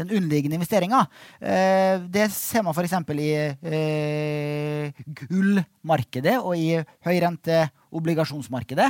den 0.00 0.12
underliggende 0.16 0.56
investeringa. 0.58 1.04
Eh, 1.40 2.00
det 2.12 2.28
ser 2.34 2.64
man 2.66 2.74
f.eks. 2.74 2.94
i 3.14 3.30
eh, 3.72 4.92
gullmarkedet 5.22 6.36
og 6.40 6.56
i 6.58 6.80
høyrenteobligasjonsmarkedet. 7.06 8.88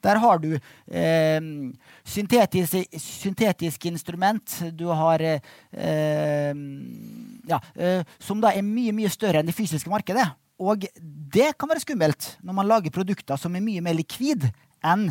Der 0.00 0.20
har 0.22 0.40
du 0.40 0.52
eh, 0.54 1.40
syntetisk, 2.04 2.76
syntetisk, 2.96 3.86
instrument. 3.90 4.60
Du 4.72 4.88
har 4.88 5.20
ja, 7.50 7.58
Som 8.18 8.40
da 8.40 8.52
er 8.54 8.64
mye, 8.64 8.92
mye 8.96 9.10
større 9.12 9.40
enn 9.40 9.48
det 9.48 9.56
fysiske 9.56 9.90
markedet. 9.92 10.24
Og 10.60 10.84
det 11.00 11.52
kan 11.56 11.70
være 11.70 11.84
skummelt 11.84 12.34
når 12.44 12.56
man 12.56 12.68
lager 12.68 12.92
produkter 12.92 13.40
som 13.40 13.54
er 13.56 13.64
mye 13.64 13.84
mer 13.84 13.96
likvid 13.96 14.48
enn 14.84 15.10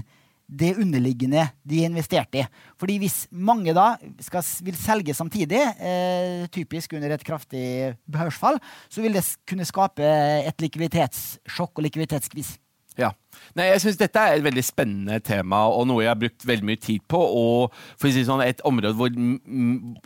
det 0.49 0.73
underliggende 0.81 1.45
de 1.63 1.83
investerte 1.85 2.41
i. 2.41 2.45
Fordi 2.79 2.97
hvis 3.03 3.17
mange 3.31 3.73
da 3.77 3.91
skal, 4.25 4.45
vil 4.65 4.79
selge 4.79 5.13
samtidig, 5.13 5.61
eh, 5.77 6.47
typisk 6.49 6.93
under 6.97 7.13
et 7.13 7.25
kraftig 7.25 7.95
børsfall, 8.09 8.57
så 8.89 9.01
vil 9.05 9.13
det 9.13 9.25
kunne 9.47 9.67
skape 9.67 10.03
et 10.49 10.65
likviditetssjokk 10.65 11.77
og 11.77 11.85
likviditetsskvis. 11.85 12.57
Ja. 12.99 13.13
Nei, 13.55 13.69
jeg 13.69 13.81
synes 13.83 13.99
Dette 13.99 14.19
er 14.19 14.35
et 14.35 14.43
veldig 14.43 14.63
spennende 14.65 15.19
tema 15.23 15.61
og 15.71 15.85
noe 15.87 16.03
jeg 16.03 16.11
har 16.11 16.19
brukt 16.19 16.45
veldig 16.47 16.67
mye 16.67 16.81
tid 16.81 17.05
på. 17.07 17.19
Og 17.19 17.77
for 17.95 18.09
å 18.09 18.13
si 18.13 18.25
sånn, 18.27 18.43
et 18.43 18.63
område 18.67 18.97
hvor, 18.99 19.13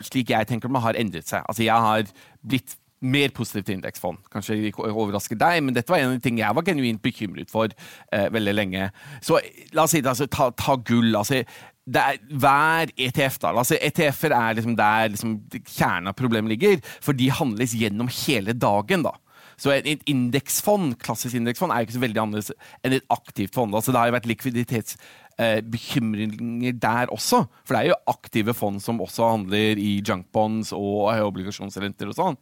slik 0.04 0.30
jeg 0.30 0.50
tenker 0.50 0.70
man 0.70 0.84
har 0.84 0.98
endret 1.00 1.26
seg. 1.26 1.42
Altså 1.48 1.66
Jeg 1.66 1.86
har 1.88 2.06
blitt 2.44 2.76
mer 3.04 3.32
positivt 3.36 3.72
indeksfond. 3.74 4.22
Kanskje 4.32 4.56
ikke 4.70 4.88
overrasker 4.90 5.38
deg, 5.40 5.60
men 5.64 5.76
dette 5.76 5.92
var 5.92 6.00
en 6.00 6.12
av 6.12 6.16
de 6.16 6.24
tingene 6.24 6.46
jeg 6.46 6.58
var 6.58 6.66
genuint 6.66 7.02
bekymret 7.04 7.52
for 7.52 7.68
eh, 7.68 8.28
veldig 8.32 8.54
lenge. 8.56 8.88
Så 9.24 9.40
la 9.76 9.84
oss 9.84 9.94
si 9.96 10.02
det, 10.02 10.12
altså, 10.12 10.28
ta, 10.30 10.44
ta 10.56 10.78
gull. 10.80 11.12
altså 11.14 11.34
er 11.44 12.16
hver 12.32 12.88
ETF, 12.96 13.36
da. 13.42 13.52
Altså, 13.52 13.76
ETF-er 13.80 14.32
er 14.32 14.56
liksom 14.56 14.76
der 14.76 15.08
liksom, 15.12 15.36
kjernen 15.68 16.08
av 16.08 16.16
problemet 16.16 16.50
ligger, 16.54 16.80
for 17.04 17.12
de 17.12 17.28
handles 17.30 17.76
gjennom 17.76 18.08
hele 18.24 18.52
dagen. 18.52 19.02
da. 19.04 19.12
Så 19.56 19.70
et 19.70 20.02
indeksfond, 20.10 20.96
klassisk 21.02 21.34
indeksfond 21.38 21.72
er 21.72 21.80
ikke 21.84 21.96
så 21.96 22.02
veldig 22.02 22.20
annerledes 22.22 22.52
enn 22.82 22.92
et 22.96 23.06
aktivt 23.12 23.54
fond. 23.54 23.74
Altså, 23.74 23.92
det 23.92 24.00
har 24.00 24.06
jo 24.08 24.16
vært 24.16 24.32
likviditetsbekymringer 24.32 26.72
eh, 26.72 26.80
der 26.82 27.06
også. 27.14 27.38
For 27.62 27.70
det 27.74 27.80
er 27.82 27.88
jo 27.92 28.04
aktive 28.10 28.52
fond 28.56 28.78
som 28.82 29.02
også 29.04 29.22
handler 29.36 29.72
i 29.78 30.00
junkbonds 30.00 30.68
og 30.74 30.94
obligasjonsrenter 31.28 32.06
og 32.10 32.16
sånn. 32.18 32.36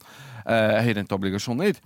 Eh, 0.47 0.79
høyrenteobligasjoner. 0.89 1.79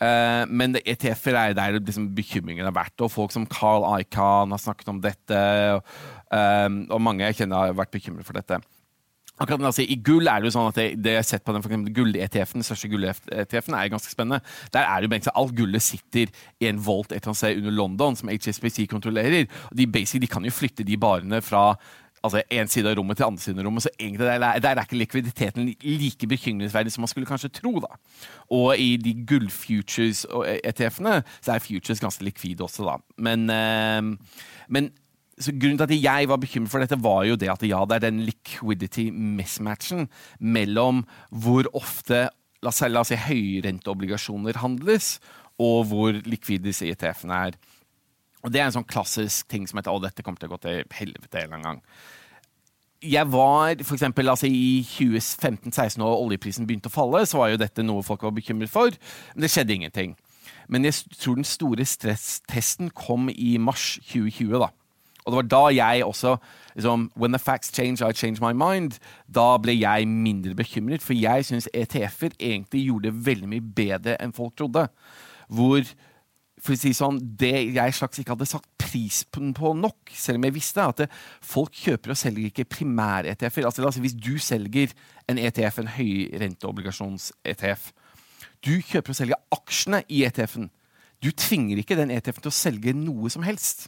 Uh, 0.00 0.46
men 0.48 0.78
ETF-er 0.80 1.36
er 1.36 1.54
der 1.58 1.74
liksom 1.76 2.06
bekymringen 2.16 2.64
har 2.64 2.72
vært. 2.72 2.96
Og 3.04 3.12
folk 3.12 3.34
som 3.34 3.44
Carl 3.44 3.84
Icahn 4.00 4.54
har 4.54 4.62
snakket 4.62 4.88
om 4.88 5.00
dette. 5.04 5.40
Og, 5.76 5.90
um, 6.32 6.86
og 6.88 7.02
mange 7.04 7.26
jeg 7.26 7.42
kjenner 7.42 7.66
har 7.66 7.76
vært 7.76 7.92
bekymret 7.92 8.24
for 8.24 8.38
dette. 8.38 8.62
Akkurat 9.40 9.62
altså, 9.70 9.84
I 9.88 9.96
gull 10.04 10.28
er 10.28 10.40
det 10.40 10.50
jo 10.50 10.52
sånn 10.52 10.68
at 10.68 10.76
det, 10.76 10.86
det 11.00 11.14
jeg 11.14 11.20
har 11.22 11.28
sett 11.28 11.44
på 11.46 11.52
den, 11.56 11.62
for 11.64 11.92
gull-ETF-en, 11.96 12.60
den 12.60 12.66
største 12.66 12.90
gull-ETF-en, 12.92 13.76
er 13.76 13.92
ganske 13.92 14.12
spennende. 14.12 14.44
Der 14.74 14.84
er 14.84 15.00
det 15.00 15.08
jo 15.08 15.14
egentlig 15.14 15.36
Alt 15.40 15.54
gullet 15.56 15.84
sitter 15.84 16.32
i 16.60 16.68
en 16.68 16.82
volt 16.84 17.08
et 17.08 17.22
eller 17.22 17.32
annet 17.32 17.40
sted 17.40 17.62
under 17.62 17.76
London, 17.78 18.18
som 18.20 18.32
HSBC 18.32 18.84
kontrollerer. 18.90 19.48
og 19.70 19.80
de, 19.80 19.86
de 19.88 20.28
kan 20.28 20.44
jo 20.44 20.52
flytte 20.52 20.84
de 20.84 21.00
barene 21.00 21.40
fra 21.44 21.70
altså 22.24 22.42
en 22.50 22.68
side 22.68 22.90
av 22.90 22.96
rommet 22.98 23.18
til 23.18 23.26
andre 23.26 23.42
siden 23.42 23.60
av 23.60 23.66
rommet. 23.68 23.84
Så 23.86 23.92
egentlig 23.98 24.26
der, 24.26 24.62
der 24.62 24.70
er 24.76 24.84
ikke 24.84 25.00
likviditeten 25.00 25.74
like 25.82 26.28
bekymringsverdig 26.28 26.92
som 26.92 27.04
man 27.04 27.12
skulle 27.12 27.28
kanskje 27.28 27.52
tro. 27.60 27.78
da. 27.80 27.94
Og 28.50 28.78
i 28.78 28.96
de 29.00 29.14
gull-futures-ETF-ene 29.26 31.20
så 31.40 31.54
er 31.54 31.64
futures 31.64 32.02
ganske 32.02 32.24
likvide 32.24 32.64
også, 32.66 32.88
da. 32.88 32.98
Men, 33.18 33.50
øh, 33.50 34.16
men 34.68 34.92
Grunnen 35.40 35.78
til 35.78 35.86
at 35.86 36.02
jeg 36.02 36.28
var 36.28 36.36
bekymret 36.36 36.68
for 36.68 36.82
dette, 36.82 36.98
var 37.00 37.22
jo 37.24 37.36
det 37.40 37.48
at 37.48 37.62
ja, 37.64 37.78
det 37.88 37.96
er 37.96 38.10
den 38.10 38.20
liquidity 38.26 39.06
mismatchen 39.08 40.10
mellom 40.38 41.06
hvor 41.32 41.64
ofte 41.72 42.26
la 42.60 42.68
oss, 42.68 43.08
si 43.08 43.16
høyrenteobligasjoner 43.16 44.60
handles, 44.60 45.14
og 45.60 45.86
hvor 45.88 46.18
likvide 46.28 46.68
disse 46.68 46.88
ETF-ene 46.92 47.38
er. 47.48 47.56
Og 48.40 48.52
Det 48.52 48.60
er 48.60 48.68
en 48.68 48.78
sånn 48.78 48.88
klassisk 48.88 49.48
ting 49.52 49.66
som 49.68 49.80
heter 49.80 49.92
å, 49.92 50.00
dette 50.00 50.24
kommer 50.24 50.40
til 50.40 50.48
å 50.48 50.54
gå 50.54 50.60
til 50.64 50.82
helvete 50.96 51.42
en 51.42 51.44
eller 51.44 51.58
annen 51.58 51.68
gang. 51.68 51.82
Jeg 53.00 53.28
var 53.32 53.80
for 53.80 53.96
eksempel, 53.96 54.28
altså 54.28 54.48
I 54.48 54.82
2015-2016, 54.84 56.00
da 56.02 56.08
oljeprisen 56.08 56.66
begynte 56.68 56.90
å 56.90 56.94
falle, 56.94 57.22
så 57.24 57.40
var 57.40 57.52
jo 57.52 57.60
dette 57.60 57.84
noe 57.84 58.04
folk 58.04 58.26
var 58.26 58.34
bekymret 58.36 58.72
for. 58.72 58.92
Men 59.34 59.44
det 59.44 59.52
skjedde 59.52 59.76
ingenting. 59.76 60.16
Men 60.68 60.84
jeg 60.84 61.00
tror 61.16 61.38
den 61.38 61.48
store 61.48 61.86
stresstesten 61.88 62.92
kom 62.96 63.30
i 63.32 63.56
mars 63.58 63.96
2020. 64.12 64.60
da. 64.60 64.68
Og 65.24 65.32
det 65.32 65.38
var 65.40 65.48
da 65.48 65.62
jeg 65.74 66.04
også 66.04 66.36
liksom, 66.74 67.10
When 67.16 67.32
the 67.32 67.38
facts 67.38 67.72
change, 67.72 68.02
I 68.02 68.12
change 68.12 68.40
my 68.40 68.52
mind. 68.52 68.98
Da 69.28 69.56
ble 69.58 69.76
jeg 69.80 70.08
mindre 70.08 70.54
bekymret, 70.54 71.02
for 71.02 71.14
jeg 71.14 71.44
syns 71.44 71.68
ETF-er 71.74 72.36
egentlig 72.38 72.86
gjorde 72.86 73.14
veldig 73.26 73.48
mye 73.48 73.66
bedre 73.76 74.16
enn 74.20 74.32
folk 74.36 74.56
trodde. 74.56 74.86
Hvor 75.48 75.84
for 76.60 76.74
å 76.74 76.80
si 76.80 76.92
sånn, 76.96 77.18
det 77.40 77.72
jeg 77.74 77.94
slags 77.96 78.20
ikke 78.20 78.34
hadde 78.34 78.48
sagt 78.48 78.68
prisen 78.80 79.54
på 79.56 79.72
nok, 79.76 80.10
selv 80.12 80.40
om 80.40 80.46
jeg 80.48 80.56
visste 80.56 80.84
at 80.84 81.04
det, 81.04 81.08
folk 81.46 81.76
kjøper 81.76 82.12
og 82.12 82.18
selger 82.20 82.50
ikke 82.50 82.68
primær-ETF-er. 82.68 83.68
Altså, 83.68 83.84
altså, 83.86 84.02
hvis 84.04 84.16
du 84.18 84.34
selger 84.42 84.92
en 85.30 85.40
ETF, 85.40 85.80
en 85.80 85.94
høyrenteobligasjons-ETF 85.96 87.90
Du 88.60 88.74
kjøper 88.84 89.14
og 89.14 89.16
selger 89.16 89.38
aksjene 89.56 90.02
i 90.12 90.20
ETF-en. 90.28 90.68
Du 91.24 91.30
tvinger 91.32 91.80
ikke 91.80 91.96
den 91.96 92.10
ETF-en 92.12 92.44
til 92.44 92.52
å 92.52 92.58
selge 92.58 92.92
noe 92.96 93.30
som 93.32 93.44
helst. 93.46 93.86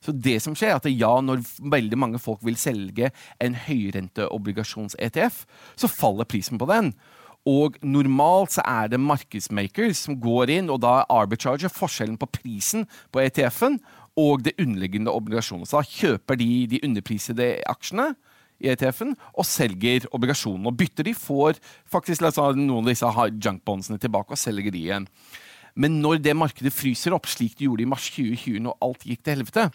Så 0.00 0.14
det 0.14 0.38
som 0.40 0.54
skjer, 0.56 0.72
er 0.72 0.78
at 0.78 0.88
ja, 0.88 1.10
når 1.20 1.42
veldig 1.58 1.98
mange 1.98 2.20
folk 2.22 2.40
vil 2.46 2.56
selge 2.60 3.10
en 3.42 3.56
høyrenteobligasjons-ETF, 3.66 5.42
så 5.76 5.90
faller 5.90 6.28
prisen 6.28 6.60
på 6.60 6.68
den. 6.70 6.92
Og 7.46 7.78
normalt 7.82 8.56
så 8.56 8.64
er 8.66 8.90
det 8.92 9.00
markedsmakers 9.00 10.04
som 10.06 10.18
går 10.20 10.52
inn, 10.58 10.72
og 10.72 10.82
da 10.84 10.98
er 11.00 11.12
arbitrager 11.20 11.72
forskjellen 11.72 12.18
på 12.20 12.30
prisen 12.40 12.86
på 13.14 13.22
ETF-en 13.22 13.78
og 14.18 14.42
det 14.44 14.56
underliggende 14.58 15.14
obligasjonen. 15.14 15.66
Så 15.68 15.78
da 15.78 15.86
kjøper 15.86 16.38
de 16.40 16.66
de 16.74 16.82
underprisede 16.84 17.52
aksjene 17.70 18.10
i 18.58 18.72
ETF-en 18.72 19.14
og 19.38 19.46
selger 19.46 20.08
obligasjonene. 20.14 20.70
Og 20.70 20.78
bytter 20.78 21.06
de, 21.06 21.14
får 21.14 21.60
faktisk 21.88 22.26
noen 22.26 22.80
av 22.82 22.90
disse 22.90 23.12
junkbondsene 23.46 24.00
tilbake 24.02 24.34
og 24.34 24.40
selger 24.40 24.74
de 24.74 24.82
igjen. 24.82 25.08
Men 25.78 26.00
når 26.02 26.18
det 26.18 26.34
markedet 26.34 26.74
fryser 26.74 27.14
opp, 27.14 27.28
slik 27.30 27.54
det 27.58 27.68
gjorde 27.68 27.84
i 27.84 27.90
mars 27.90 28.08
2020 28.10 28.64
når 28.64 28.80
alt 28.82 29.04
gikk 29.06 29.22
til 29.22 29.36
helvete, 29.36 29.68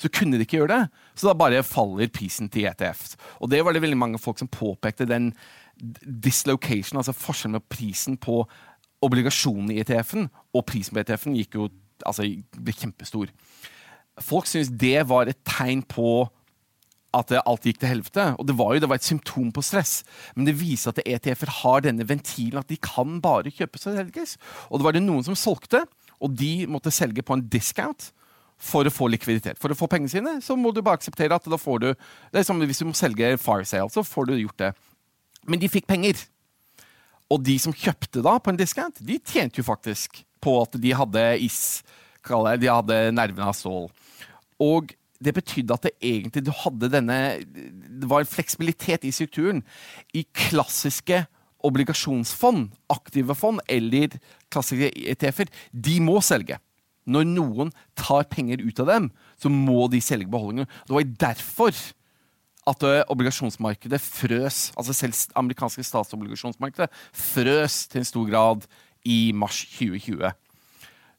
så 0.00 0.08
kunne 0.08 0.38
de 0.38 0.46
ikke 0.46 0.62
gjøre 0.62 0.72
det. 0.72 1.00
Så 1.12 1.28
da 1.28 1.36
bare 1.36 1.60
faller 1.66 2.08
prisen 2.08 2.48
til 2.48 2.70
ETF. 2.70 3.02
Og 3.44 3.50
det 3.52 3.60
var 3.64 3.76
det 3.76 3.82
veldig 3.84 3.98
mange 4.00 4.20
folk 4.22 4.40
som 4.40 4.48
påpekte 4.48 5.08
den 5.08 5.34
dislocation, 5.80 6.98
altså 7.00 7.14
forskjellen 7.16 7.58
med 7.58 7.68
prisen 7.72 8.18
på 8.20 8.42
obligasjonene 9.04 9.74
i 9.74 9.80
ETF-en 9.80 10.28
og 10.54 10.66
prisen 10.68 10.96
på 10.96 11.02
ETF-en 11.02 11.38
gikk 11.38 11.56
jo 11.56 11.70
altså, 12.06 12.26
ble 12.56 12.74
kjempestor. 12.76 13.32
folk 14.20 14.46
syntes 14.46 14.72
det 14.76 15.08
var 15.08 15.28
et 15.28 15.40
tegn 15.48 15.82
på 15.82 16.28
at 17.16 17.32
alt 17.40 17.66
gikk 17.66 17.80
til 17.82 17.90
helvete. 17.90 18.26
Og 18.38 18.46
det 18.46 18.54
var 18.58 18.74
jo 18.74 18.82
det 18.82 18.90
var 18.90 19.00
et 19.00 19.06
symptom 19.06 19.50
på 19.54 19.64
stress. 19.66 20.04
Men 20.36 20.46
det 20.46 20.58
viser 20.60 20.92
at 20.92 21.02
ETF-er 21.02 21.52
har 21.62 21.82
denne 21.82 22.06
ventilen, 22.06 22.60
at 22.60 22.70
de 22.70 22.78
kan 22.78 23.18
bare 23.22 23.50
kjøpes 23.50 23.88
og 23.88 23.98
selges. 23.98 24.36
Og 24.70 24.78
det 24.78 24.86
var 24.86 24.94
det 24.94 25.02
noen 25.02 25.26
som 25.26 25.38
solgte, 25.38 25.84
og 26.20 26.36
de 26.38 26.68
måtte 26.70 26.92
selge 26.94 27.24
på 27.26 27.34
en 27.34 27.46
discount 27.50 28.12
for 28.60 28.84
å 28.84 28.92
få 28.92 29.08
likviditet. 29.08 29.58
For 29.58 29.72
å 29.72 29.78
få 29.78 29.88
pengene 29.90 30.12
sine, 30.12 30.36
så 30.44 30.54
må 30.56 30.70
du 30.70 30.82
bare 30.84 31.00
akseptere 31.00 31.34
at 31.34 31.48
da 31.48 31.58
får 31.58 31.80
du 31.80 31.88
Det 32.30 32.42
er 32.42 32.46
som 32.46 32.60
hvis 32.60 32.82
du 32.82 32.86
må 32.90 32.94
selge 32.94 33.36
fire 33.40 33.64
sale, 33.64 33.88
så 33.90 34.04
får 34.04 34.28
du 34.28 34.36
gjort 34.36 34.58
det. 34.60 34.72
Men 35.48 35.60
de 35.62 35.70
fikk 35.72 35.88
penger. 35.90 36.20
Og 37.30 37.42
de 37.46 37.56
som 37.62 37.74
kjøpte 37.74 38.22
da 38.24 38.36
på 38.42 38.52
en 38.52 38.58
discount, 38.58 38.98
de 39.00 39.18
tjente 39.22 39.60
jo 39.60 39.66
faktisk 39.66 40.22
på 40.42 40.56
at 40.62 40.78
de 40.82 40.94
hadde 40.96 41.24
is. 41.44 41.82
De 42.26 42.70
hadde 42.70 43.02
nervene 43.14 43.48
av 43.48 43.56
stål. 43.56 43.88
Og 44.60 44.94
det 45.20 45.34
betydde 45.36 45.76
at 45.76 45.84
det 45.86 45.92
egentlig 46.00 46.42
du 46.46 46.50
hadde 46.62 46.88
denne 46.92 47.18
Det 47.44 48.08
var 48.08 48.24
en 48.24 48.28
fleksibilitet 48.28 49.04
i 49.04 49.12
strukturen. 49.12 49.62
I 50.16 50.24
klassiske 50.36 51.26
obligasjonsfond, 51.64 52.70
aktive 52.88 53.36
fond 53.36 53.60
eller 53.68 54.16
klassiske 54.52 54.88
ETF-er, 55.12 55.50
de 55.72 55.98
må 56.00 56.18
selge. 56.24 56.56
Når 57.10 57.26
noen 57.28 57.72
tar 57.98 58.26
penger 58.32 58.62
ut 58.64 58.80
av 58.80 58.88
dem, 58.88 59.10
så 59.40 59.52
må 59.52 59.86
de 59.92 60.00
selge 60.04 60.30
beholdningen. 60.30 60.68
Det 60.88 60.96
var 60.96 61.10
derfor 61.26 61.76
at 62.68 62.82
eh, 62.84 63.02
obligasjonsmarkedet 63.08 64.00
frøs, 64.00 64.72
altså 64.76 64.92
selv 64.92 65.14
amerikanske 65.36 65.84
statsobligasjonsmarkedet 65.86 66.90
frøs 67.12 67.86
til 67.88 68.02
en 68.02 68.08
stor 68.08 68.28
grad 68.30 68.66
i 69.04 69.32
mars 69.34 69.64
2020. 69.78 70.32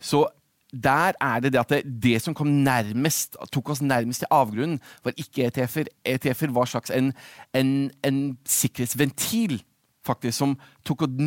Så 0.02 0.28
der 0.72 1.12
er 1.20 1.39
det 1.39 1.54
det 1.54 1.60
at 1.60 1.70
det, 1.70 2.04
det, 2.04 2.22
som 2.22 2.34
kom 2.34 2.48
nærmest, 2.48 3.36
tok 3.52 3.70
oss 3.70 3.82
nærmest 3.82 4.24
til 4.24 4.32
avgrunnen, 4.32 4.80
var 5.04 5.14
ikke 5.18 5.50
ETF-er. 5.50 5.89
ETF-er 6.06 6.52
var 6.52 6.66
slags 6.66 6.92
en, 6.96 7.14
en, 7.54 7.92
en, 8.04 8.38
sikkerhetsventil 8.46 9.64
faktisk, 10.06 10.38
som 10.38 10.56
tok 10.86 11.02
og 11.02 11.20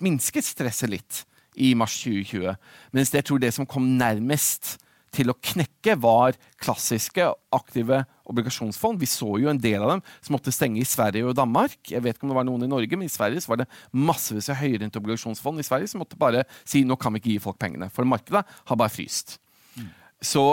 minsket 0.00 0.46
stresset 0.46 0.90
litt 0.90 1.24
i 1.56 1.74
mars 1.74 1.98
2020. 1.98 2.54
Mens 2.92 3.14
jeg 3.14 3.24
tror 3.24 3.42
det 3.42 3.52
som 3.54 3.66
kom 3.66 3.82
nærmest 3.82 4.78
til 5.14 5.32
å 5.32 5.36
knekke, 5.36 5.96
var 6.00 6.38
klassiske, 6.62 7.26
aktive 7.54 8.04
obligasjonsfond. 8.30 9.00
Vi 9.00 9.08
så 9.10 9.28
jo 9.42 9.50
en 9.50 9.60
del 9.60 9.82
av 9.82 9.96
dem 9.96 10.02
som 10.20 10.36
måtte 10.36 10.54
stenge 10.54 10.80
i 10.82 10.88
Sverige 10.88 11.26
og 11.26 11.36
Danmark. 11.38 11.78
Jeg 11.90 12.02
vet 12.04 12.16
ikke 12.16 12.28
om 12.28 12.34
det 12.34 12.38
var 12.38 12.48
noen 12.48 12.66
i 12.66 12.70
Norge, 12.70 12.98
men 12.98 13.10
i 13.10 13.12
Sverige 13.12 13.42
var 13.50 13.62
det 13.62 13.68
massevis 13.90 14.50
av 14.52 14.60
høyrente 14.62 15.00
obligasjonsfond 15.02 15.62
i 15.62 15.66
Sverige 15.66 15.90
som 15.90 16.04
måtte 16.04 16.18
bare 16.20 16.46
si 16.62 16.84
nå 16.86 16.98
kan 17.00 17.14
vi 17.14 17.22
ikke 17.22 17.34
gi 17.34 17.44
folk 17.46 17.60
pengene. 17.60 17.90
For 17.94 18.08
markedet 18.08 18.44
har 18.46 18.80
bare 18.80 18.94
fryst. 18.94 19.38
Mm. 19.74 19.90
Så 20.22 20.44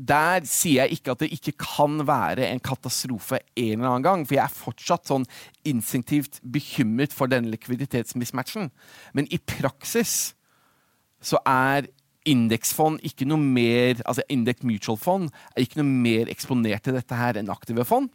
der 0.00 0.46
sier 0.48 0.86
jeg 0.86 1.00
ikke 1.00 1.12
at 1.12 1.22
det 1.24 1.32
ikke 1.34 1.56
kan 1.60 2.00
være 2.08 2.46
en 2.48 2.62
katastrofe 2.62 3.42
en 3.58 3.80
eller 3.80 3.90
annen 3.90 4.06
gang, 4.06 4.22
for 4.24 4.38
jeg 4.38 4.44
er 4.46 4.60
fortsatt 4.60 5.10
sånn 5.10 5.26
instinktivt 5.68 6.40
bekymret 6.40 7.12
for 7.16 7.30
denne 7.30 7.52
likviditetsmismatchen. 7.52 8.70
Men 9.12 9.28
i 9.34 9.40
praksis 9.42 10.32
så 11.20 11.40
er 11.44 11.90
indeksfond 12.28 13.00
ikke 13.06 13.26
noe 13.28 13.40
mer 13.40 14.00
altså 14.04 14.24
Index 14.32 14.64
mutual 14.66 14.98
fond 15.00 15.30
er 15.54 15.64
ikke 15.64 15.80
noe 15.80 15.88
mer 15.88 16.28
eksponert 16.32 16.84
til 16.84 16.98
dette 16.98 17.16
her 17.16 17.38
enn 17.40 17.52
aktive 17.52 17.86
fond. 17.88 18.10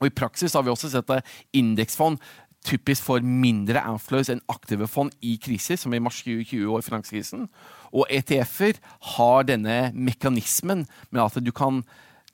Og 0.00 0.08
I 0.08 0.14
praksis 0.16 0.56
har 0.56 0.64
vi 0.64 0.72
også 0.72 0.90
sett 0.90 1.10
at 1.12 1.28
indeksfond 1.54 2.18
typisk 2.66 3.04
får 3.06 3.24
mindre 3.26 3.82
outflows 3.90 4.30
enn 4.32 4.42
aktive 4.50 4.86
fond 4.90 5.12
i 5.26 5.34
kriser, 5.42 5.78
som 5.78 5.94
i 5.94 6.00
mars 6.02 6.20
2020 6.22 6.70
og 6.70 6.78
i 6.78 6.86
finanskrisen. 6.86 7.46
Og 7.90 8.06
ETF-er 8.10 8.78
har 9.16 9.46
denne 9.48 9.78
mekanismen 9.94 10.86
med 11.10 11.22
at 11.24 11.38
du 11.42 11.50
kan 11.54 11.82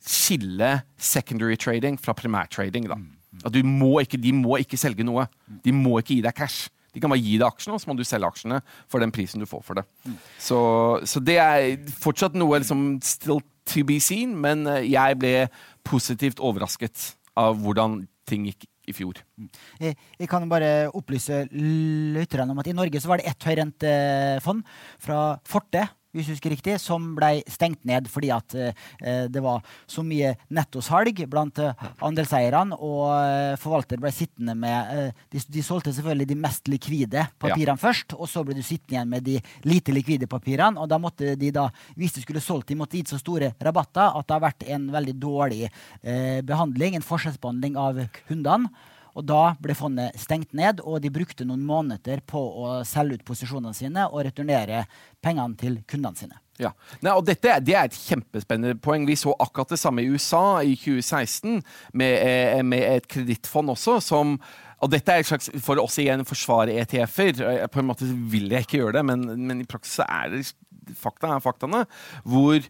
skille 0.04 0.82
secondary 1.00 1.56
trading 1.56 1.96
fra 2.00 2.14
primærtrading. 2.16 2.88
Da. 2.90 2.98
At 3.44 3.56
må 3.64 3.98
ikke, 4.04 4.20
de 4.20 4.32
må 4.36 4.58
ikke 4.60 4.80
selge 4.80 5.06
noe. 5.06 5.26
De 5.64 5.72
må 5.72 5.98
ikke 5.98 6.18
gi 6.18 6.24
deg 6.24 6.36
cash. 6.36 6.68
De 6.94 7.02
kan 7.02 7.12
bare 7.12 7.22
gi 7.22 7.36
deg 7.36 7.46
aksjene, 7.48 7.76
og 7.76 7.82
så 7.82 7.90
må 7.90 7.96
du 7.98 8.04
selge 8.06 8.28
aksjene 8.28 8.60
for 8.90 9.04
den 9.04 9.12
prisen 9.14 9.42
du 9.42 9.48
får 9.48 9.64
for 9.66 9.80
det. 9.80 9.84
Mm. 10.06 10.16
Så, 10.40 10.58
så, 11.08 11.22
det 11.24 11.38
er 11.42 11.92
fortsatt 12.00 12.38
noe 12.38 12.62
liksom 12.62 12.88
still 13.04 13.42
to 13.68 13.84
be 13.88 13.98
seen, 14.00 14.34
men 14.40 14.66
eh, 14.70 14.86
jeg 14.88 15.20
ble 15.20 15.34
positivt 15.88 16.40
overrasket 16.44 17.12
av 17.38 17.60
hvordan 17.62 18.02
ting 18.28 18.48
gikk 18.48 18.66
i 18.88 18.94
fjor. 18.96 19.20
Mm. 19.36 19.48
Jeg, 19.84 19.98
jeg 20.20 20.30
kan 20.30 20.48
bare 20.48 20.88
opplyse 20.96 21.44
lytterne 21.52 22.54
om 22.54 22.62
at 22.62 22.70
i 22.70 22.76
Norge 22.76 23.02
så 23.02 23.10
var 23.10 23.20
det 23.20 23.28
ett 23.30 23.48
høyrentefond 23.48 24.64
fra 25.04 25.20
Forte 25.48 25.84
hvis 26.14 26.28
du 26.28 26.34
husker 26.34 26.54
riktig, 26.54 26.76
som 26.80 27.12
ble 27.16 27.42
stengt 27.50 27.84
ned 27.88 28.08
fordi 28.10 28.30
at 28.34 28.56
eh, 28.56 29.26
det 29.28 29.42
var 29.44 29.64
så 29.90 30.04
mye 30.06 30.34
nettosalg 30.54 31.24
blant 31.30 31.60
eh, 31.62 31.86
andelseierne, 32.04 32.78
og 32.78 33.04
eh, 33.12 33.54
forvalter 33.60 34.00
ble 34.00 34.12
sittende 34.14 34.56
med 34.58 35.12
de, 35.32 35.42
de, 35.48 35.64
solgte 35.64 35.92
selvfølgelig 35.94 36.30
de 36.30 36.38
mest 36.40 36.70
likvide 36.70 37.26
papirene 37.40 37.76
ja. 37.76 37.82
først, 37.82 38.16
og 38.16 38.30
så 38.30 38.44
ble 38.46 38.56
du 38.56 38.62
sittende 38.64 38.98
igjen 38.98 39.12
med 39.12 39.26
de 39.26 39.38
lite 39.68 39.94
likvide 39.94 40.30
papirene, 40.30 40.80
og 40.80 40.88
da 40.90 41.00
måtte 41.02 41.34
de 41.38 41.52
da, 41.54 41.68
hvis 41.98 42.16
de 42.16 42.24
skulle 42.24 42.42
solgt 42.44 42.68
de 42.72 42.78
måtte 42.78 42.98
gitt 42.98 43.12
så 43.12 43.20
store 43.20 43.52
rabatter 43.64 44.16
at 44.18 44.28
det 44.28 44.36
har 44.36 44.44
vært 44.44 44.68
en 44.68 44.88
veldig 44.92 45.16
dårlig 45.20 45.64
eh, 45.66 46.40
behandling, 46.46 46.96
en 46.96 47.06
forskjellsbehandling 47.06 47.78
av 47.80 48.00
kundene. 48.28 48.72
Og 49.18 49.26
da 49.26 49.54
ble 49.58 49.74
fondet 49.74 50.18
stengt 50.20 50.54
ned, 50.56 50.82
og 50.84 51.00
de 51.02 51.10
brukte 51.12 51.46
noen 51.46 51.64
måneder 51.66 52.22
på 52.26 52.38
å 52.38 52.74
selge 52.86 53.18
ut 53.18 53.26
posisjonene 53.26 53.74
sine 53.74 54.06
og 54.06 54.22
returnere 54.28 54.84
pengene 55.24 55.58
til 55.58 55.80
kundene 55.88 56.18
sine. 56.18 56.38
Ja, 56.58 56.72
Nei, 57.04 57.12
og 57.14 57.22
dette 57.26 57.58
det 57.62 57.74
er 57.74 57.86
et 57.86 57.98
kjempespennende 57.98 58.78
poeng. 58.82 59.04
Vi 59.06 59.14
så 59.18 59.34
akkurat 59.38 59.74
det 59.74 59.78
samme 59.78 60.02
i 60.02 60.08
USA 60.10 60.60
i 60.66 60.74
2016, 60.78 61.60
med, 61.94 62.14
eh, 62.18 62.62
med 62.66 62.82
et 62.82 63.06
kredittfond 63.10 63.74
også, 63.74 64.00
som 64.02 64.38
og 64.78 64.92
dette 64.92 65.10
er 65.10 65.24
et 65.24 65.26
slags, 65.26 65.50
For 65.58 65.80
oss 65.82 65.96
igjen 65.98 66.22
forsvare 66.22 66.76
ETF-er. 66.78 67.66
På 67.66 67.80
en 67.80 67.88
måte 67.88 68.06
vil 68.06 68.46
jeg 68.54 68.62
ikke 68.62 68.78
gjøre 68.78 69.00
det, 69.00 69.04
men, 69.10 69.24
men 69.48 69.62
i 69.64 69.66
praksis 69.66 70.04
er 70.04 70.30
det 70.30 70.44
fakta 70.98 71.34
er 71.34 71.42
faktaene. 71.42 71.82
Hvor 72.22 72.62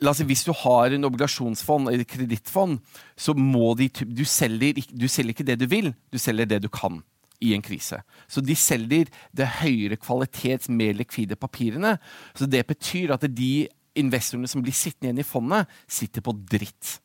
La 0.00 0.12
oss 0.12 0.20
si, 0.20 0.26
Hvis 0.28 0.44
du 0.46 0.52
har 0.54 0.94
en 0.94 1.08
obligasjonsfond 1.08 1.90
eller 1.90 2.06
kredittfond, 2.06 2.78
så 3.16 3.34
må 3.34 3.74
de 3.78 3.88
du 3.90 4.24
selger, 4.24 4.78
du 4.94 5.08
selger 5.10 5.34
ikke 5.34 5.46
det 5.46 5.58
du 5.58 5.66
vil, 5.66 5.92
du 6.12 6.18
selger 6.18 6.46
det 6.46 6.62
du 6.62 6.68
kan 6.68 7.00
i 7.42 7.54
en 7.54 7.62
krise. 7.62 8.00
Så 8.30 8.42
de 8.42 8.54
selger 8.58 9.10
det 9.34 9.48
høyere 9.60 9.98
kvalitets, 9.98 10.68
mer 10.68 10.94
likvide 10.98 11.38
papirene. 11.38 11.96
Så 12.34 12.46
det 12.46 12.64
betyr 12.66 13.14
at 13.14 13.26
de 13.26 13.68
investorene 13.98 14.50
som 14.50 14.62
blir 14.62 14.74
sittende 14.74 15.10
igjen 15.10 15.22
i 15.22 15.26
fondet, 15.26 15.66
sitter 15.90 16.22
på 16.22 16.34
dritt. 16.50 16.98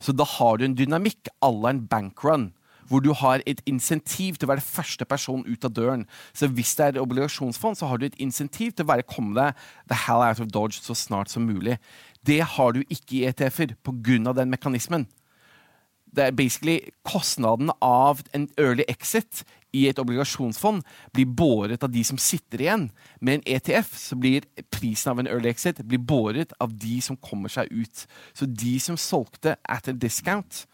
Så 0.00 0.12
da 0.12 0.26
har 0.28 0.58
du 0.58 0.66
en 0.66 0.76
dynamikk 0.76 1.30
à 1.40 1.52
la 1.52 1.72
en 1.72 1.84
bankrun 1.88 2.50
hvor 2.88 3.00
du 3.00 3.12
har 3.16 3.40
et 3.48 3.62
insentiv 3.68 4.36
til 4.36 4.46
å 4.46 4.52
være 4.52 4.64
første 4.64 5.06
person 5.08 5.44
ut 5.46 5.64
av 5.64 5.72
døren. 5.72 6.02
Så 6.36 6.50
hvis 6.52 6.74
det 6.76 6.90
er 6.90 7.00
obligasjonsfond, 7.00 7.78
så 7.78 7.88
har 7.88 8.00
du 8.00 8.06
et 8.06 8.18
insentiv 8.20 8.74
til 8.74 8.84
å 8.84 8.90
være 8.92 9.06
komme 9.08 9.32
deg 9.38 9.62
the 9.88 9.98
hell 10.06 10.24
out 10.24 10.42
of 10.42 10.50
Dodge 10.52 10.82
så 10.82 10.96
snart 10.98 11.32
som 11.32 11.46
mulig. 11.48 11.78
Det 12.24 12.40
har 12.56 12.72
du 12.72 12.82
ikke 12.88 13.20
i 13.20 13.26
ETF-er 13.28 13.76
pga. 13.84 14.32
den 14.32 14.50
mekanismen. 14.50 15.06
Det 16.14 16.24
er 16.24 16.30
basically 16.30 16.80
Kostnaden 17.04 17.70
av 17.82 18.22
en 18.32 18.48
early 18.58 18.84
exit 18.88 19.44
i 19.74 19.88
et 19.90 19.98
obligasjonsfond 19.98 20.84
blir 21.14 21.26
båret 21.26 21.82
av 21.82 21.90
de 21.90 22.04
som 22.06 22.18
sitter 22.20 22.62
igjen. 22.62 22.84
Med 23.20 23.40
en 23.40 23.56
ETF 23.56 23.96
så 23.98 24.18
blir 24.18 24.46
prisen 24.70 25.10
av 25.10 25.20
en 25.20 25.30
early 25.30 25.50
exit 25.50 25.82
blir 25.82 25.98
båret 25.98 26.54
av 26.62 26.76
de 26.78 27.00
som 27.02 27.18
kommer 27.18 27.50
seg 27.52 27.72
ut. 27.72 28.04
Så 28.32 28.46
de 28.46 28.76
som 28.82 28.96
solgte 29.00 29.56
at 29.64 29.88
a 29.88 29.92
discount 29.92 30.66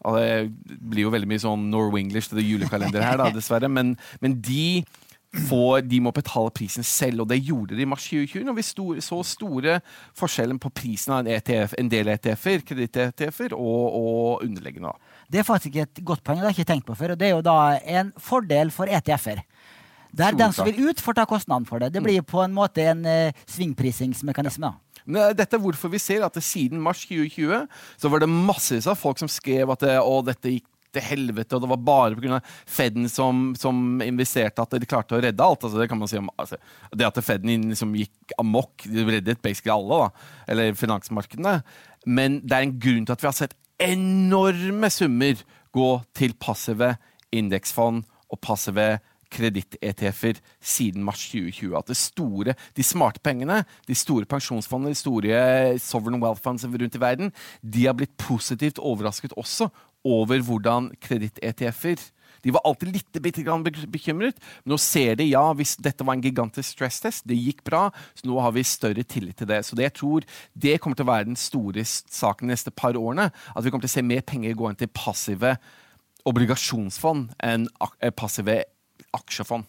Det 0.00 0.48
blir 0.80 1.04
jo 1.04 1.10
veldig 1.12 1.28
mye 1.28 1.42
sånn 1.42 1.66
Norwenglish 1.70 2.30
til 2.30 2.38
det 2.40 2.46
julekalender 2.48 3.04
her, 3.04 3.18
da, 3.20 3.26
dessverre. 3.36 3.68
Men, 3.68 3.98
men 4.24 4.38
de 4.40 4.82
får, 5.30 5.84
de 5.86 6.00
må 6.02 6.10
betale 6.14 6.50
prisen 6.54 6.86
selv, 6.86 7.22
og 7.22 7.30
det 7.30 7.38
gjorde 7.38 7.76
de 7.78 7.84
i 7.84 7.88
mars 7.88 8.08
2020 8.10 8.46
når 8.48 8.56
vi 8.56 8.64
stor, 8.66 9.00
så 9.04 9.20
store 9.26 9.76
forskjellen 10.18 10.58
på 10.62 10.72
prisen 10.74 11.14
av 11.14 11.22
en, 11.22 11.30
ETF, 11.36 11.76
en 11.78 11.90
del 11.92 12.10
ETF-er, 12.16 12.64
kreditt-ETF-er, 12.66 13.54
og, 13.54 13.98
og 14.00 14.44
underliggende. 14.46 14.92
Det 15.30 15.42
er 15.42 15.46
faktisk 15.46 15.78
et 15.84 16.02
godt 16.02 16.24
poeng, 16.26 16.40
det 16.40 16.48
har 16.48 16.54
jeg 16.54 16.64
ikke 16.64 16.72
tenkt 16.72 16.88
på 16.88 16.98
før. 16.98 17.14
og 17.14 17.20
Det 17.20 17.28
er 17.28 17.36
jo 17.36 17.44
da 17.46 17.60
en 17.98 18.12
fordel 18.18 18.74
for 18.74 18.90
ETF-er. 18.90 19.44
Der 20.10 20.34
den 20.34 20.52
som 20.52 20.66
vil 20.66 20.88
ut, 20.90 20.98
får 21.00 21.20
ta 21.20 21.24
kostnaden 21.30 21.66
for 21.68 21.78
det. 21.78 21.92
Det 21.94 22.02
blir 22.02 22.24
på 22.26 22.40
en 22.42 22.54
måte 22.54 22.82
en 22.90 23.04
uh, 23.06 23.42
svingprisingsmekanisme. 23.46 24.66
da. 25.06 25.30
Dette 25.38 25.54
er 25.56 25.62
hvorfor 25.62 25.92
vi 25.92 26.00
ser 26.02 26.24
at 26.26 26.34
siden 26.42 26.82
mars 26.82 27.04
2020 27.06 27.68
så 27.96 28.10
var 28.10 28.22
det 28.22 28.28
massevis 28.28 28.88
av 28.90 28.98
folk 28.98 29.22
som 29.22 29.30
skrev 29.30 29.70
at 29.70 29.86
å, 30.02 30.18
dette 30.26 30.58
gikk 30.58 30.66
til 30.94 31.04
helvete, 31.04 31.56
og 31.56 31.64
det 31.64 31.70
var 31.72 31.82
bare 31.86 32.18
pga. 32.18 32.40
Feden 32.68 33.08
som, 33.10 33.50
som, 33.58 34.00
investerte 34.04 34.64
at 34.64 34.76
de 34.76 34.88
klarte 34.88 35.16
å 35.16 35.22
redde 35.22 35.44
alt. 35.44 35.64
Altså, 35.64 35.80
det 35.80 35.88
kan 35.90 36.00
man 36.00 36.10
si 36.10 36.18
om 36.20 36.30
altså, 36.36 36.58
Det 36.94 37.06
at 37.06 37.22
Feden 37.24 37.70
liksom 37.70 37.94
gikk 37.98 38.34
amok, 38.40 38.86
de 38.86 39.06
reddet 39.06 39.42
basically 39.42 39.74
alle, 39.74 40.04
da, 40.04 40.32
eller 40.54 40.78
finansmarkedene. 40.78 41.60
Men 42.06 42.40
det 42.44 42.56
er 42.56 42.68
en 42.68 42.78
grunn 42.82 43.06
til 43.06 43.16
at 43.16 43.24
vi 43.24 43.30
har 43.30 43.38
sett 43.38 43.56
enorme 43.80 44.90
summer 44.92 45.44
gå 45.72 45.90
til 46.16 46.34
passive 46.40 46.94
indeksfond 47.32 48.04
og 48.30 48.40
passive 48.42 48.98
kreditt-ETF-er 49.30 50.40
siden 50.60 51.04
mars 51.06 51.22
2020. 51.30 51.76
At 51.78 51.90
det 51.90 51.98
store, 51.98 52.54
de 52.76 52.86
smarte 52.86 53.22
pengene, 53.22 53.62
de 53.86 53.96
store 53.98 54.26
pensjonsfondene, 54.30 54.94
de 54.94 54.98
store 54.98 55.78
sovereign 55.82 56.22
wealth 56.22 56.42
funds 56.42 56.66
rundt 56.66 56.98
i 56.98 57.02
verden, 57.02 57.32
de 57.62 57.86
har 57.86 57.96
blitt 57.98 58.16
positivt 58.18 58.82
overrasket 58.82 59.36
også 59.38 59.70
over 60.06 60.40
hvordan 60.44 60.90
kreditt-ETF-er 61.02 62.08
de 62.44 62.52
var 62.54 62.64
alltid 62.64 62.94
litt 62.94 63.40
grann 63.44 63.64
bekymret. 63.64 64.38
Nå 64.64 64.78
ser 64.80 65.18
de 65.20 65.26
ja, 65.28 65.42
hvis 65.56 65.76
dette 65.82 66.06
var 66.06 66.16
en 66.16 66.24
gigantisk 66.24 66.72
stresstest, 66.72 67.26
det 67.28 67.36
gikk 67.36 67.62
bra, 67.66 67.88
så 68.16 68.28
nå 68.28 68.38
har 68.40 68.54
vi 68.56 68.64
større 68.66 69.04
tillit 69.04 69.40
til 69.40 69.50
det. 69.50 69.60
Så 69.66 69.76
det 69.76 69.90
jeg 69.90 69.96
tror 70.00 70.28
det 70.54 70.78
kommer 70.80 70.98
til 70.98 71.08
å 71.08 71.12
være 71.12 71.28
den 71.30 71.40
store 71.40 71.84
saken 71.84 72.48
de 72.48 72.54
neste 72.54 72.72
par 72.72 72.96
årene. 72.96 73.28
At 73.52 73.64
vi 73.64 73.72
kommer 73.72 73.84
til 73.84 73.92
å 73.92 73.96
se 73.98 74.06
mer 74.06 74.24
penger 74.26 74.56
gå 74.56 74.70
inn 74.70 74.80
til 74.80 74.92
passive 74.94 75.56
obligasjonsfond 76.28 77.36
enn 77.44 77.68
eh, 78.00 78.12
passive 78.12 78.62
aksjefond. 79.16 79.68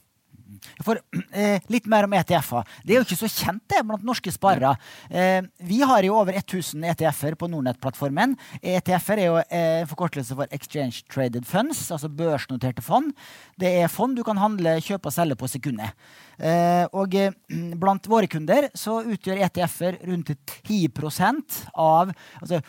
For 0.86 1.00
eh, 1.32 1.62
Litt 1.72 1.88
mer 1.92 2.08
om 2.08 2.16
ETF-er. 2.18 2.68
Det 2.86 2.96
er 2.96 3.02
jo 3.02 3.06
ikke 3.06 3.20
så 3.20 3.30
kjent 3.32 3.64
det 3.72 3.84
blant 3.88 4.06
norske 4.06 4.34
sparere. 4.34 4.74
Eh, 5.10 5.42
vi 5.68 5.82
har 5.88 6.06
jo 6.06 6.18
over 6.20 6.38
1000 6.40 6.86
ETF-er 6.94 7.38
på 7.40 7.50
Nordnett-plattformen. 7.52 8.36
ETF-er 8.62 9.22
er 9.22 9.30
jo 9.30 9.38
eh, 9.44 9.84
forkortelse 9.90 10.38
for 10.38 10.52
Exchange 10.56 11.06
Traded 11.12 11.48
Funds, 11.50 11.84
altså 11.94 12.12
børsnoterte 12.12 12.84
fond. 12.86 13.14
Det 13.60 13.72
er 13.82 13.92
fond 13.92 14.18
du 14.18 14.24
kan 14.28 14.40
handle, 14.42 14.78
kjøpe 14.84 15.12
og 15.12 15.16
selge 15.16 15.40
på 15.40 15.50
sekundet. 15.52 15.96
Eh, 16.42 16.86
og 16.98 17.16
eh, 17.18 17.36
blant 17.82 18.10
våre 18.12 18.30
kunder 18.32 18.70
så 18.78 19.02
utgjør 19.04 19.44
ETF-er 19.48 20.02
rundt 20.10 20.34
10% 20.34 21.62
av 21.78 22.12
altså, 22.42 22.62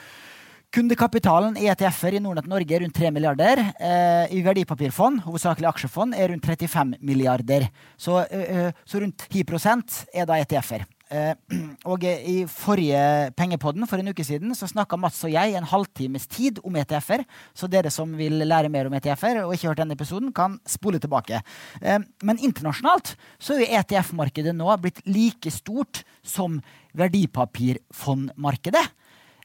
Kundekapitalen 0.72 1.58
i 1.60 1.66
ETF-er 1.68 2.14
i 2.16 2.20
Nordnett 2.24 2.46
Norge 2.48 2.72
er 2.72 2.80
rundt 2.80 2.96
3 2.96 3.10
milliarder. 3.12 3.60
Eh, 3.76 4.30
I 4.32 4.40
verdipapirfond, 4.40 5.20
hovedsakelig 5.26 5.66
aksjefond, 5.68 6.16
er 6.16 6.30
rundt 6.32 6.46
35 6.48 6.94
milliarder. 7.04 7.66
Så, 8.00 8.22
eh, 8.32 8.70
så 8.88 9.02
rundt 9.02 9.26
10% 9.28 10.06
er 10.14 10.24
da 10.24 10.38
ETF-er. 10.40 10.86
Eh, 11.12 11.34
og 11.92 12.06
i 12.08 12.46
forrige 12.48 13.02
Pengepodden 13.36 13.84
for 13.90 14.00
en 14.00 14.08
uke 14.08 14.24
siden 14.24 14.54
så 14.56 14.64
snakka 14.70 14.96
Mats 14.96 15.20
og 15.28 15.34
jeg 15.34 15.52
en 15.58 15.68
halvtimes 15.68 16.24
tid 16.26 16.62
om 16.64 16.80
ETF-er. 16.80 17.26
Så 17.52 17.68
dere 17.68 17.92
som 17.92 18.16
vil 18.16 18.40
lære 18.40 18.72
mer 18.72 18.88
om 18.88 18.96
ETF-er 18.96 19.42
og 19.42 19.52
ikke 19.52 19.68
hørt 19.68 19.84
denne 19.84 19.98
episoden, 19.98 20.32
kan 20.32 20.56
spole 20.64 21.02
tilbake. 21.04 21.42
Eh, 21.82 22.00
men 22.24 22.40
internasjonalt 22.40 23.12
så 23.36 23.60
er 23.60 23.76
ETF-markedet 23.82 24.56
nå 24.56 24.72
blitt 24.80 25.04
like 25.04 25.52
stort 25.52 26.00
som 26.24 26.62
verdipapirfondmarkedet. 26.96 28.88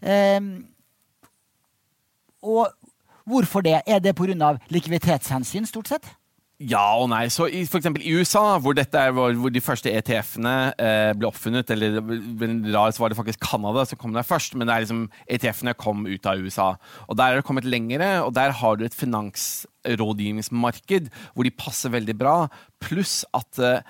Eh, 0.07 0.39
og 2.43 2.69
hvorfor 3.27 3.65
det? 3.65 3.81
Er 3.87 3.99
det 3.99 4.15
pga. 4.15 4.57
likviditetshensyn, 4.69 5.65
stort 5.65 5.87
sett? 5.87 6.15
Ja 6.57 6.97
og 6.97 7.11
nei. 7.11 7.27
Så 7.29 7.45
i, 7.53 7.59
for 7.69 7.77
i 8.01 8.15
USA, 8.17 8.57
hvor, 8.57 8.73
er, 8.73 9.11
hvor 9.13 9.51
de 9.53 9.61
første 9.61 9.91
ETF-ene 9.93 10.73
eh, 10.81 11.13
ble 11.13 11.29
oppfunnet 11.29 11.69
Eller 11.69 12.01
Rarest 12.73 12.97
var 12.97 13.13
det 13.13 13.19
faktisk 13.19 13.37
Canada 13.45 13.85
som 13.85 13.93
kom 14.01 14.09
der 14.15 14.25
først, 14.25 14.55
men 14.57 14.67
liksom, 14.67 15.11
ETF-ene 15.29 15.73
kom 15.77 16.07
ut 16.09 16.25
av 16.25 16.41
USA. 16.41 16.73
Og 17.05 17.17
Der 17.17 17.29
er 17.29 17.35
det 17.37 17.45
kommet 17.45 17.65
lengre, 17.69 18.25
og 18.25 18.33
der 18.33 18.49
har 18.57 18.75
du 18.75 18.85
et 18.85 18.95
finansrådgivningsmarked 18.97 21.09
hvor 21.35 21.43
de 21.45 21.51
passer 21.53 21.89
veldig 21.93 22.17
bra. 22.17 22.49
Pluss 22.81 23.21
at 23.37 23.59
eh, 23.61 23.85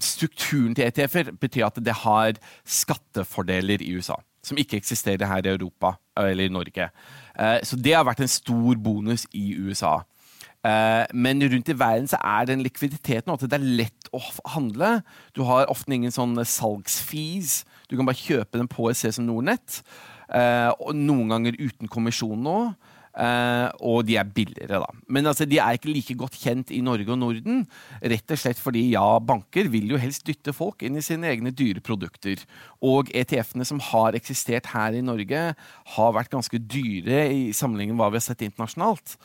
strukturen 0.00 0.74
til 0.74 0.88
ETF-er 0.88 1.32
betyr 1.36 1.68
at 1.68 1.76
det 1.76 1.92
har 2.06 2.32
skattefordeler 2.64 3.82
i 3.84 3.92
USA. 3.98 4.16
Som 4.42 4.56
ikke 4.56 4.76
eksisterer 4.80 5.26
her 5.28 5.44
i 5.44 5.52
Europa 5.52 6.00
eller 6.16 6.44
i 6.48 6.56
Norge. 6.56 6.88
Eh, 7.38 7.60
så 7.64 7.78
det 7.80 7.94
har 7.96 8.06
vært 8.08 8.24
en 8.24 8.30
stor 8.30 8.80
bonus 8.82 9.26
i 9.32 9.52
USA. 9.56 10.00
Eh, 10.62 11.04
men 11.14 11.42
rundt 11.42 11.70
i 11.72 11.74
verden 11.78 12.06
så 12.10 12.20
er 12.22 12.46
den 12.46 12.62
likviditeten 12.62 13.32
at 13.32 13.42
det 13.42 13.58
er 13.58 13.70
lett 13.82 14.10
å 14.14 14.20
handle. 14.54 15.00
Du 15.34 15.42
har 15.48 15.70
ofte 15.72 15.94
ingen 15.94 16.14
sånn 16.14 16.36
salgsfees. 16.38 17.62
Du 17.90 17.96
kan 17.98 18.06
bare 18.06 18.20
kjøpe 18.20 18.60
den 18.60 18.70
på 18.70 18.90
et 18.90 19.00
sted 19.00 19.16
som 19.16 19.26
Nordnett. 19.26 19.80
Eh, 20.32 20.70
og 20.78 20.94
noen 20.96 21.34
ganger 21.34 21.58
uten 21.58 21.90
kommisjon 21.90 22.40
nå. 22.44 22.58
Uh, 23.12 23.68
og 23.84 24.06
de 24.08 24.14
er 24.16 24.24
billigere, 24.24 24.78
da. 24.80 24.88
Men 25.12 25.28
altså, 25.28 25.44
de 25.44 25.58
er 25.60 25.76
ikke 25.76 25.92
like 25.92 26.16
godt 26.16 26.38
kjent 26.40 26.72
i 26.72 26.80
Norge 26.84 27.12
og 27.12 27.20
Norden. 27.20 27.60
Rett 28.00 28.32
og 28.32 28.40
slett 28.40 28.60
fordi 28.60 28.86
ja, 28.94 29.04
banker 29.20 29.68
vil 29.72 29.92
jo 29.92 30.00
helst 30.00 30.24
dytte 30.28 30.54
folk 30.56 30.84
inn 30.86 30.96
i 30.96 31.04
sine 31.04 31.28
egne 31.28 31.52
dyre 31.52 31.84
produkter. 31.84 32.40
Og 32.80 33.12
ETF-ene 33.12 33.68
som 33.68 33.82
har 33.92 34.16
eksistert 34.16 34.72
her 34.72 34.96
i 34.96 35.04
Norge, 35.04 35.44
har 35.96 36.16
vært 36.16 36.32
ganske 36.32 36.60
dyre 36.62 37.26
i 37.28 37.50
sammenligning 37.56 37.98
med 37.98 38.06
hva 38.06 38.12
vi 38.14 38.22
har 38.22 38.28
sett 38.30 38.46
internasjonalt. 38.48 39.18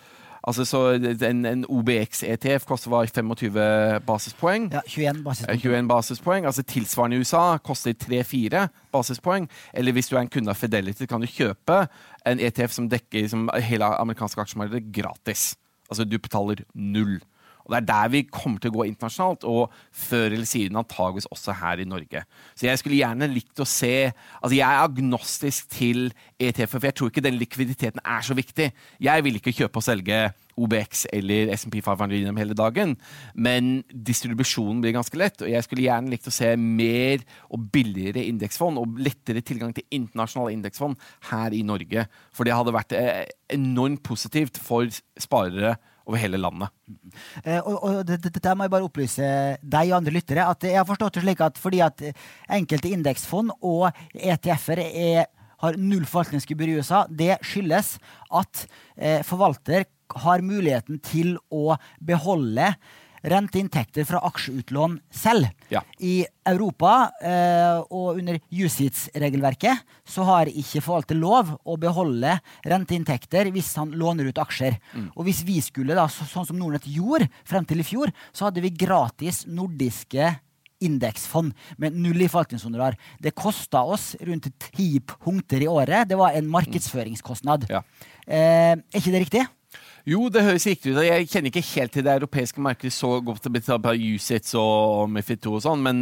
Altså, 0.48 0.66
så 0.66 0.80
En, 1.28 1.46
en 1.46 1.66
OBX-ETF 1.70 2.66
koster 2.66 2.90
var 2.90 3.06
25 3.06 4.00
basispoeng. 4.08 4.70
Ja, 4.72 4.82
21 4.88 5.24
basispoeng. 5.24 5.60
21 5.60 5.78
eh, 5.78 5.88
basispoeng. 5.88 6.46
Altså 6.46 6.64
Tilsvarende 6.64 7.18
i 7.18 7.20
USA 7.20 7.58
koster 7.58 7.94
3-4 7.94 8.68
basispoeng. 8.92 9.50
Eller 9.74 9.92
hvis 9.92 10.08
du 10.08 10.16
er 10.16 10.22
en 10.24 10.32
kunde 10.32 10.50
av 10.50 10.56
Fidelity, 10.56 11.06
kan 11.06 11.22
du 11.22 11.28
kjøpe 11.28 11.88
en 12.26 12.40
ETF 12.40 12.72
som 12.72 12.88
dekker 12.90 13.26
liksom, 13.28 13.50
hele 13.60 13.86
amerikanske 13.86 14.42
aksjemarkedet 14.42 14.88
gratis. 14.96 15.58
Altså 15.90 16.08
du 16.08 16.18
betaler 16.18 16.64
null. 16.74 17.20
Og 17.68 17.76
Det 17.76 17.80
er 17.82 17.90
der 17.92 18.14
vi 18.14 18.24
kommer 18.32 18.64
til 18.64 18.72
å 18.72 18.78
gå 18.80 18.88
internasjonalt, 18.88 19.44
og 19.44 19.74
før 19.92 20.32
eller 20.32 20.48
siden 20.48 20.80
antageligvis 20.80 21.30
også 21.32 21.56
her 21.60 21.84
i 21.84 21.88
Norge. 21.88 22.24
Så 22.56 22.70
jeg 22.70 22.80
skulle 22.80 23.00
gjerne 23.02 23.30
likt 23.32 23.60
å 23.60 23.68
se 23.68 23.96
Altså, 24.08 24.56
jeg 24.56 24.66
er 24.68 24.84
agnostisk 24.84 25.70
til 25.74 26.12
ETF, 26.40 26.78
for 26.78 26.88
jeg 26.88 26.96
tror 26.96 27.12
ikke 27.12 27.24
den 27.26 27.40
likviditeten 27.40 28.02
er 28.06 28.22
så 28.24 28.36
viktig. 28.38 28.72
Jeg 29.02 29.24
vil 29.26 29.40
ikke 29.40 29.56
kjøpe 29.56 29.82
og 29.82 29.86
selge 29.86 30.20
OBX 30.58 31.06
eller 31.14 31.52
SMP 31.56 31.80
500 31.86 32.18
gjennom 32.18 32.40
hele 32.40 32.56
dagen, 32.58 32.96
men 33.36 33.82
distribusjonen 33.92 34.82
blir 34.82 34.96
ganske 34.96 35.20
lett. 35.20 35.42
Og 35.44 35.52
jeg 35.52 35.66
skulle 35.66 35.86
gjerne 35.86 36.12
likt 36.14 36.30
å 36.30 36.34
se 36.34 36.54
mer 36.58 37.26
og 37.54 37.68
billigere 37.74 38.26
indeksfond 38.26 38.82
og 38.82 39.02
lettere 39.04 39.44
tilgang 39.46 39.76
til 39.78 39.86
internasjonale 40.00 40.56
indeksfond 40.58 40.98
her 41.32 41.54
i 41.54 41.64
Norge. 41.68 42.08
For 42.34 42.48
det 42.48 42.58
hadde 42.58 42.76
vært 42.76 42.98
eh, 42.98 43.28
enormt 43.54 44.04
positivt 44.06 44.58
for 44.62 44.90
sparere 45.22 45.78
over 46.08 46.22
hele 46.22 46.40
landet. 46.40 46.72
Eh, 47.44 47.60
og, 47.60 47.78
og 47.84 48.02
Dette 48.08 48.56
må 48.56 48.68
jeg 48.68 48.74
bare 48.74 48.88
opplyse 48.88 49.32
deg 49.62 49.92
og 49.92 49.98
andre 50.00 50.16
lyttere. 50.16 50.48
at 50.48 50.64
Jeg 50.64 50.80
har 50.80 50.88
forstått 50.88 51.20
det 51.20 51.26
slik 51.26 51.44
at 51.44 51.60
fordi 51.62 51.82
at 51.86 52.06
enkelte 52.60 52.94
indeksfond 52.96 53.52
og 53.60 53.90
ETF-er 54.16 55.28
har 55.64 55.78
null 55.82 56.06
forvaltningsgebyr 56.06 56.72
i 56.72 56.78
USA, 56.80 57.06
det 57.10 57.40
skyldes 57.46 57.96
at 58.30 58.66
eh, 58.96 59.24
forvalter 59.26 59.88
har 60.24 60.46
muligheten 60.46 61.02
til 61.04 61.36
å 61.54 61.76
beholde 62.00 62.72
renteinntekter 63.28 64.08
fra 64.08 64.22
aksjeutlån 64.28 64.98
selv. 65.14 65.50
Ja. 65.74 65.84
I 66.00 66.26
Europa 66.48 67.12
eh, 67.22 67.82
og 67.92 68.22
under 68.22 68.40
Jusits-regelverket 68.54 69.84
så 70.08 70.26
har 70.28 70.52
ikke 70.52 70.84
forvalter 70.86 71.20
lov 71.20 71.54
å 71.68 71.78
beholde 71.82 72.38
renteinntekter 72.68 73.52
hvis 73.54 73.74
han 73.80 73.94
låner 73.98 74.30
ut 74.32 74.42
aksjer. 74.42 74.80
Mm. 74.94 75.12
Og 75.16 75.28
hvis 75.28 75.44
vi 75.48 75.60
skulle, 75.66 75.98
da, 75.98 76.08
så, 76.12 76.28
sånn 76.30 76.48
som 76.48 76.60
Nordnett 76.60 76.88
gjorde 76.90 77.30
frem 77.48 77.68
til 77.68 77.84
i 77.84 77.88
fjor, 77.88 78.14
så 78.32 78.48
hadde 78.48 78.64
vi 78.64 78.76
gratis 78.76 79.46
nordiske 79.48 80.36
indeksfond 80.84 81.56
med 81.82 81.96
null 81.98 82.22
i 82.22 82.30
forvaltningshonorar. 82.30 82.98
Det 83.22 83.34
kosta 83.38 83.82
oss 83.82 84.12
rundt 84.22 84.50
ti 84.70 85.00
punkter 85.02 85.64
i 85.66 85.70
året. 85.72 86.08
Det 86.10 86.18
var 86.20 86.38
en 86.38 86.50
markedsføringskostnad. 86.54 87.68
Ja. 87.72 87.84
Eh, 88.28 88.76
er 88.78 89.00
ikke 89.02 89.14
det 89.16 89.24
riktig? 89.26 89.46
Jo, 90.08 90.30
det 90.32 90.40
høres 90.46 90.64
riktig 90.64 90.94
ut. 90.94 91.02
Jeg 91.04 91.26
kjenner 91.28 91.52
ikke 91.52 91.62
helt 91.74 91.92
til 91.92 92.04
det 92.08 92.14
europeiske 92.14 92.62
markedet 92.64 92.94
så 92.96 93.10
godt 93.20 93.44
Det 93.44 93.62
på 93.84 93.92
USITS 93.92 94.54
og 94.56 95.10
Mifid 95.12 95.42
2 95.44 95.56
og 95.58 95.64
sånn, 95.66 95.82
men, 95.84 95.98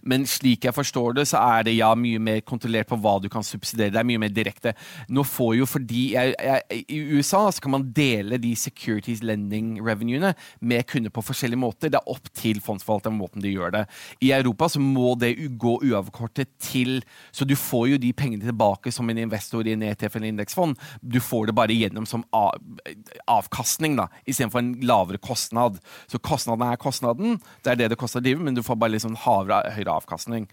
men, 0.00 0.22
slik 0.24 0.64
jeg 0.64 0.72
forstår 0.72 1.18
det, 1.18 1.26
så 1.28 1.42
er 1.58 1.66
det 1.68 1.74
ja 1.76 1.90
mye 1.92 2.16
mer 2.18 2.40
kontrollert 2.40 2.88
på 2.88 2.96
hva 2.96 3.18
du 3.20 3.28
kan 3.28 3.44
subsidiere. 3.44 3.92
Det 3.92 4.00
er 4.00 4.06
mye 4.08 4.22
mer 4.22 4.32
direkte. 4.32 4.72
Nå 5.12 5.26
får 5.28 5.58
jo 5.58 5.66
fordi 5.68 6.04
jeg, 6.14 6.32
jeg, 6.40 6.86
I 6.88 7.00
USA 7.18 7.42
så 7.52 7.66
kan 7.66 7.74
man 7.74 7.84
dele 7.92 8.38
de 8.40 8.54
securities 8.56 9.20
lending 9.20 9.76
revenuene 9.84 10.32
med 10.64 10.88
kunder 10.88 11.12
på 11.12 11.26
forskjellige 11.28 11.60
måter. 11.60 11.92
Det 11.92 12.00
er 12.00 12.10
opp 12.14 12.32
til 12.32 12.62
fondsforvalteren 12.64 13.20
måten 13.20 13.44
de 13.44 13.52
gjør 13.52 13.76
det. 13.76 13.84
I 14.24 14.32
Europa 14.38 14.70
så 14.72 14.80
må 14.80 15.12
det 15.20 15.34
gå 15.60 15.76
uavkortet 15.90 16.48
til 16.64 17.02
Så 17.28 17.44
du 17.44 17.52
får 17.60 17.90
jo 17.92 18.00
de 18.00 18.14
pengene 18.16 18.48
tilbake 18.48 18.88
som 18.88 19.12
en 19.12 19.20
investor 19.20 19.68
i 19.68 19.76
en 19.76 19.84
ETF 19.90 20.16
eller 20.16 20.32
indeksfond. 20.32 20.80
Du 21.04 21.20
får 21.20 21.50
det 21.50 21.58
bare 21.60 21.76
gjennom 21.76 22.08
som 22.08 22.24
av 22.32 23.49
avkastning 23.50 23.96
da, 23.98 24.08
istedenfor 24.26 24.60
en 24.60 24.74
lavere 24.82 25.18
kostnad. 25.18 25.80
Så 26.08 26.18
kostnaden 26.18 26.62
er 26.66 26.76
kostnaden. 26.76 27.40
Det 27.64 27.72
er 27.72 27.76
det 27.76 27.90
det 27.90 27.98
koster 27.98 28.20
å 28.20 28.24
drive, 28.24 28.42
men 28.42 28.54
du 28.54 28.62
får 28.62 28.76
bare 28.76 28.94
liksom 28.94 29.16
havre, 29.16 29.62
høyere 29.74 29.96
avkastning. 30.00 30.48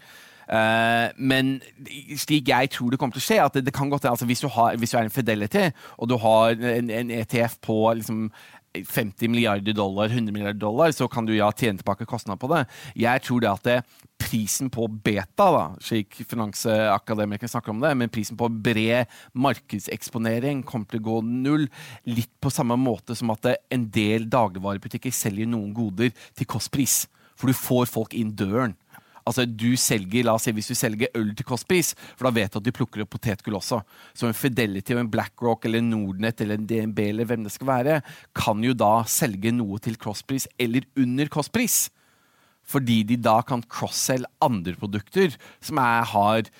Uh, 0.48 1.12
men 1.18 1.58
slik 2.16 2.48
jeg 2.48 2.70
tror 2.72 2.90
det 2.90 2.98
kommer 2.98 3.12
til 3.12 3.20
å 3.20 3.26
skje, 3.26 3.40
at 3.44 3.54
det, 3.58 3.66
det 3.66 3.74
kan 3.76 3.90
godt 3.90 4.06
altså 4.08 4.24
hvis, 4.24 4.40
du 4.40 4.48
har, 4.48 4.78
hvis 4.80 4.90
du 4.90 4.96
er 4.96 5.04
en 5.04 5.12
Fidelity, 5.12 5.66
og 5.98 6.08
du 6.08 6.16
har 6.16 6.56
en, 6.56 6.88
en 6.88 7.10
ETF 7.10 7.58
på 7.60 7.76
liksom 7.98 8.30
50 8.86 9.30
milliarder 9.32 9.74
dollar, 9.76 10.10
100 10.12 10.32
milliarder 10.32 10.60
dollar, 10.60 10.92
så 10.92 11.08
kan 11.10 11.26
du 11.26 11.34
ja 11.36 11.50
tjene 11.52 11.80
tilbake 11.80 12.06
kostnader 12.08 12.40
på 12.42 12.50
det. 12.52 12.64
Jeg 12.98 13.24
tror 13.26 13.42
det 13.42 13.50
at 13.50 13.66
det, 13.68 13.78
prisen 14.18 14.70
på 14.70 14.88
beta, 14.90 15.46
da, 15.54 15.64
slik 15.82 16.16
finansakademikere 16.28 17.50
snakker 17.50 17.72
om 17.72 17.82
det, 17.84 17.92
men 17.96 18.10
prisen 18.12 18.38
på 18.38 18.48
bred 18.50 19.06
markedseksponering 19.38 20.64
kommer 20.66 20.90
til 20.90 21.02
å 21.02 21.06
gå 21.08 21.20
null. 21.26 21.68
Litt 22.10 22.32
på 22.42 22.52
samme 22.52 22.76
måte 22.80 23.16
som 23.18 23.30
at 23.34 23.46
en 23.54 23.86
del 23.94 24.26
dagligvarebutikker 24.30 25.14
selger 25.14 25.48
noen 25.48 25.70
goder 25.76 26.10
til 26.34 26.50
kostpris. 26.50 27.04
For 27.38 27.50
du 27.50 27.54
får 27.54 27.86
folk 27.86 28.16
inn 28.18 28.34
døren. 28.34 28.74
Altså, 29.28 29.44
du 29.44 29.76
selger, 29.78 30.24
la 30.24 30.34
oss 30.38 30.46
si, 30.48 30.54
Hvis 30.56 30.70
du 30.70 30.76
selger 30.78 31.12
øl 31.18 31.34
til 31.36 31.46
kostpris, 31.46 31.94
for 32.16 32.28
da 32.28 32.34
vet 32.38 32.52
du 32.52 32.60
at 32.60 32.66
de 32.66 32.74
plukker 32.74 33.04
opp 33.04 33.12
potetgull 33.14 33.58
også. 33.60 33.82
Så 34.16 34.28
en 34.28 34.36
Fidelity 34.36 34.96
en 34.96 35.10
BlackRock 35.12 35.68
eller 35.68 35.84
Nordnett 35.84 36.40
eller 36.40 36.58
en 36.58 36.66
DNB 36.68 36.98
eller 37.10 37.28
hvem 37.28 37.44
det 37.46 37.52
skal 37.54 37.70
være, 37.70 38.00
kan 38.34 38.64
jo 38.64 38.74
da 38.76 39.04
selge 39.08 39.52
noe 39.54 39.78
til 39.84 40.00
crosspris 40.00 40.48
eller 40.58 40.88
under 40.98 41.28
kostpris. 41.32 41.88
Fordi 42.68 43.02
de 43.08 43.16
da 43.16 43.40
kan 43.48 43.64
cross-selge 43.64 44.28
andre 44.44 44.74
produkter 44.76 45.36
som 45.64 45.80
er, 45.80 46.08
har 46.10 46.50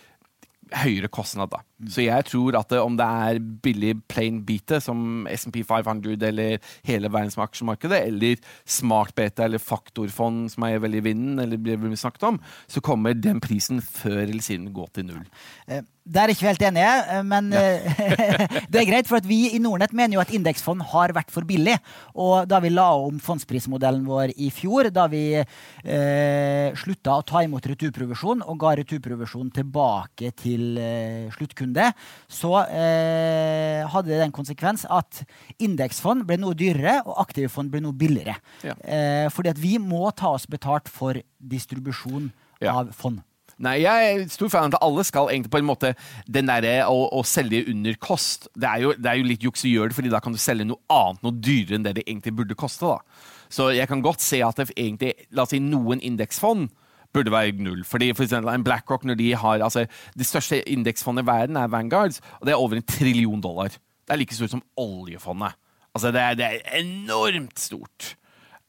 høyere 0.84 1.10
kostnad. 1.12 1.50
da. 1.52 1.64
Så 1.86 2.02
jeg 2.02 2.26
tror 2.26 2.56
at 2.58 2.72
om 2.80 2.96
det 2.98 3.06
er 3.06 3.38
billig 3.38 3.92
plain 4.10 4.40
bete, 4.46 4.80
som 4.82 5.28
SMP 5.30 5.60
500 5.66 6.16
eller 6.26 6.56
hele 6.88 7.10
verdens 7.12 7.38
aksjemarkedet, 7.38 8.00
eller 8.10 8.40
smart 8.66 9.14
beta 9.14 9.46
eller 9.46 9.62
faktorfond, 9.62 10.48
som 10.50 10.66
er 10.66 10.82
veldig 10.82 10.98
i 10.98 11.06
vinden, 11.06 11.38
eller 11.44 11.60
blir 11.60 11.94
snakket 11.94 12.26
om, 12.32 12.40
så 12.66 12.82
kommer 12.82 13.14
den 13.14 13.38
prisen 13.44 13.78
før 13.84 14.24
eller 14.24 14.42
siden 14.42 14.72
gå 14.74 14.88
til 14.94 15.06
null. 15.12 15.22
Eh, 15.68 15.86
der 16.08 16.24
er 16.24 16.32
ikke 16.32 16.46
vi 16.46 16.48
helt 16.48 16.62
enige, 16.64 16.92
eh, 17.12 17.24
men. 17.26 17.50
Eh, 17.52 17.98
det 18.72 18.80
er 18.80 18.88
greit. 18.88 19.08
For 19.10 19.24
vi 19.28 19.40
i 19.52 19.60
Nordnett 19.60 19.92
mener 19.96 20.16
jo 20.16 20.22
at 20.22 20.32
indeksfond 20.34 20.80
har 20.94 21.12
vært 21.16 21.32
for 21.32 21.44
billig. 21.48 21.76
Og 22.16 22.48
da 22.48 22.60
vi 22.64 22.72
la 22.72 22.88
om 22.96 23.18
fondsprismodellen 23.22 24.06
vår 24.08 24.32
i 24.40 24.48
fjor, 24.54 24.88
da 24.94 25.04
vi 25.12 25.22
eh, 25.36 26.78
slutta 26.80 27.18
å 27.18 27.26
ta 27.28 27.42
imot 27.44 27.68
returprovisjon 27.68 28.44
og 28.46 28.60
ga 28.62 28.74
returprovisjon 28.80 29.52
tilbake 29.60 30.32
til 30.38 30.80
eh, 30.80 31.28
sluttkunde, 31.68 31.92
så 32.28 32.64
eh, 32.66 33.86
hadde 33.88 34.10
det 34.10 34.20
den 34.22 34.32
konsekvens 34.32 34.86
at 34.88 35.24
indeksfond 35.58 36.26
ble 36.26 36.38
noe 36.38 36.54
dyrere, 36.54 37.02
og 37.06 37.20
aktive 37.20 37.48
fond 37.48 37.70
ble 37.70 37.80
noe 37.80 37.92
billigere. 37.92 38.36
Ja. 38.62 38.74
Eh, 38.82 39.30
fordi 39.30 39.50
at 39.50 39.58
vi 39.60 39.78
må 39.78 40.10
ta 40.16 40.34
oss 40.34 40.46
betalt 40.46 40.88
for 40.88 41.14
distribusjon 41.38 42.30
ja. 42.60 42.74
av 42.74 42.92
fond. 42.92 43.20
Nei, 43.58 43.80
jeg 43.82 44.10
er 44.14 44.28
stor 44.30 44.48
fan 44.52 44.68
av 44.68 44.76
at 44.76 44.84
alle 44.86 45.02
skal 45.02 45.32
egentlig 45.32 45.50
på 45.50 45.58
en 45.58 45.66
måte 45.66 45.88
Den 46.30 46.46
derre 46.46 46.84
å, 46.86 47.08
å, 47.10 47.24
selge 47.26 47.64
under 47.66 47.96
kost 47.98 48.46
det 48.54 48.68
er, 48.68 48.84
jo, 48.84 48.92
det 48.94 49.08
er 49.10 49.18
jo 49.18 49.26
litt 49.26 49.42
juks 49.42 49.64
å 49.66 49.72
gjøre 49.72 49.90
det, 49.90 49.96
fordi 49.96 50.12
da 50.12 50.20
kan 50.22 50.30
du 50.30 50.38
selge 50.38 50.68
noe 50.68 50.78
annet, 50.86 51.24
noe 51.26 51.34
dyrere 51.34 51.74
enn 51.74 51.88
det 51.88 51.96
det 51.96 52.04
egentlig 52.06 52.36
burde 52.38 52.54
koste. 52.54 52.86
da. 52.86 53.24
Så 53.50 53.72
jeg 53.74 53.90
kan 53.90 54.04
godt 54.04 54.22
se 54.22 54.44
at 54.46 54.60
det 54.60 54.68
egentlig, 54.76 55.16
la 55.34 55.42
oss 55.42 55.50
si 55.56 55.58
noen 55.58 55.98
indeksfond 56.06 56.68
burde 57.14 57.32
være 57.32 57.52
null. 57.52 57.84
Fordi 57.84 58.12
for 58.14 58.22
eksempel 58.22 58.54
en 58.54 58.64
BlackRock, 58.64 59.04
når 59.04 59.14
de 59.14 59.34
har 59.34 59.64
altså, 59.64 59.86
Det 60.18 60.26
største 60.26 60.68
indeksfondet 60.68 61.22
i 61.22 61.26
verden 61.26 61.56
er 61.56 61.66
Vanguards, 61.66 62.20
og 62.40 62.46
det 62.46 62.52
er 62.52 62.56
over 62.56 62.74
en 62.74 62.82
trillion 62.82 63.40
dollar. 63.40 63.68
Det 63.68 64.14
er 64.14 64.16
like 64.16 64.34
stort 64.34 64.50
som 64.50 64.62
oljefondet. 64.76 65.52
Altså, 65.94 66.12
det 66.12 66.20
er, 66.20 66.34
det 66.34 66.44
er 66.44 66.78
enormt 66.80 67.60
stort. 67.60 68.16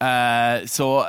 Uh, 0.04 0.64
så 0.64 1.06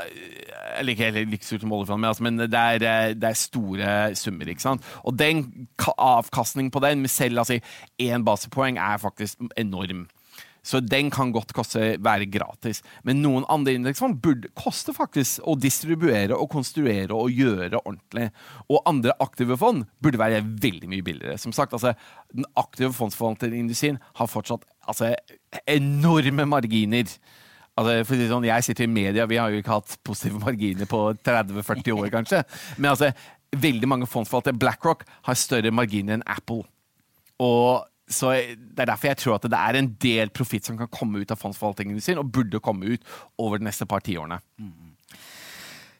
Eller 0.79 0.83
liker 0.83 1.07
ikke 1.07 1.31
like 1.31 1.47
stort 1.47 1.61
som 1.61 1.73
oljefondet, 1.73 2.09
altså, 2.09 2.23
men 2.23 2.39
det 2.39 2.55
er, 2.55 2.75
eh, 2.75 3.15
det 3.15 3.25
er, 3.25 3.33
store 3.33 4.15
summer. 4.15 4.49
ikke 4.49 4.63
sant? 4.63 4.85
Og 5.05 5.19
den 5.19 5.69
avkastningen 5.99 6.71
på 6.71 6.81
den 6.81 7.01
med 7.01 7.09
selv 7.09 7.39
altså 7.39 7.61
én 8.03 8.25
basepoeng 8.25 8.79
er 8.79 8.97
faktisk 8.97 9.39
enorm. 9.57 10.07
Så 10.63 10.81
den 10.85 11.09
kan 11.13 11.33
godt 11.33 11.55
koste 11.57 11.95
være 12.03 12.29
gratis. 12.31 12.83
Men 13.07 13.23
noen 13.25 13.47
andre 13.53 13.75
indeksfond 13.79 14.19
burde 14.23 14.51
koste 14.59 14.93
faktisk 14.97 15.45
å 15.49 15.57
distribuere 15.59 16.37
og 16.37 16.51
konstruere 16.53 17.17
og 17.17 17.33
gjøre 17.33 17.81
ordentlig. 17.81 18.29
Og 18.69 18.83
andre 18.89 19.17
aktive 19.25 19.57
fond 19.61 19.87
burde 20.03 20.21
være 20.21 20.43
veldig 20.45 20.91
mye 20.93 21.07
billigere. 21.07 21.39
Som 21.41 21.55
sagt, 21.57 21.73
altså, 21.77 21.95
Den 22.35 22.47
aktive 22.57 22.93
fondsforvalterindustrien 22.95 23.99
har 24.15 24.31
fortsatt 24.31 24.67
altså, 24.87 25.15
enorme 25.67 26.47
marginer. 26.47 27.09
Altså, 27.79 28.05
for 28.05 28.29
sånn, 28.31 28.49
jeg 28.49 28.67
sitter 28.67 28.87
i 28.87 28.93
media, 28.93 29.27
vi 29.27 29.39
har 29.41 29.51
jo 29.51 29.61
ikke 29.63 29.79
hatt 29.81 29.97
positive 30.05 30.43
marginer 30.43 30.89
på 30.91 31.07
30-40 31.25 31.95
år, 31.97 32.11
kanskje. 32.13 32.43
Men 32.77 32.93
altså, 32.93 33.11
veldig 33.57 33.89
mange 33.89 34.09
fondsforvaltere, 34.11 34.59
BlackRock, 34.61 35.07
har 35.27 35.39
større 35.39 35.73
marginer 35.75 36.19
enn 36.19 36.27
Apple. 36.29 36.63
Og 37.41 37.87
så 38.11 38.33
Det 38.35 38.83
er 38.83 38.91
derfor 38.91 39.11
jeg 39.11 39.21
tror 39.23 39.37
at 39.39 39.47
det 39.47 39.59
er 39.59 39.79
en 39.79 39.93
del 40.03 40.33
profitt 40.35 40.67
som 40.67 40.79
kan 40.79 40.91
komme 40.91 41.23
ut 41.23 41.31
av 41.31 41.39
fondsforvaltningen 41.39 42.01
sin, 42.03 42.19
og 42.19 42.33
burde 42.33 42.61
komme 42.63 42.97
ut 42.97 43.05
over 43.39 43.59
de 43.61 43.69
neste 43.69 43.87
par 43.87 44.03
tiårene. 44.05 44.41
Mm. 44.59 44.90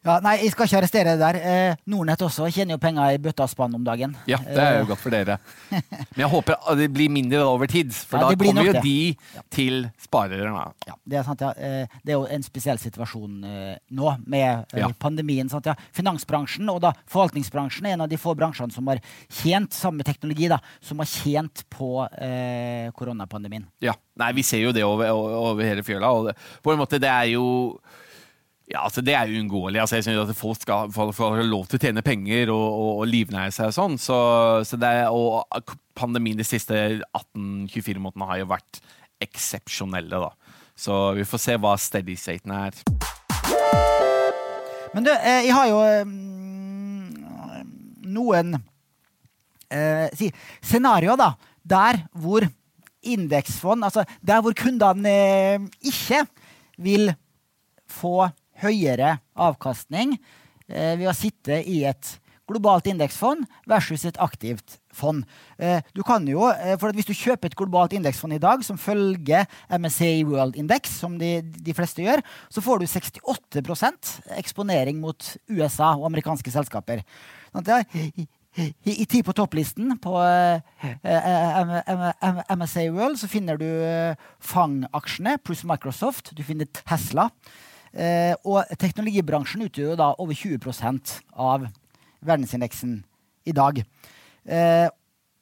Ja, 0.01 0.15
nei, 0.25 0.39
jeg 0.41 0.55
skal 0.55 0.65
ikke 0.65 0.79
arrestere 0.79 1.13
det 1.13 1.21
der. 1.21 1.37
Eh, 1.45 1.81
Nordnett 1.93 2.23
også 2.25 2.47
tjener 2.49 2.79
jo 2.79 2.81
penger 2.81 3.13
i 3.13 3.19
bøtta 3.21 3.45
og 3.45 3.51
spann 3.53 3.75
om 3.77 3.83
dagen. 3.85 4.15
Ja, 4.31 4.39
det 4.41 4.57
er 4.57 4.79
jo 4.79 4.87
eh. 4.87 4.89
godt 4.89 5.03
for 5.03 5.13
dere. 5.13 5.37
Men 6.15 6.23
jeg 6.23 6.31
håper 6.33 6.57
det 6.81 6.87
blir 6.95 7.13
mindre 7.13 7.43
over 7.45 7.69
tid, 7.69 7.93
for 7.93 8.17
ja, 8.17 8.31
da 8.31 8.39
kommer 8.41 8.65
jo 8.65 8.73
det. 8.79 8.83
de 8.87 9.45
til 9.53 9.85
sparerne. 10.01 10.65
Ja, 10.89 10.97
det 11.05 11.21
er 11.21 11.29
sant, 11.29 11.45
ja. 11.45 11.53
Eh, 11.53 12.01
det 12.01 12.15
er 12.15 12.17
jo 12.17 12.25
en 12.33 12.47
spesiell 12.47 12.81
situasjon 12.81 13.45
eh, 13.45 13.77
nå 14.01 14.17
med 14.25 14.73
ja. 14.81 14.89
pandemien. 15.05 15.53
Sant, 15.53 15.69
ja. 15.69 15.77
Finansbransjen 15.97 16.73
og 16.73 16.81
da 16.87 16.95
forvaltningsbransjen 17.05 17.91
er 17.91 17.99
en 17.99 18.09
av 18.09 18.11
de 18.11 18.21
få 18.21 18.33
bransjene 18.39 18.73
som 18.73 18.89
har 18.89 19.05
tjent, 19.29 19.77
samme 19.77 20.07
teknologi, 20.07 20.49
da, 20.49 20.63
som 20.81 21.05
har 21.05 21.13
tjent 21.13 21.67
på 21.77 22.07
eh, 22.17 22.89
koronapandemien. 22.97 23.69
Ja, 23.85 23.99
nei, 24.17 24.33
vi 24.41 24.49
ser 24.49 24.65
jo 24.65 24.73
det 24.73 24.89
over, 24.89 25.13
over 25.13 25.61
hele 25.61 25.85
fjøla. 25.85 26.17
Og 26.17 26.31
det, 26.31 26.41
på 26.65 26.73
en 26.73 26.81
måte, 26.81 27.03
det 27.03 27.13
er 27.13 27.35
jo 27.35 27.51
ja, 28.71 28.85
altså 28.85 29.03
Det 29.03 29.15
er 29.19 29.31
uunngåelig. 29.33 29.81
Altså, 29.83 29.99
jeg 29.99 30.05
synes 30.07 30.31
at 30.31 30.37
Folk 30.39 30.61
skal 30.63 30.93
få 30.95 31.31
lov 31.43 31.67
til 31.67 31.81
å 31.81 31.83
tjene 31.83 32.05
penger 32.07 32.53
og, 32.55 32.67
og, 32.69 32.91
og 33.03 33.09
livnære 33.11 33.55
seg 33.55 33.73
og 33.73 33.77
sånn. 33.77 33.99
Så, 33.99 34.19
så 34.69 34.79
er, 34.87 35.11
og 35.11 35.75
pandemien 35.99 36.39
de 36.39 36.47
siste 36.47 36.77
18-24 37.11 37.99
månedene 37.99 38.31
har 38.31 38.43
jo 38.45 38.51
vært 38.53 38.83
eksepsjonelle. 39.21 40.23
da. 40.23 40.31
Så 40.79 41.01
vi 41.19 41.27
får 41.29 41.43
se 41.43 41.57
hva 41.61 41.75
steady 41.81 42.17
staten 42.17 42.55
er. 42.55 42.79
Men 44.95 45.07
du, 45.07 45.11
eh, 45.13 45.45
jeg 45.47 45.55
har 45.55 45.67
jo 45.71 45.81
mm, 46.09 47.67
noen 48.11 48.57
eh, 49.71 50.07
si, 50.19 50.31
scenarioer, 50.63 51.19
da, 51.21 51.35
der 51.63 52.01
hvor 52.19 52.47
indeksfond 53.01 53.85
Altså 53.87 54.03
der 54.21 54.43
hvor 54.45 54.53
kundene 54.53 55.13
eh, 55.13 55.63
ikke 55.89 56.25
vil 56.81 57.13
få 57.89 58.29
høyere 58.63 59.19
avkastning 59.35 60.17
eh, 60.69 60.97
ved 61.01 61.09
å 61.11 61.17
sitte 61.17 61.63
i 61.65 61.83
et 61.89 62.17
globalt 62.51 62.89
indeksfond 62.91 63.47
versus 63.69 64.05
et 64.09 64.19
aktivt 64.23 64.79
fond. 64.95 65.23
Eh, 65.59 65.83
du 65.95 66.03
kan 66.07 66.27
jo, 66.27 66.49
eh, 66.51 66.77
for 66.81 66.93
Hvis 66.93 67.07
du 67.07 67.15
kjøper 67.15 67.47
et 67.47 67.57
globalt 67.57 67.93
indeksfond 67.93 68.35
i 68.35 68.43
dag 68.43 68.65
som 68.65 68.79
følger 68.79 69.47
MSA 69.71 70.25
World 70.27 70.57
Index, 70.57 70.91
som 70.91 71.19
de, 71.19 71.41
de, 71.43 71.75
fleste 71.75 72.03
gjør, 72.03 72.23
så 72.51 72.61
får 72.61 72.81
du 72.81 72.87
68% 72.87 74.21
eksponering 74.39 75.01
mot 75.01 75.37
USA 75.49 75.95
og 75.95 76.07
amerikanske 76.11 76.51
selskaper. 76.51 77.05
Sånn 77.55 77.87
I, 78.83 79.07
ti 79.07 79.23
på 79.23 79.33
topplisten 79.33 79.95
på 80.03 80.11
MSA 82.51 82.91
World 82.91 83.21
så 83.23 83.31
finner 83.31 83.57
du 83.61 83.69
FANG-aksjene 84.43 85.39
pluss 85.39 85.63
Microsoft. 85.63 86.35
Du 86.35 86.43
finner 86.43 86.67
Tesla. 86.67 87.31
Eh, 87.91 88.35
og 88.47 88.71
teknologibransjen 88.79 89.67
utgjør 89.67 89.99
da 89.99 90.13
over 90.23 90.37
20% 90.37 91.17
av 91.35 91.67
verdensindeksen 92.21 93.01
i 93.49 93.55
dag. 93.57 93.83
Eh, 94.47 94.89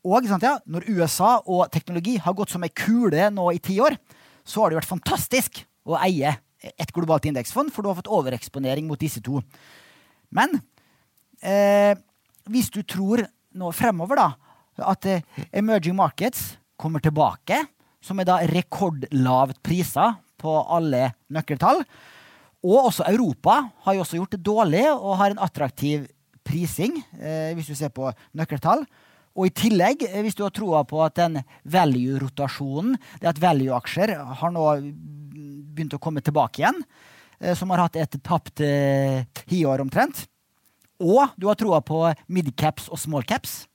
og 0.08 0.28
ja, 0.40 0.54
når 0.64 0.86
USA 0.88 1.38
og 1.44 1.68
teknologi 1.74 2.16
har 2.22 2.36
gått 2.36 2.54
som 2.54 2.64
ei 2.64 2.72
kule 2.72 3.28
nå 3.34 3.50
i 3.52 3.60
ti 3.60 3.76
år, 3.82 3.98
så 4.46 4.62
har 4.62 4.70
det 4.70 4.80
vært 4.80 4.92
fantastisk 4.94 5.62
å 5.88 5.98
eie 6.00 6.36
et 6.58 6.92
globalt 6.94 7.28
indeksfond, 7.28 7.70
for 7.70 7.82
du 7.82 7.90
har 7.90 7.98
fått 7.98 8.10
overeksponering 8.10 8.86
mot 8.88 9.00
disse 9.00 9.20
to. 9.24 9.42
Men 10.34 10.56
eh, 11.42 11.94
hvis 12.48 12.70
du 12.74 12.80
tror 12.82 13.26
nå 13.58 13.70
fremover 13.76 14.18
da, 14.18 14.28
at 14.88 15.08
eh, 15.10 15.24
emerging 15.52 15.96
markets 15.98 16.56
kommer 16.78 17.02
tilbake, 17.02 17.60
som 18.00 18.18
er 18.20 18.28
da 18.28 18.40
rekordlavt 18.46 19.60
priser 19.66 20.16
på 20.38 20.54
alle 20.70 21.10
nøkkeltall, 21.34 21.82
og 22.64 22.88
også 22.90 23.06
Europa 23.06 23.60
har 23.84 23.94
jo 23.94 24.02
også 24.02 24.18
gjort 24.18 24.34
det 24.34 24.44
dårlig 24.46 24.86
og 24.90 25.18
har 25.20 25.34
en 25.34 25.44
attraktiv 25.44 26.08
prising, 26.46 26.96
eh, 27.20 27.54
hvis 27.54 27.68
du 27.70 27.76
ser 27.78 27.92
på 27.94 28.10
nøkkeltall. 28.34 28.82
Og 29.38 29.46
i 29.46 29.54
tillegg, 29.54 30.02
eh, 30.02 30.22
hvis 30.24 30.34
du 30.34 30.42
har 30.42 30.54
troa 30.54 30.82
på 30.88 30.98
at 31.04 31.14
den 31.20 31.38
value-rotasjonen, 31.70 32.96
det 33.20 33.30
at 33.30 33.38
value-aksjer 33.42 34.14
har 34.40 34.50
nå 34.54 34.64
begynt 35.74 35.94
å 35.94 36.02
komme 36.02 36.24
tilbake 36.24 36.64
igjen, 36.64 36.82
eh, 37.40 37.54
som 37.54 37.70
har 37.70 37.84
hatt 37.86 37.96
et 37.96 38.18
tapt 38.22 38.60
eh, 38.60 39.22
tiår 39.46 39.84
omtrent, 39.84 40.26
og 40.98 41.30
du 41.38 41.46
har 41.46 41.54
troa 41.54 41.78
på 41.80 42.02
midcaps 42.26 42.88
og 42.90 42.98
smallcaps 42.98 43.68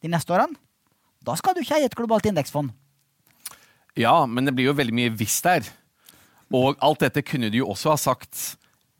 de 0.00 0.12
neste 0.12 0.30
årene, 0.30 0.54
da 1.20 1.34
skal 1.36 1.56
du 1.56 1.64
ikke 1.64 1.80
eie 1.80 1.90
et 1.90 1.98
globalt 1.98 2.28
indeksfond. 2.30 2.70
Ja, 3.98 4.24
men 4.24 4.46
det 4.46 4.54
blir 4.54 4.70
jo 4.70 4.78
veldig 4.78 4.94
mye 4.94 5.10
hvis 5.18 5.40
der. 5.42 5.66
Og 6.54 6.76
alt 6.82 7.04
dette 7.04 7.22
kunne 7.22 7.50
du 7.50 7.60
jo 7.60 7.70
også 7.70 7.94
ha 7.94 7.98
sagt 8.00 8.40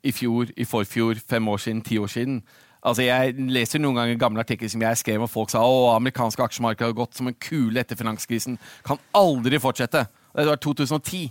i 0.07 0.13
fjor, 0.15 0.49
i 0.57 0.65
forfjor, 0.65 1.19
fem 1.29 1.47
år 1.51 1.61
siden, 1.61 1.81
ti 1.85 1.97
år 1.99 2.07
siden. 2.11 2.41
Altså, 2.81 3.03
Jeg 3.03 3.35
leser 3.37 3.79
noen 3.79 3.99
ganger 3.99 4.17
gamle 4.17 4.41
artikler 4.41 4.71
som 4.71 4.81
jeg 4.81 4.97
skrev, 4.97 5.21
og 5.21 5.29
folk 5.29 5.51
sa 5.53 5.61
å, 5.61 5.91
amerikanske 5.93 6.41
aksjemarked 6.41 6.87
har 6.87 6.97
gått 6.97 7.19
som 7.19 7.29
en 7.29 7.37
kule 7.37 7.83
etter 7.83 7.99
finanskrisen. 7.99 8.57
Kan 8.87 9.01
aldri 9.13 9.59
fortsette. 9.61 10.07
Det 10.33 10.47
var 10.47 10.61
2010. 10.63 11.29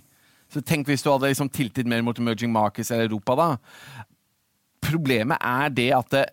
Så 0.50 0.62
tenk 0.66 0.86
hvis 0.90 1.02
du 1.02 1.10
hadde 1.10 1.30
liksom 1.30 1.50
tiltid 1.50 1.88
mer 1.90 2.02
mot 2.06 2.18
emerging 2.18 2.52
markets 2.52 2.90
eller 2.90 3.08
Europa 3.08 3.36
da. 3.38 3.48
Problemet 4.82 5.38
er 5.46 5.74
det 5.74 5.90
at 5.94 6.14
det, 6.14 6.24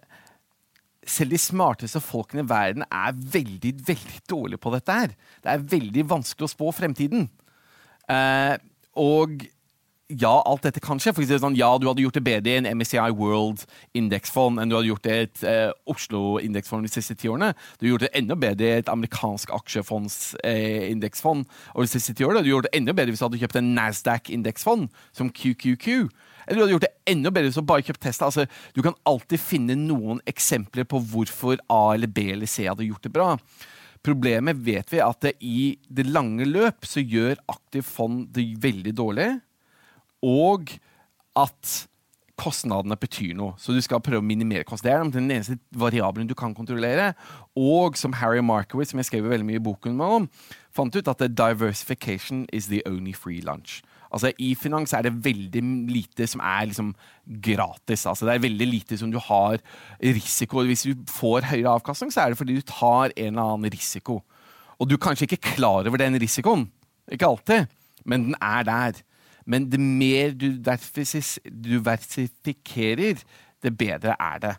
selv 1.07 1.33
de 1.33 1.39
smarteste 1.39 2.01
folkene 2.03 2.43
i 2.43 2.49
verden 2.49 2.85
er 2.85 3.15
veldig, 3.15 3.73
veldig 3.87 4.23
dårlige 4.29 4.61
på 4.61 4.73
dette 4.73 5.01
her. 5.01 5.13
Det 5.43 5.53
er 5.53 5.67
veldig 5.73 6.07
vanskelig 6.09 6.49
å 6.49 6.51
spå 6.51 6.71
fremtiden. 6.75 7.29
Eh, 8.11 8.57
og 8.97 9.45
ja, 10.07 10.31
alt 10.47 10.63
dette 10.63 10.79
kan 10.79 11.01
skje. 11.01 11.11
For 11.11 11.23
eksempel, 11.23 11.41
sånn, 11.43 11.57
ja, 11.59 11.67
du 11.75 11.87
hadde 11.89 12.03
gjort 12.05 12.15
det 12.15 12.23
bedre 12.23 12.53
i 12.53 12.59
en 12.61 12.69
MSCI 12.79 13.09
World 13.17 13.65
indeksfond 13.97 14.61
enn 14.61 14.71
du 14.71 14.77
hadde 14.77 14.87
gjort 14.87 15.03
det 15.03 15.15
i 15.15 15.25
et 15.25 15.41
eh, 15.51 15.71
Oslo-indeksfond 15.91 16.87
de 16.87 16.91
siste 16.91 17.17
ti 17.19 17.27
årene. 17.27 17.51
Du 17.81 17.89
gjort 17.89 18.05
det 18.05 18.13
enda 18.15 18.37
bedre 18.39 18.69
i 18.69 18.77
et 18.79 18.91
amerikansk 18.91 19.51
aksjefondsindeksfond 19.57 21.43
eh, 21.43 21.81
de 21.81 21.91
siste 21.91 22.15
ti 22.15 22.23
årene. 22.23 22.45
Du 22.45 22.53
gjort 22.53 22.69
det 22.69 22.77
enda 22.79 22.95
bedre 22.95 23.11
hvis 23.11 23.23
du 23.23 23.27
hadde 23.27 23.41
kjøpt 23.41 23.59
en 23.59 23.73
Nasdaq-indeksfond 23.75 24.87
som 25.17 25.31
QQQ. 25.31 25.87
Eller 26.47 26.55
du 26.55 26.63
hadde 26.63 26.75
gjort 26.77 26.87
det 26.87 26.93
enda 27.11 27.33
bedre 27.33 27.51
hvis 27.51 27.59
du 27.59 27.67
bare 27.67 27.83
kjøpt 27.89 28.05
Tesla. 28.07 28.29
Altså, 28.29 28.45
du 28.77 28.79
kan 28.85 28.95
alltid 29.11 29.43
finne 29.43 29.75
noen 29.81 30.21
eksempler 30.29 30.87
på 30.87 31.01
hvorfor 31.11 31.59
A 31.67 31.81
eller 31.97 32.07
B 32.07 32.29
eller 32.37 32.47
C 32.47 32.69
hadde 32.69 32.87
gjort 32.87 33.03
det 33.03 33.11
bra. 33.11 33.33
Problemet 34.07 34.55
vet 34.63 34.87
vi 34.93 35.03
at 35.03 35.19
det 35.25 35.35
i 35.43 35.73
det 35.91 36.07
lange 36.07 36.47
løp 36.47 36.87
så 36.87 37.03
gjør 37.03 37.41
aktiv 37.51 37.83
fond 37.83 38.23
det 38.31 38.45
veldig 38.63 38.95
dårlig 38.95 39.27
og 40.27 40.73
at 41.37 41.77
kostnadene 42.37 42.97
betyr 42.99 43.33
noe. 43.37 43.55
Så 43.57 43.73
du 43.73 43.81
skal 43.81 44.01
prøve 44.03 44.21
å 44.21 44.25
minimere 44.25 44.67
kostnadene. 44.67 45.09
Det 45.09 45.17
er 45.17 45.23
den 45.23 45.33
eneste 45.33 45.57
variabelen 45.73 46.29
du 46.29 46.35
kan 46.37 46.53
kontrollere. 46.57 47.11
Og 47.57 47.97
som 47.97 48.13
Harry 48.19 48.43
Markowitz, 48.45 48.93
som 48.93 49.01
jeg 49.01 49.09
skrev 49.09 49.29
veldig 49.31 49.47
mye 49.47 49.61
i 49.61 49.63
boken 49.63 50.01
om, 50.05 50.27
fant 50.75 50.93
ut 50.93 51.09
at 51.09 51.23
diversification 51.33 52.45
is 52.53 52.69
the 52.69 52.83
only 52.85 53.15
free 53.17 53.41
lunch. 53.41 53.81
Altså 54.13 54.31
I 54.39 54.53
finans 54.55 54.93
er 54.95 55.03
det 55.07 55.17
veldig 55.25 55.63
lite 55.91 56.27
som 56.29 56.41
er 56.45 56.69
liksom 56.69 56.93
gratis. 57.43 58.05
Altså 58.05 58.27
Det 58.27 58.35
er 58.35 58.45
veldig 58.45 58.67
lite 58.69 58.97
som 59.01 59.11
du 59.11 59.17
har 59.19 59.57
risiko. 59.99 60.63
Hvis 60.63 60.85
du 60.87 60.93
får 61.11 61.49
høyere 61.49 61.73
avkastning, 61.73 62.13
så 62.13 62.23
er 62.23 62.31
det 62.31 62.39
fordi 62.39 62.55
du 62.55 62.61
tar 62.61 63.11
en 63.15 63.33
eller 63.33 63.57
annen 63.57 63.73
risiko. 63.73 64.21
Og 64.77 64.87
du 64.87 64.95
er 64.95 65.03
kanskje 65.03 65.27
ikke 65.27 65.55
klar 65.55 65.89
over 65.89 65.97
den 65.97 66.21
risikoen. 66.21 66.69
Ikke 67.11 67.27
alltid, 67.27 67.67
men 68.05 68.29
den 68.29 68.35
er 68.41 68.63
der. 68.63 69.03
Men 69.47 69.69
det 69.71 69.79
mer 69.79 70.35
du 70.35 70.59
diversifikerer, 70.59 73.15
det 73.63 73.71
bedre 73.79 74.15
er 74.19 74.39
det. 74.43 74.51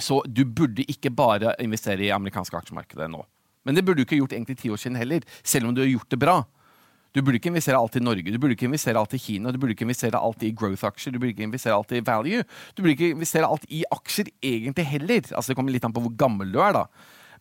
Så 0.00 0.22
du 0.26 0.44
burde 0.44 0.82
ikke 0.90 1.10
bare 1.14 1.54
investere 1.62 2.04
i 2.04 2.10
amerikanske 2.14 2.56
aksjemarkedet 2.58 3.10
nå. 3.12 3.22
Men 3.62 3.74
det 3.76 3.84
burde 3.86 3.98
du 4.02 4.06
ikke 4.06 4.16
gjort 4.18 4.32
egentlig 4.34 4.58
ti 4.58 4.70
år 4.72 4.76
siden 4.80 4.98
heller, 4.98 5.20
selv 5.44 5.66
om 5.68 5.74
du 5.74 5.80
har 5.84 5.92
gjort 5.92 6.10
det 6.10 6.18
bra. 6.18 6.44
Du 7.12 7.20
burde 7.20 7.36
ikke 7.36 7.52
investere 7.52 7.76
alt 7.76 7.96
i 7.98 8.00
Norge, 8.00 8.32
du 8.32 8.38
burde 8.40 8.54
ikke 8.56 8.70
investere 8.70 8.98
alt 8.98 9.14
i 9.14 9.18
Kina, 9.20 9.52
du 9.52 9.58
burde 9.60 9.72
ikke 9.76 9.84
investere 9.84 10.18
alt 10.18 10.42
i 10.42 10.54
growth-aksjer, 10.56 11.12
du 11.12 11.18
burde 11.20 11.34
ikke 11.34 11.44
investere 11.44 11.76
alt 11.76 11.92
i 11.92 12.00
value. 12.06 12.42
Du 12.72 12.80
burde 12.80 12.96
ikke 12.96 13.10
investere 13.12 13.48
alt 13.48 13.64
i 13.68 13.84
aksjer 13.92 14.26
egentlig 14.40 14.86
heller. 14.88 15.20
Altså 15.30 15.52
Det 15.52 15.56
kommer 15.58 15.72
litt 15.76 15.84
an 15.84 15.92
på 15.92 16.00
hvor 16.06 16.16
gammel 16.16 16.52
du 16.54 16.58
er, 16.64 16.72
da. 16.72 16.86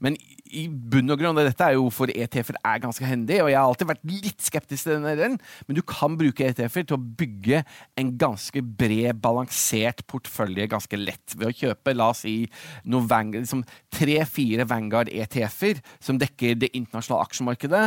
Men 0.01 0.17
i 0.51 0.65
bunn 0.67 1.13
og 1.13 1.19
grunn, 1.21 1.37
og 1.37 1.47
dette 1.47 1.63
er 1.63 1.77
jo 1.77 1.87
for 1.93 2.11
ETF-er 2.11 2.57
er 2.67 2.81
ganske 2.83 3.07
hendig, 3.07 3.37
og 3.43 3.51
jeg 3.51 3.59
har 3.59 3.69
alltid 3.69 3.89
vært 3.91 4.07
litt 4.09 4.43
skeptisk 4.43 4.87
til 4.87 4.97
denne 4.97 5.13
delen, 5.15 5.37
men 5.67 5.77
du 5.77 5.81
kan 5.87 6.17
bruke 6.19 6.47
ETF-er 6.49 6.87
til 6.89 6.97
å 6.97 7.05
bygge 7.21 7.61
en 8.01 8.13
ganske 8.19 8.63
bred, 8.65 9.21
balansert 9.23 10.03
portfølje 10.11 10.67
ganske 10.71 10.99
lett 10.99 11.37
ved 11.37 11.51
å 11.51 11.55
kjøpe, 11.61 11.95
la 11.95 12.09
oss 12.11 12.25
si, 12.25 12.35
liksom, 12.83 13.63
tre-fire 13.95 14.67
Vanguard 14.67 15.11
ETF-er 15.13 15.79
som 16.03 16.19
dekker 16.21 16.59
det 16.59 16.73
internasjonale 16.75 17.29
aksjemarkedet. 17.29 17.85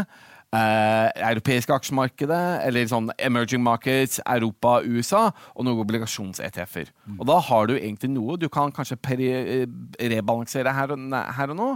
Uh, 0.55 1.09
europeiske 1.33 1.75
aksjemarkedet, 1.75 2.41
eller 2.63 2.87
sånn 2.87 3.09
emerging 3.19 3.63
markets, 3.65 4.21
Europa, 4.23 4.77
USA, 4.87 5.25
og 5.57 5.67
noen 5.67 5.81
obligasjons-ETF-er. 5.83 6.93
Mm. 7.09 7.17
Og 7.17 7.27
da 7.27 7.39
har 7.43 7.67
du 7.67 7.73
egentlig 7.75 8.13
noe 8.13 8.37
du 8.39 8.47
kan 8.53 8.71
kanskje 8.71 9.01
eh, 9.25 9.65
rebalansere 10.13 10.71
her 10.77 10.93
og, 10.95 11.09
her 11.11 11.55
og 11.55 11.59
nå. 11.59 11.71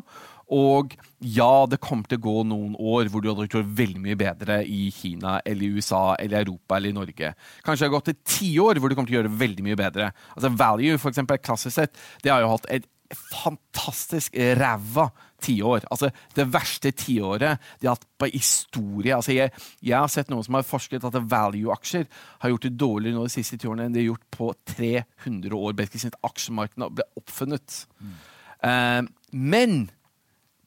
Og 0.55 0.95
ja, 1.21 1.67
det 1.69 1.81
kommer 1.83 2.07
til 2.09 2.21
å 2.21 2.25
gå 2.25 2.37
noen 2.49 2.77
år 2.79 3.11
hvor 3.11 3.25
du 3.25 3.29
hadde 3.33 3.49
gjort 3.49 3.75
veldig 3.81 4.05
mye 4.05 4.19
bedre 4.21 4.61
i 4.63 4.93
Kina 4.95 5.41
eller 5.43 5.67
i 5.67 5.73
USA 5.75 6.15
eller 6.15 6.45
Europa 6.45 6.79
eller 6.79 6.95
i 6.95 6.99
Norge. 7.01 7.33
Kanskje 7.67 7.83
det 7.83 7.89
har 7.89 7.97
gått 7.99 8.09
til 8.13 8.21
ti 8.39 8.53
år 8.63 8.79
hvor 8.79 8.89
du 8.89 8.97
kommer 8.97 9.11
til 9.11 9.19
å 9.19 9.21
gjøre 9.25 9.35
veldig 9.43 9.67
mye 9.67 9.81
bedre. 9.81 10.13
Altså 10.37 10.53
Value, 10.55 11.01
for 11.03 11.11
eksempel, 11.11 11.43
klassisk 11.43 11.81
sett, 11.81 11.99
det 12.23 12.33
har 12.33 12.47
jo 12.47 12.55
hatt 12.55 12.71
et 12.79 12.87
fantastisk 13.33 14.37
ræva 14.59 15.09
tiår. 15.45 15.87
Altså 15.93 16.11
det 16.37 16.49
verste 16.53 16.93
tiåret 16.97 17.63
de 17.81 17.89
har 17.89 17.97
hatt 17.97 18.09
på 18.19 18.31
historie. 18.33 19.15
Altså 19.17 19.35
jeg, 19.37 19.53
jeg, 19.81 19.97
har 19.97 20.11
sett 20.13 20.33
noen 20.33 20.47
som 20.47 20.59
har 20.59 20.67
forsket 20.67 21.07
at 21.07 21.19
value-aksjer 21.19 22.09
har 22.43 22.55
gjort 22.55 22.67
det 22.69 22.75
dårligere 22.81 23.19
nå 23.19 23.27
de 23.29 23.35
siste 23.37 23.59
ti 23.59 23.71
årene 23.71 23.89
enn 23.89 23.95
de 23.97 24.03
har 24.03 24.11
gjort 24.13 24.27
på 24.35 24.51
300 24.75 25.61
år. 25.61 25.79
Siden 25.95 26.19
aksjemarkedene 26.27 26.91
ble 26.99 27.07
oppfunnet. 27.21 27.85
Mm. 28.03 28.19
Uh, 28.59 29.03
men 29.31 29.79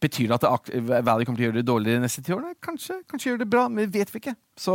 Betyr 0.01 0.31
det 0.31 0.49
at 0.49 0.69
Valley 1.05 1.25
kommer 1.27 1.37
til 1.37 1.45
å 1.45 1.47
gjøre 1.49 1.59
det 1.59 1.67
dårligere 1.67 1.99
de 1.99 2.03
neste 2.07 2.23
ti 2.25 2.33
årene? 2.33 2.55
Kanskje. 2.63 2.95
Kanskje 3.09 3.29
gjør 3.29 3.39
det 3.43 3.53
bra, 3.53 3.63
men 3.69 3.91
vet 3.93 4.09
vi 4.09 4.17
ikke. 4.21 4.33
Så 4.57 4.73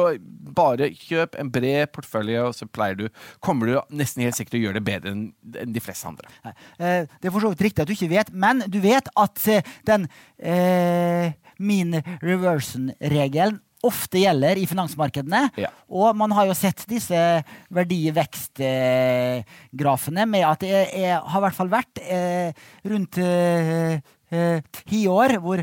bare 0.55 0.95
kjøp 0.95 1.35
en 1.41 1.51
bred 1.53 1.87
portefølje, 1.95 2.41
og 2.47 2.53
så 2.55 2.65
pleier 2.71 2.97
du 3.01 3.07
Kommer 3.45 3.65
du 3.67 3.73
nesten 3.99 4.23
helt 4.25 4.37
sikkert 4.39 4.53
til 4.55 4.63
å 4.63 4.65
gjøre 4.69 4.79
det 4.79 4.87
bedre 4.87 5.09
enn 5.13 5.33
de 5.75 5.81
fleste 5.83 6.07
andre. 6.09 6.27
Eh, 6.47 7.03
det 7.11 7.27
er 7.27 7.35
for 7.35 7.43
så 7.43 7.51
vidt 7.53 7.67
riktig 7.67 7.83
at 7.83 7.89
du 7.91 7.95
ikke 7.97 8.15
vet, 8.15 8.29
men 8.33 8.57
du 8.71 8.79
vet 8.85 9.07
at 9.19 9.37
eh, 9.51 9.67
den 9.89 10.03
eh, 10.39 11.27
mean 11.59 11.93
reversion-regelen 12.23 13.61
ofte 13.87 14.19
gjelder 14.19 14.59
i 14.59 14.67
finansmarkedene. 14.67 15.51
Ja. 15.61 15.69
Og 15.93 16.17
man 16.19 16.33
har 16.35 16.47
jo 16.49 16.55
sett 16.59 16.87
disse 16.91 17.43
verdivekstgrafene 17.75 20.27
med 20.27 20.45
at 20.49 20.61
det 20.65 20.71
er, 20.73 21.21
har 21.21 21.39
i 21.39 21.43
hvert 21.45 21.59
fall 21.59 21.75
vært 21.75 21.99
eh, 22.03 22.51
rundt 22.89 23.19
Eh, 23.23 24.01
tiår 24.31 25.37
hvor 25.43 25.63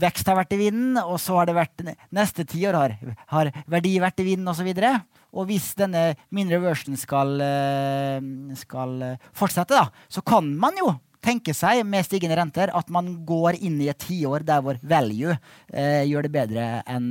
vekst 0.00 0.28
har 0.30 0.38
vært 0.38 0.54
i 0.56 0.60
vinden, 0.60 0.98
og 1.02 1.18
så 1.20 1.40
har 1.40 1.50
det 1.50 1.56
vært 1.58 1.84
neste 2.14 2.46
tiår 2.48 2.78
har, 2.78 2.96
har 3.34 3.50
verdi 3.70 3.96
vært 4.02 4.22
i 4.22 4.26
vinden 4.30 4.50
osv. 4.50 4.70
Og, 4.70 5.20
og 5.36 5.46
hvis 5.50 5.72
denne 5.78 6.14
min 6.34 6.50
reversion 6.50 6.98
skal, 6.98 7.36
eh, 7.44 8.18
skal 8.58 8.96
fortsette, 9.36 9.76
da, 9.76 9.86
så 10.10 10.24
kan 10.26 10.50
man 10.58 10.78
jo 10.80 10.94
tenke 11.20 11.52
seg 11.56 11.84
med 11.84 12.06
stigende 12.06 12.38
renter 12.38 12.72
at 12.76 12.90
man 12.92 13.12
går 13.28 13.60
inn 13.60 13.78
i 13.82 13.90
et 13.92 14.00
tiår 14.00 14.44
der 14.48 14.62
hvor 14.64 14.80
value 14.82 15.36
eh, 15.68 16.06
gjør 16.08 16.26
det 16.26 16.34
bedre 16.34 16.68
enn 16.88 17.10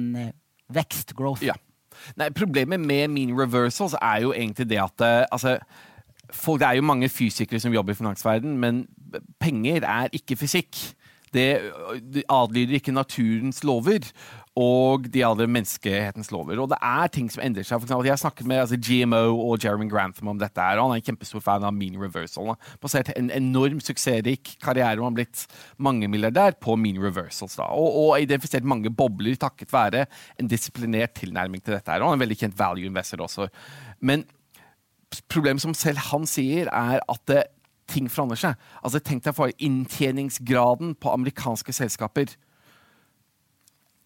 vekst, 0.73 1.13
growth. 1.17 1.45
Ja. 1.45 1.55
Nei, 2.19 2.29
problemet 2.35 2.79
med 2.79 3.11
mean 3.11 3.35
reversals 3.37 3.95
er 3.99 4.23
jo 4.23 4.33
egentlig 4.33 4.69
det 4.69 4.79
at 4.81 5.05
eh, 5.05 5.25
altså, 5.31 5.57
folk, 6.31 6.61
Det 6.61 6.67
er 6.67 6.79
jo 6.79 6.85
mange 6.85 7.09
fysikere 7.09 7.59
som 7.59 7.73
jobber 7.73 7.93
i 7.93 7.99
finansverden, 7.99 8.57
men 8.57 8.85
penger 9.41 9.85
er 9.87 10.15
ikke 10.15 10.39
fysikk. 10.39 10.95
Det, 11.29 11.61
adlyder 12.25 12.79
ikke 12.79 12.93
naturens 12.95 13.59
lover 13.61 14.07
og 14.59 15.05
de 15.13 15.21
andre 15.23 15.45
menneskehetens 15.47 16.31
lover. 16.33 16.59
Og 16.59 16.71
det 16.71 16.79
er 16.83 17.11
ting 17.13 17.27
som 17.31 17.43
endrer 17.43 17.63
seg. 17.63 17.77
For 17.77 17.87
eksempel, 17.87 18.07
jeg 18.09 18.15
har 18.15 18.21
snakket 18.23 18.49
med 18.49 18.63
altså, 18.63 18.79
GMO 18.81 19.37
og 19.45 19.63
Jeremy 19.63 19.87
Grantham 19.91 20.31
om 20.33 20.39
dette, 20.41 20.59
her, 20.59 20.79
og 20.79 20.89
han 20.89 20.97
er 20.97 21.03
en 21.03 21.05
kjempestor 21.05 21.43
fan 21.45 21.67
av 21.67 21.75
mean 21.75 21.99
reversal. 22.01 22.55
Basert 22.81 23.11
en 23.15 23.29
enorm 23.35 23.79
suksessrik 23.83 24.55
karriere 24.63 24.97
og 24.97 25.05
han 25.05 25.13
har 25.13 25.19
blitt 25.21 25.45
mangemilliardær 25.77 26.57
på 26.63 26.75
mean 26.81 26.99
reversals. 27.03 27.59
Da. 27.59 27.69
Og, 27.77 28.01
og 28.01 28.25
identifisert 28.25 28.67
mange 28.67 28.91
bobler 28.91 29.39
takket 29.39 29.71
være 29.73 30.07
en 30.41 30.51
disiplinert 30.51 31.15
tilnærming 31.21 31.63
til 31.63 31.77
dette. 31.77 31.91
her, 31.91 32.01
og 32.01 32.09
Han 32.09 32.17
er 32.17 32.23
en 32.23 32.25
veldig 32.25 32.41
kjent 32.41 32.59
value 32.59 32.89
investor 32.89 33.23
også. 33.23 33.47
Men 34.01 34.25
problemet 35.31 35.63
som 35.63 35.77
selv 35.77 36.03
han 36.09 36.27
sier, 36.29 36.67
er 36.73 36.99
at 37.05 37.23
det, 37.29 37.45
ting 37.89 38.09
forandrer 38.11 38.39
seg. 38.39 38.69
Altså, 38.83 39.01
Tenk 39.03 39.25
deg 39.25 39.35
for 39.37 39.51
inntjeningsgraden 39.57 40.95
på 41.01 41.11
amerikanske 41.13 41.75
selskaper 41.75 42.37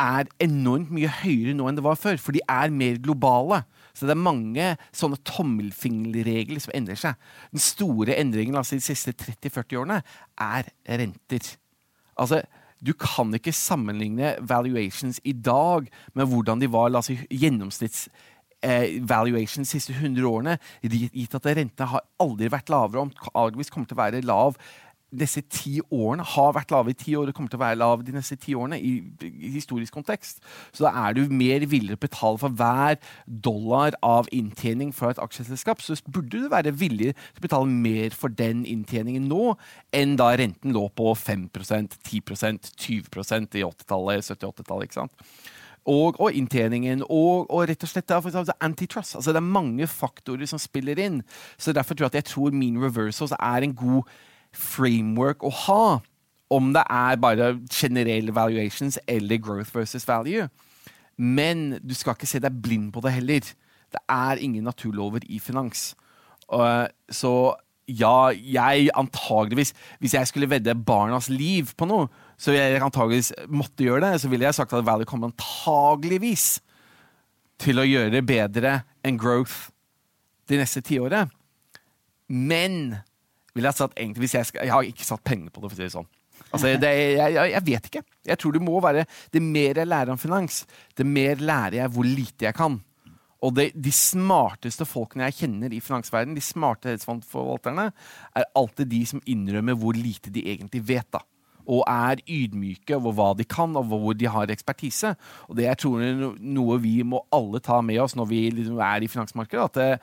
er 0.01 0.29
enormt 0.43 0.91
mye 0.93 1.09
høyere 1.21 1.53
nå 1.55 1.67
enn 1.69 1.77
det 1.77 1.85
var 1.85 1.99
før, 1.99 2.17
for 2.19 2.35
de 2.35 2.41
er 2.49 2.73
mer 2.73 2.97
globale. 3.03 3.61
Så 3.93 4.07
det 4.07 4.15
er 4.15 4.25
mange 4.25 4.71
sånne 4.95 5.19
tommelfingerregler 5.27 6.63
som 6.63 6.73
endrer 6.75 6.99
seg. 6.99 7.29
Den 7.53 7.63
store 7.63 8.17
endringen 8.17 8.57
altså 8.59 8.79
de 8.79 8.85
siste 8.85 9.13
30-40 9.13 9.79
årene 9.79 10.01
er 10.41 10.71
renter. 10.89 11.53
Altså, 12.19 12.41
du 12.83 12.91
kan 12.99 13.31
ikke 13.37 13.53
sammenligne 13.55 14.33
valuations 14.43 15.21
i 15.23 15.31
dag 15.33 15.87
med 16.17 16.27
hvordan 16.29 16.59
de 16.59 16.71
var 16.73 16.91
la 16.91 16.99
oss 17.03 17.13
gjennomsnitts 17.13 18.09
eh, 18.63 18.97
valuation 19.03 19.65
de 19.65 19.69
siste 19.69 19.93
100 19.93 20.25
årene, 20.29 20.57
gitt 20.83 21.37
at 21.37 21.51
rentene 21.51 21.91
har 21.93 22.07
aldri 22.23 22.49
vært 22.53 22.71
lavere, 22.73 23.05
antakeligvis 23.09 23.73
kommer 23.73 23.89
til 23.89 23.99
å 23.99 24.03
være 24.03 24.25
lav 24.25 24.57
disse 25.13 25.43
ti 25.51 25.77
årene 25.93 26.25
har 26.33 26.53
vært 26.55 26.73
lave 26.73 26.93
i 26.93 26.97
ti 26.97 27.13
år 27.17 27.29
og 27.29 27.37
kommer 27.37 27.51
til 27.53 27.59
å 27.59 27.63
være 27.63 27.79
lave 27.79 28.05
de 28.05 28.15
neste 28.15 28.37
ti 28.41 28.55
årene 28.57 28.79
i, 28.81 28.93
i 29.21 29.51
historisk 29.53 29.93
kontekst. 29.95 30.41
Så 30.73 30.85
da 30.87 30.93
er 31.05 31.17
du 31.17 31.33
mer 31.33 31.65
villig 31.69 31.97
å 31.97 32.01
betale 32.01 32.41
for 32.41 32.57
hver 32.57 32.99
dollar 33.27 33.97
av 34.05 34.29
inntjening 34.33 34.93
fra 34.95 35.13
et 35.13 35.21
aksjeselskap. 35.21 35.83
Så 35.83 35.99
burde 36.07 36.41
du 36.45 36.49
være 36.51 36.73
villig 36.75 37.13
til 37.13 37.43
å 37.43 37.47
betale 37.47 37.69
mer 37.69 38.17
for 38.17 38.33
den 38.33 38.65
inntjeningen 38.69 39.27
nå 39.29 39.53
enn 39.93 40.17
da 40.19 40.31
renten 40.39 40.73
lå 40.75 40.87
på 40.97 41.13
5% 41.17 41.99
10% 42.01 42.73
20% 42.73 43.59
i 43.59 43.65
80-tallet, 43.67 44.25
70-80-tallet. 44.31 44.89
ikke 44.89 45.01
sant? 45.03 45.29
Og, 45.83 46.15
og, 46.15 46.31
inntjeningen, 46.31 47.01
og, 47.09 47.49
og, 47.51 47.65
rett 47.67 47.83
og 47.83 47.89
slett 47.91 48.11
antitrust. 48.13 49.17
Altså, 49.17 49.33
det 49.35 49.41
er 49.41 49.53
mange 49.59 49.87
faktorer 49.87 50.47
som 50.47 50.61
spiller 50.61 50.99
inn. 50.99 51.21
Så 51.57 51.73
Derfor 51.75 51.95
tror 51.95 52.07
jeg 52.07 52.13
at 52.13 52.21
jeg 52.21 52.31
tror 52.31 52.55
mean 52.55 52.79
reversals 52.79 53.33
er 53.35 53.65
en 53.65 53.75
god 53.75 54.07
framework 54.53 55.43
å 55.43 55.51
ha. 55.65 55.99
Om 56.53 56.71
det 56.75 56.85
er 56.87 57.19
bare 57.19 57.57
generelle 57.71 58.35
valuations 58.35 58.99
eller 59.07 59.41
growth 59.41 59.75
versus 59.75 60.07
value. 60.07 60.47
Men 61.17 61.79
du 61.83 61.93
skal 61.97 62.15
ikke 62.15 62.29
se 62.29 62.39
deg 62.39 62.61
blind 62.63 62.93
på 62.93 63.03
det 63.03 63.15
heller. 63.17 63.51
Det 63.93 64.01
er 64.09 64.41
ingen 64.41 64.63
naturlover 64.63 65.25
i 65.29 65.39
finans. 65.39 65.93
Uh, 66.47 66.87
så 67.09 67.53
ja, 67.87 68.31
jeg 68.31 68.89
antageligvis 68.95 69.73
Hvis 69.99 70.13
jeg 70.15 70.27
skulle 70.29 70.49
vedde 70.49 70.75
barnas 70.75 71.27
liv 71.31 71.73
på 71.75 71.87
noe, 71.89 72.07
så 72.39 72.55
jeg 72.55 72.81
antageligvis 72.81 73.33
måtte 73.51 73.83
gjøre 73.83 74.05
det, 74.05 74.21
så 74.23 74.31
ville 74.31 74.47
jeg 74.47 74.55
sagt 74.55 74.73
at 74.75 74.85
Valley 74.87 75.07
kommer 75.07 75.31
antageligvis 75.31 76.61
til 77.63 77.79
å 77.79 77.85
gjøre 77.87 78.11
det 78.15 78.23
bedre 78.27 78.73
enn 79.05 79.19
growth 79.19 79.69
de 80.51 80.59
neste 80.59 80.81
tiåret. 80.83 81.31
Men 82.27 82.97
ville 83.53 83.69
jeg 83.69 83.79
satt 83.79 83.95
egentlig 83.97 84.25
hvis 84.25 84.35
jeg, 84.39 84.49
skal, 84.49 84.67
jeg 84.67 84.75
har 84.75 84.89
ikke 84.89 85.07
satt 85.07 85.23
penger 85.27 85.53
på 85.53 85.61
det, 85.63 85.69
for 85.69 85.75
å 85.75 85.79
si 85.79 85.85
det 85.85 85.93
sånn. 85.93 86.09
Altså, 86.53 86.73
det, 86.81 86.89
jeg, 87.17 87.35
jeg, 87.53 87.63
vet 87.65 87.87
ikke. 87.89 88.03
Jeg 88.27 88.39
tror 88.41 88.55
det 88.55 88.61
må 88.61 88.79
være 88.83 89.05
Det 89.33 89.41
mer 89.41 89.79
jeg 89.79 89.89
lærer 89.89 90.13
om 90.13 90.19
finans, 90.21 90.63
det 90.97 91.05
mer 91.07 91.41
lærer 91.41 91.79
jeg 91.81 91.93
hvor 91.93 92.07
lite 92.07 92.47
jeg 92.49 92.57
kan. 92.57 92.79
Og 93.43 93.53
det, 93.57 93.69
de 93.75 93.91
smarteste 93.93 94.87
folkene 94.87 95.27
jeg 95.27 95.43
kjenner 95.43 95.75
i 95.75 95.81
finansverdenen, 95.83 96.37
de 96.37 96.43
smarte 96.43 96.91
hedgefondforvalterne, 96.91 97.89
er 98.39 98.49
alltid 98.55 98.91
de 98.93 99.03
som 99.09 99.23
innrømmer 99.29 99.77
hvor 99.79 99.97
lite 99.97 100.31
de 100.33 100.45
egentlig 100.53 100.83
vet. 100.87 101.07
da. 101.11 101.23
Og 101.63 101.83
er 101.87 102.23
ydmyke 102.27 102.95
over 102.97 103.15
hva 103.15 103.31
de 103.39 103.45
kan, 103.47 103.75
og 103.79 103.87
hvor 103.91 104.15
de 104.15 104.27
har 104.27 104.51
ekspertise. 104.51 105.15
Og 105.47 105.57
det 105.59 105.67
jeg 105.69 105.81
tror 105.83 106.03
er 106.03 106.23
noe 106.39 106.79
vi 106.83 106.97
må 107.07 107.23
alle 107.35 107.63
ta 107.63 107.81
med 107.81 108.01
oss 108.03 108.17
når 108.19 108.31
vi 108.31 108.45
liksom 108.51 108.79
er 108.83 109.03
i 109.03 109.11
finansmarkedet. 109.11 109.63
at 109.63 109.79
det, 109.79 109.99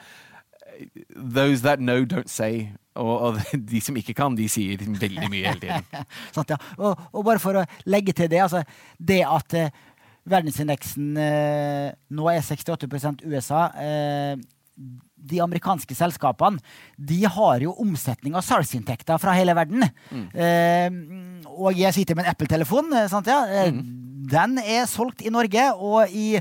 Those 1.12 1.60
that 1.62 1.78
know, 1.78 2.04
don't 2.04 2.28
say. 2.28 2.68
Og, 2.94 3.20
og, 3.20 3.38
de 3.72 3.80
som 3.80 3.96
ikke 3.96 4.14
kan, 4.16 4.36
de 4.36 4.48
sier 4.50 4.80
veldig 4.80 5.28
mye 5.30 5.46
hele 5.46 5.60
tiden. 5.60 6.06
Sånt, 6.34 6.50
ja. 6.50 6.58
og, 6.78 6.98
og, 7.12 7.22
bare 7.24 7.42
for 7.42 7.60
å 7.60 7.66
legge 7.90 8.14
til 8.16 8.30
det, 8.32 8.40
altså 8.42 8.64
det 8.98 9.20
at 9.26 9.56
uh, 9.56 9.84
verdensindeksen 10.28 11.12
uh, 11.16 11.90
nå 12.16 12.30
er 12.32 12.42
68% 12.44 13.24
USA 13.28 13.68
uh, 13.74 14.40
de 15.20 15.40
amerikanske 15.44 15.94
selskapene 15.96 16.60
de 16.96 17.22
har 17.28 17.64
jo 17.64 17.74
omsetning 17.82 18.36
av 18.38 18.44
salgsinntekter 18.46 19.20
fra 19.20 19.34
hele 19.36 19.54
verden. 19.56 19.84
Mm. 20.08 20.26
Eh, 20.32 21.50
og 21.50 21.76
jeg 21.76 21.92
sitter 21.92 22.16
med 22.16 22.24
en 22.24 22.32
Apple-telefon. 22.32 22.94
ja? 23.28 23.40
Mm. 23.68 23.82
Den 24.30 24.56
er 24.62 24.86
solgt 24.88 25.20
i 25.20 25.32
Norge, 25.32 25.66
og 25.76 26.08
i 26.08 26.40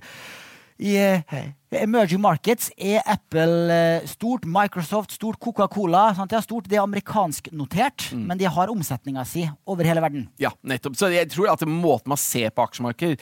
i 0.79 0.95
eh, 0.95 1.49
emerging 1.77 2.21
markets 2.21 2.71
er 2.77 3.03
Apple 3.05 3.73
eh, 3.73 4.07
stort, 4.09 4.45
Microsoft 4.49 5.13
stort, 5.13 5.39
Coca-Cola 5.39 6.07
ja, 6.17 6.41
stort. 6.41 6.69
Det 6.69 6.79
er 6.79 6.85
amerikansk 6.85 7.51
notert, 7.53 8.09
mm. 8.13 8.23
men 8.25 8.39
de 8.39 8.49
har 8.49 8.71
omsetninga 8.73 9.25
si 9.27 9.45
over 9.69 9.85
hele 9.85 10.01
verden. 10.01 10.27
Ja, 10.41 10.51
nettopp. 10.65 10.97
Så 10.97 11.11
jeg 11.13 11.29
tror 11.33 11.51
at 11.53 11.65
måten 11.67 12.09
man 12.09 12.21
ser 12.21 12.49
på 12.49 12.65
aksjemarkeder, 12.65 13.21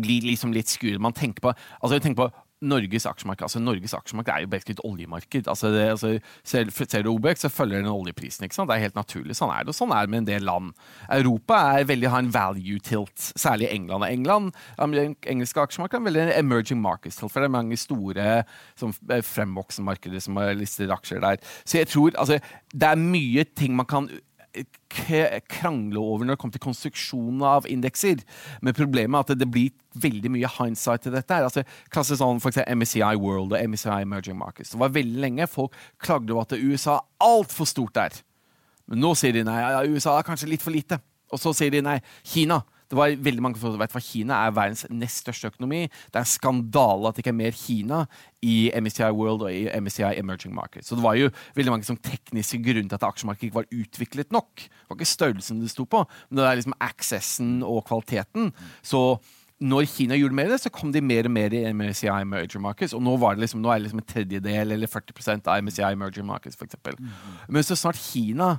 blir 0.00 0.24
liksom 0.24 0.54
litt 0.56 0.72
skuret. 0.72 1.00
Man 1.02 1.14
tenker 1.14 1.44
på, 1.44 1.52
altså 1.80 2.00
tenker 2.00 2.26
på 2.26 2.45
Norges 2.64 3.04
aksjemarked 3.04 3.44
altså 3.44 3.60
Norges 3.60 3.92
aksjemarked 3.96 4.32
er 4.32 4.44
jo 4.44 4.48
basically 4.48 4.76
et 4.78 4.84
oljemarked. 4.88 5.48
Altså 5.52 5.68
det, 5.74 5.82
altså, 5.92 6.12
ser, 6.40 6.70
ser, 6.72 7.02
du 7.04 7.10
OBX, 7.12 7.42
så 7.44 7.50
følger 7.52 7.82
den 7.82 7.90
oljeprisen. 7.92 8.46
ikke 8.46 8.56
sant? 8.56 8.70
Det 8.70 8.78
er 8.78 8.86
helt 8.86 8.96
naturlig. 8.96 9.36
Sånn 9.36 9.52
er 9.52 9.66
det, 9.66 9.74
og 9.74 9.76
sånn 9.76 9.92
er 9.92 10.06
det 10.06 10.14
med 10.14 10.22
en 10.22 10.28
del 10.30 10.46
land. 10.48 10.72
Europa 11.12 11.58
er 11.76 11.88
veldig 11.90 12.12
har 12.14 12.24
en 12.24 12.32
value 12.32 12.80
tilt, 12.80 13.28
særlig 13.36 13.68
England. 13.74 14.06
Og 14.06 14.08
England, 14.08 15.18
engelske 15.28 15.66
aksjemarked 15.66 16.00
er 16.00 16.06
veldig 16.08 16.28
emerging 16.38 16.80
markets 16.80 17.20
tilt, 17.20 17.34
for 17.34 17.44
det 17.44 17.50
er 17.50 17.56
mange 17.58 17.76
store 17.80 18.30
som, 18.74 18.94
eh, 19.10 19.20
fremvoksende 19.20 19.90
markeder 19.90 20.24
som 20.24 20.40
har 20.40 20.56
listet 20.56 20.90
aksjer 20.90 21.20
der. 21.20 21.36
Så 21.64 21.82
jeg 21.82 21.92
tror 21.92 22.16
altså, 22.16 22.40
det 22.72 22.88
er 22.88 22.96
mye 22.96 23.44
ting 23.44 23.76
man 23.76 23.86
kan 23.86 24.08
krangle 24.90 26.00
over 26.00 26.24
når 26.24 26.36
det 26.36 26.40
kommer 26.42 26.56
til 26.56 26.64
konstruksjonen 26.66 27.42
av 27.46 27.66
indekser. 27.70 28.22
Men 28.64 28.76
problemet 28.76 29.18
er 29.18 29.34
at 29.36 29.40
det 29.40 29.48
blir 29.52 29.74
veldig 29.96 30.32
mye 30.34 30.50
hindsight 30.58 31.06
til 31.06 31.16
dette. 31.16 31.40
Altså, 31.48 31.64
klassisk 31.92 32.20
sånn 32.22 32.40
for 32.42 32.56
MSCI 32.56 33.16
World 33.20 33.56
og 33.56 33.72
MSCI 33.72 34.02
Emerging 34.04 34.38
Markets. 34.40 34.72
Det 34.74 34.80
var 34.80 34.94
veldig 34.94 35.22
lenge 35.26 35.48
folk 35.50 35.76
klagde 36.02 36.34
over 36.34 36.46
at 36.46 36.56
USA 36.56 36.98
er 37.00 37.28
altfor 37.28 37.68
stort 37.68 37.96
der. 37.98 38.22
Men 38.86 39.02
nå 39.02 39.12
sier 39.18 39.34
de 39.34 39.44
nei, 39.46 39.58
ja, 39.60 39.82
USA 39.88 40.16
er 40.18 40.26
kanskje 40.26 40.50
litt 40.52 40.64
for 40.64 40.74
lite. 40.74 41.00
Og 41.34 41.42
så 41.42 41.52
sier 41.56 41.74
de 41.74 41.82
nei, 41.82 41.98
Kina 42.26 42.60
det 42.90 42.98
var 42.98 43.14
veldig 43.28 43.42
mange 43.42 43.60
som 43.60 43.74
vet 43.80 43.94
hva 43.94 44.02
Kina 44.02 44.40
er 44.46 44.54
verdens 44.54 44.84
nest 44.94 45.24
største 45.24 45.50
økonomi. 45.50 45.86
Det 46.10 46.20
er 46.20 46.22
en 46.22 46.30
skandale 46.30 47.08
at 47.08 47.16
det 47.16 47.24
ikke 47.24 47.32
er 47.34 47.38
mer 47.40 47.56
Kina 47.56 48.02
i 48.46 48.56
MSCI 48.70 49.08
World 49.16 49.46
og 49.48 49.50
i 49.50 49.64
MSCI 49.66 50.12
Emerging 50.20 50.54
Market. 50.54 50.86
Så 50.86 50.98
det 50.98 51.04
var 51.04 51.16
jo 51.18 51.32
veldig 51.56 51.74
mange 51.74 51.88
som 51.88 51.98
tekniske 51.98 52.60
grunner 52.62 52.86
til 52.92 52.98
at 52.98 53.08
aksjemarkedet 53.08 53.50
ikke 53.50 53.58
var 53.58 53.72
utviklet 53.74 54.30
nok. 54.34 54.66
Det 54.68 54.92
var 54.92 55.00
ikke 55.00 55.16
størrelsen 55.16 55.64
det 55.64 55.72
sto 55.72 55.88
på, 55.90 56.04
men 56.28 56.38
det 56.38 56.46
er 56.46 56.60
liksom 56.60 56.78
accessen 56.86 57.58
og 57.66 57.82
kvaliteten. 57.88 58.52
Så 58.86 59.02
når 59.58 59.88
Kina 59.88 60.18
gjorde 60.20 60.36
mer 60.36 60.50
av 60.50 60.54
det, 60.54 60.62
så 60.66 60.70
kom 60.70 60.92
de 60.92 61.00
mer 61.00 61.26
og 61.26 61.32
mer 61.32 61.54
i 61.56 61.64
MSCI 61.72 62.10
Emerging 62.12 62.62
Markets. 62.62 62.94
Og 62.94 63.02
nå, 63.02 63.16
var 63.18 63.34
det 63.34 63.46
liksom, 63.46 63.62
nå 63.64 63.72
er 63.72 63.80
det 63.80 63.88
liksom 63.88 64.02
en 64.02 64.10
tredjedel 64.12 64.76
eller 64.76 64.90
40% 64.90 65.48
av 65.48 65.64
MSCI 65.64 65.88
Emerging 65.88 66.28
Markets, 66.28 66.58
f.eks. 66.60 66.76
Mm. 66.86 67.12
Men 67.48 67.66
så 67.66 67.78
snart 67.78 67.98
Kina 67.98 68.58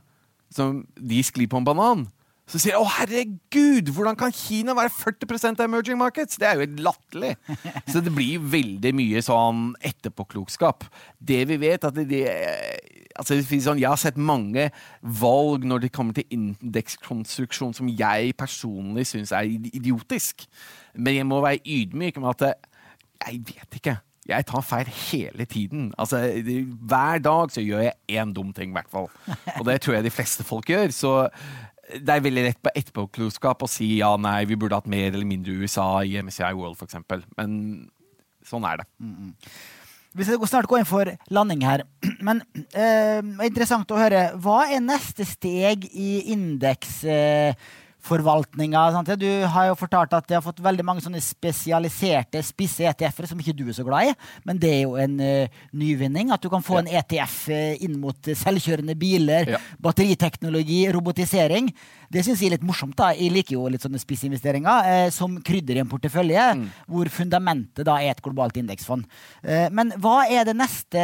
som 0.54 0.82
de 0.96 1.20
sklir 1.28 1.50
på 1.52 1.60
en 1.60 1.68
banan, 1.68 2.08
så 2.48 2.60
sier 2.62 2.74
jeg 2.74 2.80
å 2.80 2.88
herregud, 2.88 3.90
hvordan 3.92 4.16
kan 4.20 4.32
Kina 4.32 4.72
være 4.78 4.92
40 4.96 5.50
av 5.50 5.66
emerging 5.66 6.00
markets? 6.00 6.40
Det 6.40 6.48
er 6.48 6.56
jo 6.56 6.64
helt 6.64 6.80
latterlig. 6.86 7.34
Så 7.92 8.00
det 8.04 8.14
blir 8.16 8.40
veldig 8.40 8.94
mye 8.96 9.24
sånn 9.26 9.74
etterpåklokskap. 9.84 10.88
Det 11.20 11.42
vi 11.50 11.60
vet, 11.60 11.84
at 11.84 11.98
det, 11.98 12.08
det 12.08 12.24
altså 13.20 13.36
sånn, 13.44 13.82
Jeg 13.82 13.90
har 13.92 14.00
sett 14.00 14.16
mange 14.16 14.70
valg 15.02 15.68
når 15.68 15.86
det 15.86 15.92
kommer 15.96 16.16
til 16.16 16.28
indekskonstruksjon 16.32 17.76
som 17.76 17.92
jeg 17.92 18.32
personlig 18.40 19.10
syns 19.12 19.36
er 19.36 19.52
idiotisk. 19.52 20.48
Men 20.96 21.20
jeg 21.20 21.28
må 21.28 21.44
være 21.44 21.64
ydmyk 21.68 22.22
med 22.24 22.32
at 22.32 22.68
jeg 23.28 23.44
vet 23.44 23.82
ikke. 23.82 24.00
Jeg 24.28 24.44
tar 24.48 24.64
feil 24.64 24.90
hele 24.92 25.46
tiden. 25.48 25.92
Altså, 26.00 26.20
hver 26.88 27.20
dag 27.24 27.52
så 27.52 27.64
gjør 27.64 27.86
jeg 27.86 28.20
én 28.20 28.34
dum 28.36 28.52
ting, 28.56 28.72
i 28.72 28.76
hvert 28.76 28.92
fall. 28.92 29.08
Og 29.56 29.64
det 29.68 29.80
tror 29.82 29.98
jeg 29.98 30.08
de 30.08 30.12
fleste 30.12 30.44
folk 30.48 30.68
gjør. 30.72 30.92
Så 30.92 31.14
det 31.88 32.14
er 32.14 32.24
veldig 32.24 32.44
lett 32.50 32.62
på 32.64 32.74
etterpåklokskap 32.76 33.64
å 33.64 33.70
si 33.72 33.98
ja, 34.02 34.12
nei, 34.20 34.42
vi 34.50 34.58
burde 34.60 34.80
hatt 34.80 34.90
mer 34.92 35.14
eller 35.14 35.28
mindre 35.28 35.56
USA 35.56 36.04
i 36.04 36.18
MCI 36.20 36.52
World, 36.58 36.76
f.eks. 36.80 37.00
Men 37.38 37.52
sånn 38.48 38.68
er 38.68 38.82
det. 38.82 38.88
Mm 39.00 39.16
-hmm. 39.16 39.34
Vi 40.18 40.26
skal 40.26 40.48
snart 40.48 40.68
gå 40.68 40.80
inn 40.80 40.86
for 40.86 41.10
landing 41.30 41.62
her. 41.62 41.84
Men 42.28 42.42
eh, 42.74 43.22
interessant 43.46 43.92
å 43.92 44.00
høre. 44.00 44.32
Hva 44.42 44.66
er 44.72 44.82
neste 44.82 45.26
steg 45.26 45.86
i 45.94 46.32
indeks? 46.34 47.04
Eh, 47.04 47.54
forvaltninga. 48.08 48.86
Du 49.20 49.28
har 49.52 49.70
jo 49.70 49.78
fortalt 49.78 50.16
at 50.16 50.28
de 50.30 50.38
har 50.38 50.46
fått 50.46 50.62
veldig 50.64 50.86
mange 50.86 51.04
sånne 51.04 51.22
spesialiserte, 51.24 52.42
spisse 52.46 52.88
ETF-er 52.88 53.30
som 53.32 53.42
ikke 53.42 53.56
du 53.58 53.66
er 53.68 53.78
så 53.78 53.86
glad 53.88 54.12
i. 54.12 54.16
Men 54.48 54.62
det 54.62 54.72
er 54.74 54.82
jo 54.86 54.96
en 55.02 55.18
uh, 55.20 55.62
nyvinning. 55.78 56.32
At 56.34 56.44
du 56.44 56.50
kan 56.54 56.66
få 56.66 56.80
ja. 56.80 56.84
en 56.84 56.92
ETF 57.02 57.38
uh, 57.52 57.56
eh, 57.58 57.86
inn 57.86 57.98
mot 58.02 58.32
selvkjørende 58.42 58.96
biler, 59.00 59.54
ja. 59.56 59.62
batteriteknologi, 59.84 60.82
robotisering. 60.96 61.72
Det 62.14 62.24
syns 62.24 62.42
jeg 62.42 62.52
er 62.52 62.58
litt 62.58 62.68
morsomt. 62.68 62.98
da. 62.98 63.12
Jeg 63.18 63.34
liker 63.36 63.58
jo 63.58 63.68
litt 63.72 63.84
sånne 63.84 64.02
spissinvesteringer 64.02 64.92
uh, 64.92 65.08
som 65.14 65.40
krydder 65.46 65.80
i 65.80 65.84
en 65.84 65.92
portefølje, 65.92 66.48
mm. 66.62 66.66
hvor 66.92 67.12
fundamentet 67.14 67.88
da 67.88 67.98
er 68.02 68.16
et 68.16 68.24
globalt 68.24 68.58
indeksfond. 68.58 69.06
men 69.72 69.92
hva 70.02 70.26
er 70.32 70.46
det 70.48 70.54
neste 70.58 71.02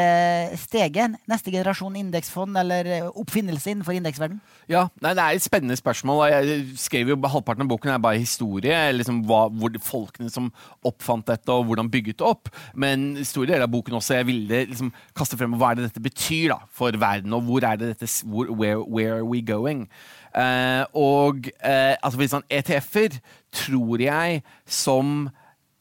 steget? 0.59 1.15
Neste 1.29 1.51
generasjon 1.53 1.95
indeksfond 1.99 2.57
eller 2.59 2.89
oppfinnelse 3.09 3.71
innenfor 3.71 3.95
indeksverden? 3.97 4.39
Ja, 4.71 4.87
nei, 5.03 5.13
Det 5.13 5.23
er 5.23 5.37
et 5.37 5.45
spennende 5.45 5.77
spørsmål. 5.77 6.23
Jeg 6.31 6.63
skrev 6.93 7.09
jo 7.09 7.17
Halvparten 7.33 7.65
av 7.65 7.71
boken 7.71 7.91
er 7.93 8.01
bare 8.01 8.21
historie. 8.21 8.77
liksom 8.93 9.23
hva, 9.25 9.47
hvor 9.49 9.73
Folkene 9.83 10.29
som 10.29 10.51
oppfant 10.85 11.25
dette, 11.27 11.49
og 11.51 11.65
hvordan 11.65 11.89
bygget 11.89 12.19
det 12.19 12.27
opp. 12.27 12.51
Men 12.75 13.17
store 13.25 13.49
deler 13.49 13.65
av 13.65 13.73
boken 13.73 13.97
også, 13.97 14.19
jeg 14.19 14.29
ville 14.29 14.65
liksom 14.69 14.91
kaste 15.17 15.37
frem 15.39 15.55
hva 15.57 15.71
er 15.71 15.79
det 15.79 15.87
dette 15.89 16.03
betyr 16.03 16.53
da, 16.53 16.59
for 16.71 16.93
verden, 16.93 17.33
og 17.33 17.47
hvor 17.47 17.65
er 17.65 17.79
det 17.79 17.93
dette, 17.95 18.09
hvor, 18.25 18.51
where, 18.53 18.83
where 18.83 19.17
are 19.17 19.25
we 19.25 19.41
going? 19.41 19.87
Eh, 20.35 20.83
og 20.93 21.49
eh, 21.63 21.95
altså 22.01 22.29
sånn, 22.29 22.45
ETF-er 22.49 23.17
tror 23.53 24.01
jeg 24.01 24.43
som 24.65 25.31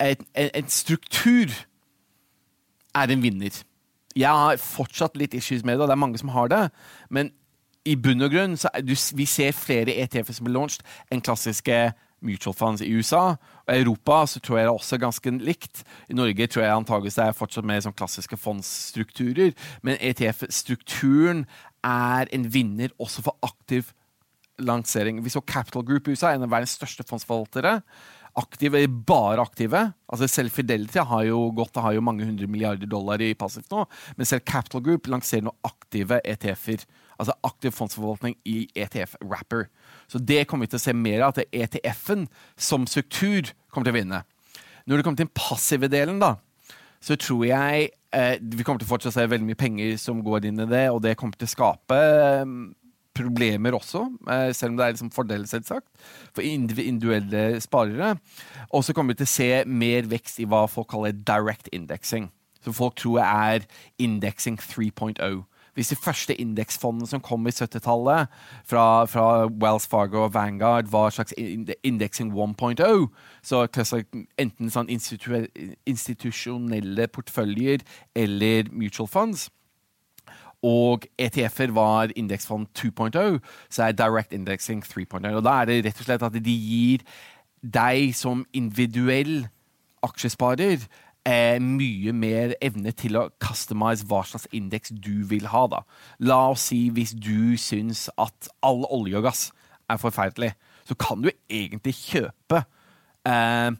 en 0.02 0.72
struktur 0.72 1.52
er 2.96 3.12
en 3.12 3.22
vinner. 3.22 3.62
Jeg 4.18 4.28
har 4.28 4.58
fortsatt 4.60 5.14
litt 5.16 5.36
issues 5.38 5.62
med 5.64 5.78
det, 5.78 5.84
og 5.84 5.92
det 5.92 5.94
er 5.94 6.02
mange 6.02 6.20
som 6.20 6.32
har 6.34 6.50
det. 6.52 6.64
Men 7.08 7.30
i 7.89 7.97
bunn 7.99 8.22
og 8.22 8.30
grunn 8.30 8.57
så 8.59 8.70
du, 8.85 8.95
vi 9.18 9.26
ser 9.26 9.55
flere 9.57 9.97
ETF-er 10.05 10.37
som 10.37 10.47
blir 10.47 10.57
launched 10.57 10.85
enn 11.11 11.22
klassiske 11.24 11.78
mutual 12.22 12.55
funds 12.55 12.83
i 12.85 12.91
USA. 12.95 13.35
Og 13.66 13.72
I 13.72 13.83
Europa 13.83 14.20
så 14.30 14.41
tror 14.41 14.59
jeg 14.59 14.66
det 14.66 14.70
er 14.70 14.78
også 14.78 14.99
ganske 15.03 15.33
likt. 15.43 15.83
I 16.07 16.14
Norge 16.14 16.47
tror 16.47 16.62
jeg 16.62 16.76
antageligvis 16.76 17.18
det 17.18 17.24
er 17.26 17.35
fortsatt 17.35 17.66
mer 17.66 17.83
sånn 17.83 17.97
klassiske 17.99 18.39
fondsstrukturer. 18.39 19.51
Men 19.83 19.99
ETF-strukturen 19.99 21.45
er 21.83 22.30
en 22.30 22.47
vinner 22.55 22.95
også 23.03 23.26
for 23.26 23.39
aktiv 23.43 23.91
lansering. 24.62 25.18
Vi 25.24 25.33
så 25.35 25.43
Capital 25.43 25.83
Group 25.89 26.07
i 26.07 26.14
USA, 26.14 26.30
en 26.30 26.47
av 26.47 26.53
verdens 26.53 26.76
største 26.78 27.07
fondsforvaltere 27.09 27.80
aktive, 28.39 28.80
bare 29.07 29.43
aktive. 29.43 29.83
Altså 30.12 30.28
Selv 30.30 30.53
Fidelity 30.55 31.03
har 31.09 31.24
jo 31.28 31.45
gått, 31.57 31.76
har 31.76 31.95
jo 31.97 32.05
mange 32.05 32.26
hundre 32.26 32.49
milliarder 32.51 32.89
dollar 32.91 33.22
i 33.22 33.33
passivt 33.39 33.70
nå. 33.72 33.85
Men 34.16 34.28
selv 34.28 34.45
Capital 34.49 34.85
Group 34.85 35.11
lanserer 35.12 35.47
nå 35.47 35.55
aktive 35.66 36.20
ETF-er. 36.24 36.85
Altså 37.20 37.37
aktiv 37.47 37.74
fondsforvaltning 37.76 38.37
i 38.49 38.64
ETF-rapper. 38.74 39.68
Så 40.11 40.18
det 40.18 40.47
kommer 40.49 40.66
vi 40.66 40.74
til 40.74 40.80
å 40.80 40.85
se 40.87 40.97
mer 40.97 41.26
av. 41.26 41.37
At 41.37 41.53
ETF-en 41.53 42.26
som 42.57 42.89
struktur 42.91 43.53
kommer 43.70 43.89
til 43.89 43.95
å 43.95 44.01
vinne. 44.01 44.22
Når 44.87 44.99
det 44.99 45.07
kommer 45.07 45.20
til 45.20 45.28
den 45.28 45.37
passive 45.39 45.91
delen, 45.93 46.18
da, 46.22 46.35
så 47.03 47.14
tror 47.18 47.45
jeg 47.47 47.91
eh, 48.14 48.37
vi 48.41 48.64
kommer 48.66 48.83
til 48.83 48.89
å 48.89 48.93
fortsatt 48.95 49.14
se 49.14 49.26
veldig 49.30 49.47
mye 49.47 49.59
penger 49.59 49.95
som 50.01 50.22
går 50.24 50.49
inn 50.49 50.62
i 50.64 50.70
det, 50.70 50.89
og 50.91 51.03
det 51.05 51.14
kommer 51.18 51.39
til 51.39 51.47
å 51.47 51.53
skape 51.53 51.99
problemer 53.14 53.76
også, 53.76 54.06
eh, 54.30 54.54
selv 54.54 54.72
om 54.72 54.76
det 54.76 54.86
er 54.86 54.94
liksom 54.94 55.12
fordel, 55.12 55.46
selvsagt, 55.48 55.86
for 56.34 56.42
individuelle 56.42 57.60
sparere. 57.60 58.16
Og 58.72 58.84
så 58.84 58.92
kommer 58.92 59.12
vi 59.12 59.22
til 59.22 59.28
å 59.28 59.36
se 59.36 59.64
mer 59.66 60.02
vekst 60.02 60.40
i 60.40 60.48
hva 60.48 60.68
folk 60.68 60.88
kaller 60.88 61.12
direct 61.12 61.68
indexing. 61.72 62.30
Som 62.62 62.72
folk 62.72 62.96
tror 62.96 63.20
er 63.20 63.60
indexing 63.98 64.58
3.0. 64.58 65.44
Hvis 65.74 65.88
de 65.88 65.96
første 65.96 66.34
indeksfondene 66.36 67.06
som 67.08 67.20
kom 67.20 67.46
i 67.46 67.50
70-tallet, 67.50 68.26
fra, 68.68 69.04
fra, 69.08 69.46
Wells 69.48 69.86
Fargo 69.88 70.24
og 70.26 70.34
Vanguard, 70.34 70.84
var 70.92 71.10
slags 71.10 71.32
indexing 71.82 72.32
1.0, 72.32 73.08
så 73.42 73.66
enten 74.38 74.70
sånn 74.70 74.88
institusjonelle 74.92 77.08
porteføljer 77.08 77.78
eller 78.14 78.64
mutual 78.68 79.08
funds, 79.08 79.48
og 80.62 81.06
ETF-er 81.18 81.72
var 81.74 82.12
indeksfond 82.16 82.68
2.0, 82.78 83.38
så 83.70 83.88
er 83.88 83.96
direct 83.98 84.32
indexing 84.32 84.84
3.0. 84.84 85.26
Og 85.34 85.44
Da 85.44 85.60
er 85.60 85.70
det 85.70 85.84
rett 85.86 86.00
og 86.00 86.06
slett 86.06 86.22
at 86.22 86.38
de 86.38 86.54
gir 86.54 87.02
deg 87.62 88.14
som 88.14 88.44
individuell 88.54 89.48
aksjesparer 90.02 90.86
eh, 91.26 91.58
mye 91.62 92.12
mer 92.14 92.54
evne 92.62 92.92
til 92.98 93.18
å 93.18 93.28
customize 93.42 94.06
hva 94.10 94.22
slags 94.26 94.48
indeks 94.54 94.94
du 94.94 95.24
vil 95.30 95.48
ha. 95.52 95.66
da. 95.70 95.82
La 96.18 96.40
oss 96.52 96.68
si 96.70 96.84
hvis 96.94 97.14
du 97.14 97.56
syns 97.60 98.08
at 98.18 98.50
all 98.62 98.84
olje 98.90 99.18
og 99.18 99.28
gass 99.28 99.48
er 99.90 100.00
forferdelig, 100.02 100.52
så 100.88 100.98
kan 100.98 101.22
du 101.22 101.30
egentlig 101.50 101.94
kjøpe 101.98 102.64
eh, 103.28 103.70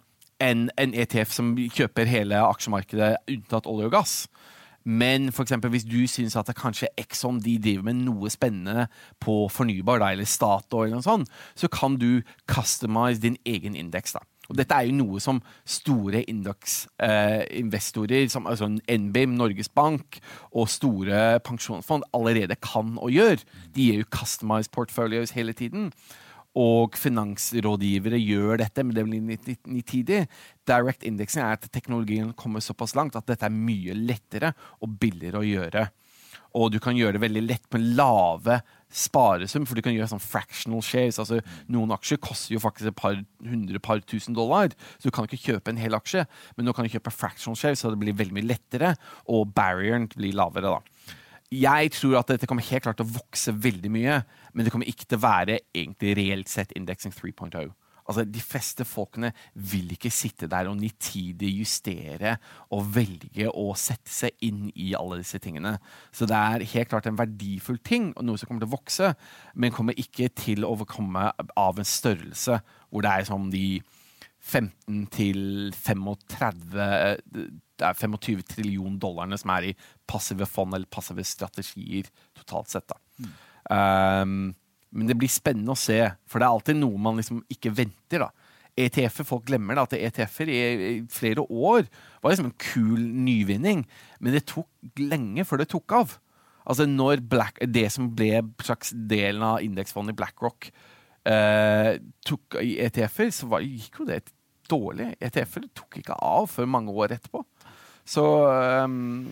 en, 0.42 0.66
en 0.78 0.94
ETF 0.94 1.34
som 1.34 1.54
kjøper 1.56 2.10
hele 2.10 2.42
aksjemarkedet 2.46 3.14
unntatt 3.30 3.70
olje 3.70 3.90
og 3.90 3.96
gass. 3.98 4.16
Men 4.84 5.32
for 5.32 5.42
eksempel, 5.46 5.70
hvis 5.70 5.86
du 5.86 6.06
syns 6.10 6.36
at 6.36 6.48
det 6.48 6.56
kanskje 6.58 6.90
Exxon 6.98 7.40
de 7.42 7.58
driver 7.62 7.86
med 7.90 8.02
noe 8.06 8.30
spennende 8.32 8.88
på 9.22 9.48
fornybar, 9.52 10.02
da, 10.02 10.12
eller 10.12 10.28
Statoil, 10.28 10.88
eller 10.88 11.00
noe 11.00 11.06
sånt, 11.06 11.32
så 11.54 11.70
kan 11.72 11.96
du 12.00 12.22
customize 12.50 13.22
din 13.22 13.36
egen 13.46 13.76
indeks. 13.78 14.16
Og 14.50 14.58
dette 14.58 14.74
er 14.74 14.88
jo 14.88 14.98
noe 14.98 15.20
som 15.22 15.38
store 15.64 16.24
indeksinvestorer, 16.28 18.24
eh, 18.24 18.32
som 18.32 18.46
altså 18.50 18.68
NBIM, 18.68 19.36
Norges 19.38 19.70
Bank 19.72 20.18
og 20.50 20.68
store 20.68 21.38
pensjonsfond 21.46 22.02
allerede 22.12 22.58
kan 22.60 22.98
og 22.98 23.14
gjør. 23.14 23.36
De 23.74 23.86
gjør 23.86 24.02
jo 24.02 24.10
customized 24.18 24.74
portfolios 24.74 25.36
hele 25.38 25.52
tiden 25.56 25.92
og 26.59 26.98
finansrådgivere 27.00 28.18
gjør 28.20 28.61
dette, 28.61 28.84
men 28.84 28.96
det 28.96 29.07
blir 29.07 29.57
nitidig. 29.72 30.26
Direct 30.68 31.07
indexing 31.09 31.44
er 31.44 31.57
at 31.57 31.70
teknologien 31.72 32.34
kommer 32.36 32.61
såpass 32.61 32.96
langt 32.98 33.16
at 33.16 33.28
dette 33.30 33.48
er 33.48 33.55
mye 33.55 33.96
lettere 33.96 34.53
og 34.82 34.98
billigere 35.00 35.40
å 35.40 35.48
gjøre. 35.48 35.86
Og 36.59 36.68
du 36.72 36.78
kan 36.84 36.96
gjøre 36.96 37.16
det 37.16 37.22
veldig 37.22 37.42
lett 37.46 37.66
med 37.72 37.94
lave 37.96 38.59
sparesum, 38.92 39.64
for 39.64 39.78
du 39.78 39.80
kan 39.84 39.94
gjøre 39.96 40.11
sånn 40.11 40.20
fractional 40.20 40.84
shares. 40.84 41.16
altså 41.22 41.40
Noen 41.72 41.94
aksjer 41.96 42.20
koster 42.20 42.53
jo 42.53 42.61
faktisk 42.61 42.90
et 42.90 42.98
par 42.98 43.16
hundre, 43.48 43.80
par 43.80 44.03
tusen 44.05 44.36
dollar, 44.36 44.74
så 44.98 45.09
du 45.09 45.14
kan 45.16 45.28
ikke 45.28 45.40
kjøpe 45.46 45.72
en 45.72 45.80
hel 45.80 45.96
aksje. 45.96 46.26
Men 46.57 46.68
nå 46.68 46.76
kan 46.76 46.84
du 46.84 46.92
kjøpe 46.92 47.14
fractional 47.14 47.57
shares, 47.57 47.80
så 47.80 47.92
det 47.94 48.03
blir 48.03 48.18
veldig 48.18 48.36
mye 48.36 48.50
lettere, 48.53 48.92
og 49.32 49.55
barrieren 49.57 50.11
blir 50.12 50.36
lavere. 50.36 50.76
da 50.76 50.91
jeg 51.53 51.92
tror 51.92 52.18
at 52.22 52.32
dette 52.32 52.48
kommer 52.48 52.64
helt 52.64 52.84
klart 52.86 52.98
til 53.00 53.09
å 53.09 53.14
vokse 53.18 53.53
veldig 53.53 53.92
mye, 53.92 54.18
men 54.53 54.64
det 54.64 54.72
kommer 54.72 54.88
ikke 54.88 55.05
til 55.05 55.20
å 55.20 55.26
være 55.26 55.61
egentlig 55.74 56.16
reelt 56.16 56.53
sett 56.53 56.72
indexing 56.78 57.12
3.0. 57.12 57.72
Altså, 58.03 58.24
De 58.24 58.40
fleste 58.42 58.84
folkene 58.88 59.30
vil 59.55 59.92
ikke 59.94 60.11
sitte 60.11 60.48
der 60.50 60.70
og 60.70 60.78
nitidig 60.80 61.53
justere 61.61 62.34
og 62.74 62.88
velge 62.96 63.46
å 63.48 63.72
sette 63.78 64.11
seg 64.11 64.46
inn 64.48 64.66
i 64.74 64.92
alle 64.98 65.20
disse 65.20 65.38
tingene. 65.42 65.76
Så 66.11 66.26
det 66.26 66.38
er 66.38 66.66
helt 66.74 66.90
klart 66.90 67.07
en 67.07 67.20
verdifull 67.20 67.78
ting, 67.84 68.11
og 68.16 68.26
noe 68.26 68.40
som 68.40 68.50
kommer 68.50 68.64
til 68.64 68.72
å 68.72 68.76
vokse, 68.76 69.12
men 69.55 69.74
kommer 69.74 69.98
ikke 69.98 70.32
til 70.34 70.66
å 70.66 70.74
komme 70.88 71.28
av 71.38 71.78
en 71.78 71.88
størrelse 71.88 72.62
hvor 72.90 73.05
det 73.05 73.12
er 73.12 73.28
som 73.28 73.50
de 73.53 73.66
15 74.42 75.05
til 75.14 75.70
35 75.76 76.72
det 77.82 77.88
er 77.90 77.98
25 77.98 78.46
trillion 78.54 78.98
dollarene 79.02 79.38
som 79.40 79.52
er 79.56 79.72
i 79.72 79.76
passive 80.08 80.46
fond 80.48 80.74
eller 80.74 80.90
passive 80.90 81.24
strategier 81.26 82.08
totalt 82.38 82.72
sett. 82.72 82.94
Mm. 83.18 83.32
Um, 83.72 84.36
men 84.92 85.08
det 85.08 85.16
blir 85.18 85.30
spennende 85.32 85.74
å 85.74 85.78
se, 85.78 85.98
for 86.28 86.40
det 86.40 86.46
er 86.46 86.54
alltid 86.54 86.78
noe 86.78 87.00
man 87.00 87.18
liksom 87.18 87.40
ikke 87.52 87.72
venter. 87.74 88.26
da. 88.26 88.30
ETF-er, 88.78 89.26
Folk 89.28 89.46
glemmer 89.48 89.76
da, 89.76 89.86
at 89.86 89.96
ETF-er 89.96 90.50
i, 90.52 90.60
flere 91.12 91.44
år 91.44 91.86
var 92.22 92.32
liksom 92.32 92.50
en 92.50 92.60
kul 92.60 93.00
nyvinning, 93.00 93.86
men 94.20 94.36
det 94.36 94.46
tok 94.52 94.68
lenge 95.00 95.44
før 95.48 95.62
det 95.62 95.70
tok 95.72 95.96
av. 95.96 96.18
Altså 96.62 96.86
når 96.86 97.24
Black, 97.26 97.58
Det 97.66 97.88
som 97.90 98.12
ble 98.14 98.42
slags 98.62 98.92
delen 98.94 99.42
av 99.42 99.64
indeksfondet 99.64 100.14
i 100.14 100.20
BlackRock, 100.20 100.70
eh, 101.26 101.98
tok 102.24 102.60
i 102.62 102.76
ETF-er, 102.86 103.32
så 103.34 103.48
var, 103.50 103.66
gikk 103.66 104.00
jo 104.00 104.08
det 104.08 104.22
dårlig. 104.70 105.12
ETF-er 105.20 105.68
tok 105.74 105.98
ikke 106.00 106.16
av 106.16 106.48
før 106.52 106.70
mange 106.70 106.94
år 106.94 107.16
etterpå. 107.16 107.44
Så 108.09 108.22
um, 108.82 109.28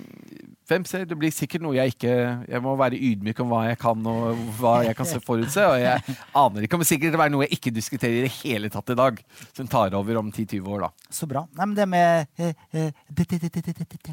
hvem 0.71 0.85
ser? 0.87 1.07
Det 1.11 1.19
blir 1.19 1.33
sikkert 1.35 1.65
noe 1.65 1.75
jeg 1.75 1.97
ikke 1.97 2.13
Jeg 2.47 2.63
må 2.63 2.77
være 2.79 2.99
ydmyk 2.99 3.41
om 3.43 3.51
hva 3.51 3.65
jeg 3.67 3.79
kan 3.83 4.05
og 4.07 4.43
hva 4.61 4.77
jeg 4.87 4.97
kan 4.99 5.09
forutse. 5.29 5.65
Og 5.67 5.79
jeg 5.83 6.17
aner 6.39 6.67
ikke 6.67 6.79
om 6.79 6.85
det 6.85 6.91
sikkert 6.93 7.19
være 7.19 7.35
noe 7.35 7.49
jeg 7.49 7.59
ikke 7.59 7.75
diskuterer 7.75 8.21
i 8.21 8.27
det 8.29 8.35
hele 8.41 8.71
tatt 8.73 8.95
i 8.95 8.99
dag. 8.99 9.19
Som 9.57 9.71
tar 9.71 9.97
over 9.99 10.21
om 10.23 10.31
10-20 10.31 10.71
år, 10.71 10.87
da. 10.87 11.00
Så 11.11 11.27
bra. 11.27 11.43
Nei, 11.59 11.67
men 11.67 11.75
det 11.75 11.87
med 11.91 12.27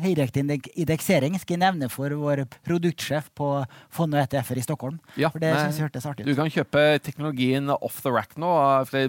høyrektindeksering 0.01 1.37
skal 1.37 1.53
jeg 1.53 1.61
nevne 1.61 1.89
for 1.93 2.13
vår 2.17 2.43
produktsjef 2.65 3.29
på 3.37 3.49
Fond 3.93 4.15
og 4.17 4.23
ETF-er 4.23 4.57
i 4.57 4.65
Stockholm. 4.65 4.97
Ja, 5.19 5.29
for 5.33 5.43
det 5.43 5.51
synes 5.53 5.77
jeg 5.77 5.87
hørtes 5.87 6.07
artig 6.09 6.25
ut. 6.25 6.31
Du 6.31 6.39
kan 6.39 6.49
kjøpe 6.53 6.85
teknologien 7.05 7.69
off 7.75 8.01
the 8.01 8.13
rack 8.13 8.33
nå. 8.41 8.49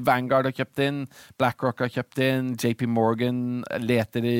Vanguard 0.04 0.50
har 0.50 0.56
kjøpt 0.60 0.84
inn, 0.84 1.00
BlackRock 1.40 1.80
har 1.86 1.92
kjøpt 1.96 2.20
inn, 2.24 2.52
JP 2.60 2.84
Morgan 2.92 3.42
leter 3.80 4.28
i 4.28 4.38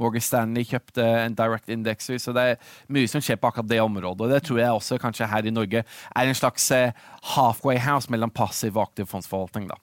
Morgan 0.00 0.24
Stanley 0.24 0.68
kjøpte 0.68 1.06
en 1.24 1.36
direct 1.38 1.72
indexer, 1.72 2.20
så 2.20 2.36
det 2.36 2.46
er 2.52 2.72
mye 2.92 3.08
som 3.10 3.24
skjer 3.24 3.40
på 3.40 3.50
akkurat 3.50 3.70
det 3.70 3.80
området. 3.82 4.26
Og 4.26 4.34
det 4.34 4.44
tror 4.46 4.60
jeg 4.60 4.76
også 4.76 5.00
kanskje 5.00 5.30
her 5.30 5.48
i 5.48 5.54
Norge 5.54 5.84
er 5.88 6.30
en 6.30 6.36
slags 6.36 6.68
eh, 6.76 6.92
halfway 7.34 7.80
house 7.80 8.12
mellom 8.12 8.32
passiv 8.32 8.76
og 8.76 8.90
aktiv 8.90 9.08
fondsforvaltning. 9.10 9.70
da. 9.70 9.80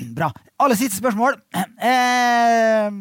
Bra. 0.18 0.30
Aller 0.60 0.78
siste 0.78 1.00
spørsmål. 1.00 1.40
Eh, 1.80 2.92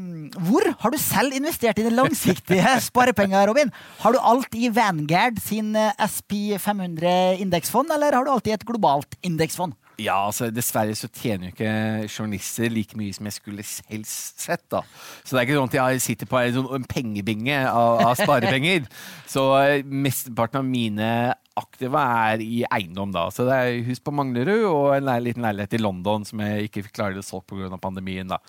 hvor 0.48 0.64
har 0.80 0.94
du 0.94 0.96
selv 1.02 1.34
investert 1.36 1.82
i 1.82 1.84
dine 1.84 1.98
langsiktige 1.98 2.78
sparepenger, 2.88 3.50
Robin? 3.50 3.74
Har 4.00 4.16
du 4.16 4.20
alt 4.24 4.56
i 4.56 4.70
Vanguard 4.72 5.42
sin 5.44 5.74
eh, 5.76 5.92
SP500 6.00 7.42
indeksfond, 7.44 7.92
eller 7.92 8.16
har 8.16 8.24
du 8.24 8.32
alltid 8.32 8.56
et 8.56 8.64
globalt 8.70 9.18
indeksfond? 9.20 9.76
Ja, 10.00 10.16
altså 10.30 10.48
Dessverre 10.54 10.96
så 10.96 11.10
tjener 11.12 11.50
jo 11.50 11.56
ikke 11.58 12.08
journalister 12.08 12.72
like 12.72 12.96
mye 12.96 13.14
som 13.16 13.28
jeg 13.28 13.36
skulle 13.36 13.66
helst 13.92 14.40
sett. 14.46 14.64
da. 14.72 14.82
Så 15.24 15.36
det 15.36 15.42
er 15.42 15.48
ikke 15.48 15.60
sånn 15.60 15.72
at 15.74 15.78
jeg 15.80 16.06
sitter 16.06 16.30
på 16.30 16.40
en, 16.40 16.56
sånn, 16.56 16.72
en 16.80 16.88
pengebinge 16.88 17.60
av, 17.68 18.00
av 18.08 18.16
sparepenger. 18.20 18.88
så 19.34 19.46
eh, 19.60 19.84
mesteparten 19.84 20.64
av 20.64 20.70
mine 20.72 21.12
aktiva 21.60 22.02
er 22.32 22.44
i 22.44 22.64
eiendom, 22.66 23.14
da. 23.16 23.28
Så 23.34 23.46
det 23.48 23.56
er 23.56 23.84
hus 23.88 24.02
på 24.04 24.14
Manglerud 24.16 24.66
og 24.70 24.96
en 24.96 25.10
liten 25.24 25.46
leilighet 25.46 25.78
i 25.78 25.82
London 25.84 26.26
som 26.28 26.42
jeg 26.44 26.70
ikke 26.70 26.88
klarer 26.90 27.20
å 27.22 27.26
solge 27.26 27.52
pga. 27.52 27.78
pandemien. 27.82 28.30
da. 28.32 28.40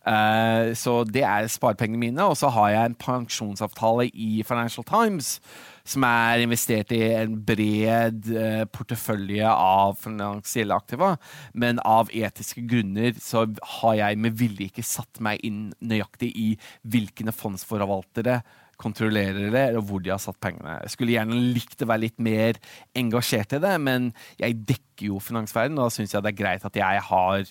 Uh, 0.00 0.72
så 0.72 1.02
det 1.04 1.26
er 1.28 1.50
sparepengene 1.52 2.00
mine. 2.00 2.24
Og 2.24 2.38
så 2.40 2.48
har 2.54 2.70
jeg 2.72 2.90
en 2.90 2.96
pensjonsavtale 3.00 4.08
i 4.14 4.40
Financial 4.46 4.86
Times 4.86 5.38
som 5.90 6.04
er 6.06 6.44
investert 6.44 6.92
i 6.94 7.00
en 7.16 7.34
bred 7.46 8.28
uh, 8.30 8.64
portefølje 8.72 9.50
av 9.50 9.98
finansielle 10.00 10.76
aktiva. 10.76 11.14
Men 11.52 11.82
av 11.84 12.12
etiske 12.14 12.64
grunner 12.68 13.16
så 13.20 13.46
har 13.80 13.98
jeg 14.00 14.22
med 14.24 14.38
vilje 14.40 14.70
ikke 14.70 14.86
satt 14.86 15.20
meg 15.24 15.42
inn 15.46 15.68
nøyaktig 15.80 16.32
i 16.36 16.48
hvilke 16.88 17.34
fondsforvaltere 17.34 18.40
kontrollerer 18.80 19.50
det, 19.52 19.64
og 19.78 19.84
hvor 19.88 20.02
de 20.02 20.12
har 20.12 20.20
satt 20.22 20.40
pengene. 20.42 20.78
Jeg 20.84 20.94
skulle 20.94 21.14
gjerne 21.14 21.38
likt 21.54 21.84
å 21.84 21.90
være 21.90 22.04
litt 22.06 22.20
mer 22.22 22.60
engasjert 22.96 23.56
i 23.58 23.62
det, 23.62 23.74
men 23.84 24.10
jeg 24.40 24.60
dekker 24.72 25.10
jo 25.10 25.20
finansverden, 25.22 25.78
og 25.78 25.88
da 25.88 25.96
syns 25.96 26.16
jeg 26.16 26.24
det 26.24 26.32
er 26.32 26.40
greit 26.42 26.66
at 26.66 26.78
jeg 26.80 27.06
har 27.10 27.42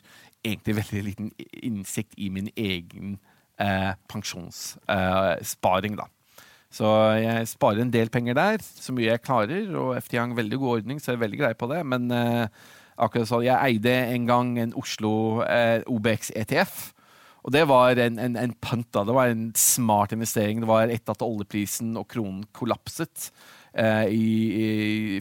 egentlig 0.46 0.78
veldig 0.80 1.04
liten 1.06 1.34
innsikt 1.64 2.16
i 2.18 2.30
min 2.34 2.50
egen 2.56 3.18
eh, 3.62 3.92
pensjonssparing, 4.12 5.98
eh, 5.98 6.02
da. 6.02 6.08
Så 6.70 6.86
jeg 7.18 7.48
sparer 7.50 7.82
en 7.82 7.94
del 7.94 8.12
penger 8.14 8.38
der, 8.38 8.62
så 8.62 8.94
mye 8.94 9.10
jeg 9.10 9.24
klarer, 9.26 9.72
og 9.74 9.96
FT 10.04 10.20
har 10.20 10.28
en 10.28 10.38
veldig 10.38 10.60
god 10.62 10.76
ordning, 10.78 11.02
så 11.02 11.12
jeg 11.12 11.18
er 11.18 11.24
veldig 11.26 11.40
grei 11.42 11.54
på 11.58 11.70
det. 11.72 11.82
Men 11.90 12.12
eh, 12.14 12.46
akkurat 13.02 13.30
sånn, 13.30 13.48
jeg 13.48 13.58
eide 13.58 13.96
en 14.14 14.28
gang 14.30 14.54
en 14.62 14.76
Oslo 14.78 15.42
eh, 15.48 15.82
OBX 15.90 16.32
ETF. 16.38 16.92
Og 17.50 17.54
det 17.56 17.64
var 17.66 17.97
en, 17.97 18.20
en, 18.22 18.36
en 18.38 18.52
punt, 18.62 18.86
da. 18.93 19.02
Det 19.02 19.14
var 19.18 19.32
en 19.32 19.47
smart 19.58 20.12
investering. 20.14 20.60
Det 20.62 20.70
var 20.70 20.91
etter 20.93 21.16
at 21.16 21.24
oljeprisen 21.26 21.95
og 21.97 22.06
kronen 22.14 22.43
kollapset 22.54 23.32
eh, 23.74 24.06
i, 24.14 24.28
i, 24.54 24.68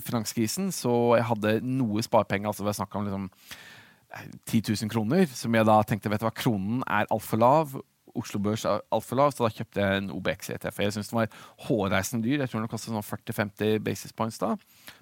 finanskrisen, 0.04 0.68
så 0.76 0.92
jeg 1.16 1.24
hadde 1.30 1.54
noe 1.64 2.04
sparepenger. 2.04 2.50
Altså 2.50 2.66
det 2.66 2.74
var 2.76 2.98
om 3.00 3.06
liksom 3.08 3.30
10 4.44 4.60
000 4.74 4.92
kroner, 4.92 5.24
som 5.32 5.56
jeg 5.56 5.68
da 5.70 5.76
tenkte 5.88 6.12
vet 6.12 6.20
du 6.20 6.26
hva, 6.28 6.34
kronen 6.36 6.82
er 6.84 7.08
altfor 7.08 7.40
lav. 7.40 7.72
Oslo 8.18 8.42
Børs 8.44 8.66
er 8.68 8.84
altfor 8.92 9.22
lav, 9.22 9.32
så 9.32 9.46
da 9.46 9.50
kjøpte 9.54 9.80
jeg 9.80 10.02
en 10.02 10.12
OBX 10.12 10.52
ETF. 10.52 10.82
Jeg 10.84 10.96
syns 10.98 11.08
den 11.14 11.20
var 11.22 11.40
hårreisende 11.64 12.28
dyr. 12.28 12.42
Jeg 12.42 12.52
tror 12.52 12.60
den 12.60 12.72
kostet 12.74 12.92
sånn 12.92 13.08
40-50 13.08 13.80
basis 13.88 14.12
points 14.12 14.36
da. 14.42 14.52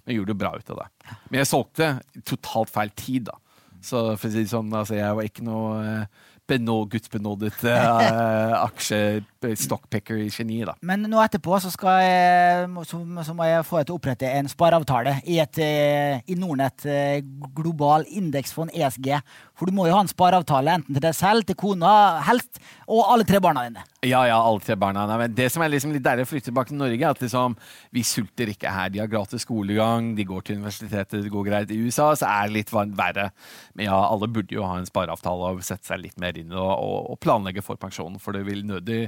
Men 0.05 0.15
jeg 0.15 0.21
gjorde 0.21 0.37
det 0.37 0.39
bra 0.45 0.55
ut 0.55 0.73
av 0.77 0.85
det. 0.85 1.19
Men 1.27 1.43
jeg 1.43 1.51
solgte 1.51 1.91
totalt 2.23 2.71
feil 2.71 2.95
tid, 2.95 3.33
da. 3.33 3.41
Så 3.83 4.03
for 4.15 4.29
å 4.29 4.33
si 4.33 4.43
det 4.43 4.51
sånn, 4.51 4.71
altså, 4.75 4.97
jeg 4.99 5.19
var 5.19 5.27
ikke 5.29 5.45
noe 5.47 5.75
eh, 5.83 6.25
benå, 6.49 6.85
gudsbenådet 6.91 7.65
uh, 7.65 8.63
aksje-stockpicker-geni. 8.67 10.61
Men 10.87 11.07
nå 11.11 11.21
etterpå 11.23 11.59
så, 11.63 11.71
jeg, 11.71 12.69
så, 12.89 13.01
så, 13.27 13.35
må 13.37 13.49
jeg 13.49 13.67
få 13.67 13.81
deg 13.81 13.89
til 13.89 13.95
å 13.95 13.99
opprette 14.01 14.31
en 14.39 14.49
spareavtale 14.51 15.19
i, 15.25 15.41
et, 15.43 15.59
eh, 15.63 16.23
i 16.31 16.39
Nordnett 16.39 16.87
eh, 16.91 17.19
global 17.57 18.07
indeksfond 18.09 18.71
ESG. 18.75 19.09
For 19.57 19.69
du 19.69 19.73
må 19.73 19.87
jo 19.89 19.95
ha 19.97 20.03
en 20.05 20.11
spareavtale 20.11 20.75
enten 20.77 20.93
til 20.93 21.01
deg 21.01 21.15
selv, 21.17 21.47
til 21.49 21.57
kona, 21.57 21.91
helst, 22.27 22.59
og 22.85 23.07
alle 23.09 23.25
tre 23.25 23.41
barna 23.41 23.63
dine. 23.65 23.85
Ja, 24.05 24.21
ja, 24.29 24.37
alle 24.37 24.61
tre 24.61 24.77
barna. 24.79 25.07
Men 25.17 25.33
det 25.35 25.49
som 25.53 25.65
er 25.65 25.71
liksom 25.73 25.95
litt 25.95 26.05
deilig 26.05 26.27
å 26.27 26.29
flytte 26.29 26.51
tilbake 26.51 26.71
til 26.71 26.81
Norge, 26.81 26.99
er 27.01 27.15
at 27.15 27.23
liksom, 27.25 27.57
vi 27.97 28.05
sulter 28.05 28.53
ikke 28.53 28.73
her. 28.75 28.91
De 28.93 29.01
har 29.01 29.09
gratis 29.11 29.47
skolegang, 29.47 30.13
de 30.19 30.27
går 30.29 30.45
til 30.45 30.61
universitetet, 30.61 31.25
det 31.25 31.33
går 31.33 31.47
greit. 31.49 31.73
I 31.73 31.81
USA 31.87 32.11
så 32.21 32.29
er 32.29 32.51
det 32.51 32.59
litt 32.59 32.75
verre. 32.77 33.31
Men 33.73 33.89
ja, 33.89 33.97
alle 33.97 34.29
burde 34.29 34.59
jo 34.59 34.67
ha 34.69 34.77
en 34.77 34.89
spareavtale 34.89 35.55
og 35.57 35.65
sette 35.65 35.89
seg 35.89 36.05
litt 36.05 36.21
mer 36.21 36.37
inn 36.37 36.53
og, 36.53 36.73
og, 36.77 36.99
og 37.15 37.21
planlegge 37.25 37.65
for 37.65 37.81
pensjonen, 37.81 38.21
for 38.21 38.37
det 38.37 38.45
vil 38.49 38.61
nødig, 38.69 39.07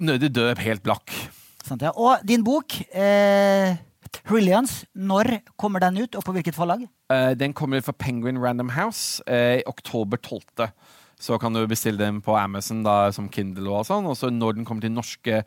nødig 0.00 0.32
dø 0.32 0.48
helt 0.64 0.86
blakk. 0.86 1.12
Sant, 1.68 1.84
ja. 1.84 1.92
Og 1.92 2.24
din 2.24 2.40
bok, 2.46 2.80
eh, 2.96 3.76
Brilliance, 4.28 4.86
når 4.94 5.40
kommer 5.60 5.82
den 5.84 6.00
ut, 6.04 6.16
og 6.18 6.24
på 6.26 6.34
hvilket 6.36 6.56
forlag? 6.56 6.86
Uh, 7.12 7.32
den 7.38 7.54
kommer 7.56 7.82
fra 7.84 7.92
Penguin 7.92 8.40
Random 8.42 8.72
House 8.76 9.22
i 9.28 9.62
oktober 9.66 10.20
12. 10.20 10.68
Så 11.18 11.38
kan 11.42 11.54
du 11.54 11.66
bestille 11.66 11.98
den 11.98 12.20
på 12.22 12.36
Amazon 12.38 12.84
da, 12.86 13.10
som 13.14 13.30
Kindle 13.32 13.72
og 13.74 13.88
sånn. 13.88 14.06
Og 14.06 14.14
så 14.18 14.30
når 14.30 14.60
den 14.60 14.68
kommer 14.68 14.84
til 14.84 14.94
norske 14.94 15.42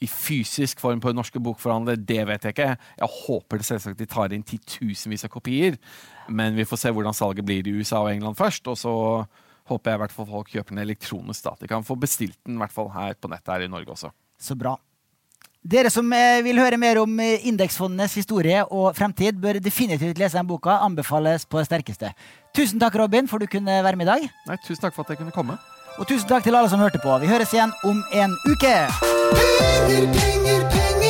i 0.00 0.08
fysisk 0.08 0.80
form 0.80 1.00
på 1.02 1.12
norske 1.12 1.40
bokforhandlere, 1.44 2.00
det 2.08 2.22
vet 2.28 2.46
jeg 2.46 2.54
ikke. 2.54 2.70
Jeg 3.02 3.12
håper 3.18 3.60
det 3.60 3.68
selvsagt 3.68 4.00
de 4.00 4.08
tar 4.08 4.32
inn 4.32 4.46
titusenvis 4.46 5.26
av 5.28 5.32
kopier. 5.34 5.76
Men 6.32 6.56
vi 6.56 6.64
får 6.68 6.80
se 6.80 6.92
hvordan 6.96 7.16
salget 7.16 7.44
blir 7.44 7.68
i 7.68 7.74
USA 7.76 8.00
og 8.00 8.12
England 8.14 8.38
først. 8.40 8.70
Og 8.72 8.78
så 8.80 8.94
håper 9.68 9.92
jeg 9.92 10.00
i 10.00 10.02
hvert 10.04 10.14
fall 10.14 10.30
folk 10.30 10.54
kjøper 10.54 10.74
den 10.74 10.84
elektronisk. 10.86 11.44
da. 11.44 11.52
De 11.60 11.68
kan 11.68 11.84
få 11.84 11.98
bestilt 12.00 12.38
den 12.46 12.56
i 12.56 12.64
hvert 12.64 12.74
fall 12.74 12.88
her 12.96 13.18
på 13.20 13.28
nettet 13.28 13.52
her 13.52 13.66
i 13.66 13.72
Norge 13.72 13.92
også. 13.92 14.12
Så 14.40 14.56
bra. 14.56 14.78
Dere 15.60 15.90
som 15.92 16.06
eh, 16.16 16.40
vil 16.40 16.56
høre 16.56 16.78
mer 16.80 17.02
om 17.02 17.18
eh, 17.20 17.42
indeksfondenes 17.50 18.14
historie 18.16 18.62
og 18.72 18.94
fremtid, 18.96 19.36
bør 19.36 19.58
definitivt 19.60 20.16
lese 20.16 20.38
den 20.38 20.48
boka. 20.48 20.78
Anbefales 20.86 21.44
på 21.44 21.60
det 21.60 21.66
sterkeste. 21.68 22.14
Tusen 22.56 22.80
takk, 22.80 22.96
Robin, 22.96 23.28
for 23.28 23.38
du 23.38 23.46
kunne 23.50 23.82
være 23.84 24.00
med 24.00 24.08
i 24.08 24.10
dag. 24.10 24.24
Nei, 24.48 24.56
Tusen 24.64 24.80
takk 24.80 24.96
for 24.96 25.04
at 25.04 25.12
jeg 25.12 25.20
kunne 25.20 25.36
komme. 25.36 25.58
Og 26.00 26.08
tusen 26.08 26.28
takk 26.30 26.46
til 26.46 26.56
alle 26.56 26.72
som 26.72 26.80
hørte 26.80 27.02
på. 27.02 27.12
Vi 27.20 27.28
høres 27.28 27.52
igjen 27.52 27.76
om 27.84 28.00
en 28.16 28.38
uke. 28.48 28.74
Penger, 28.96 30.08
penger, 30.16 30.16
penger, 30.16 30.68
penger, 30.72 31.09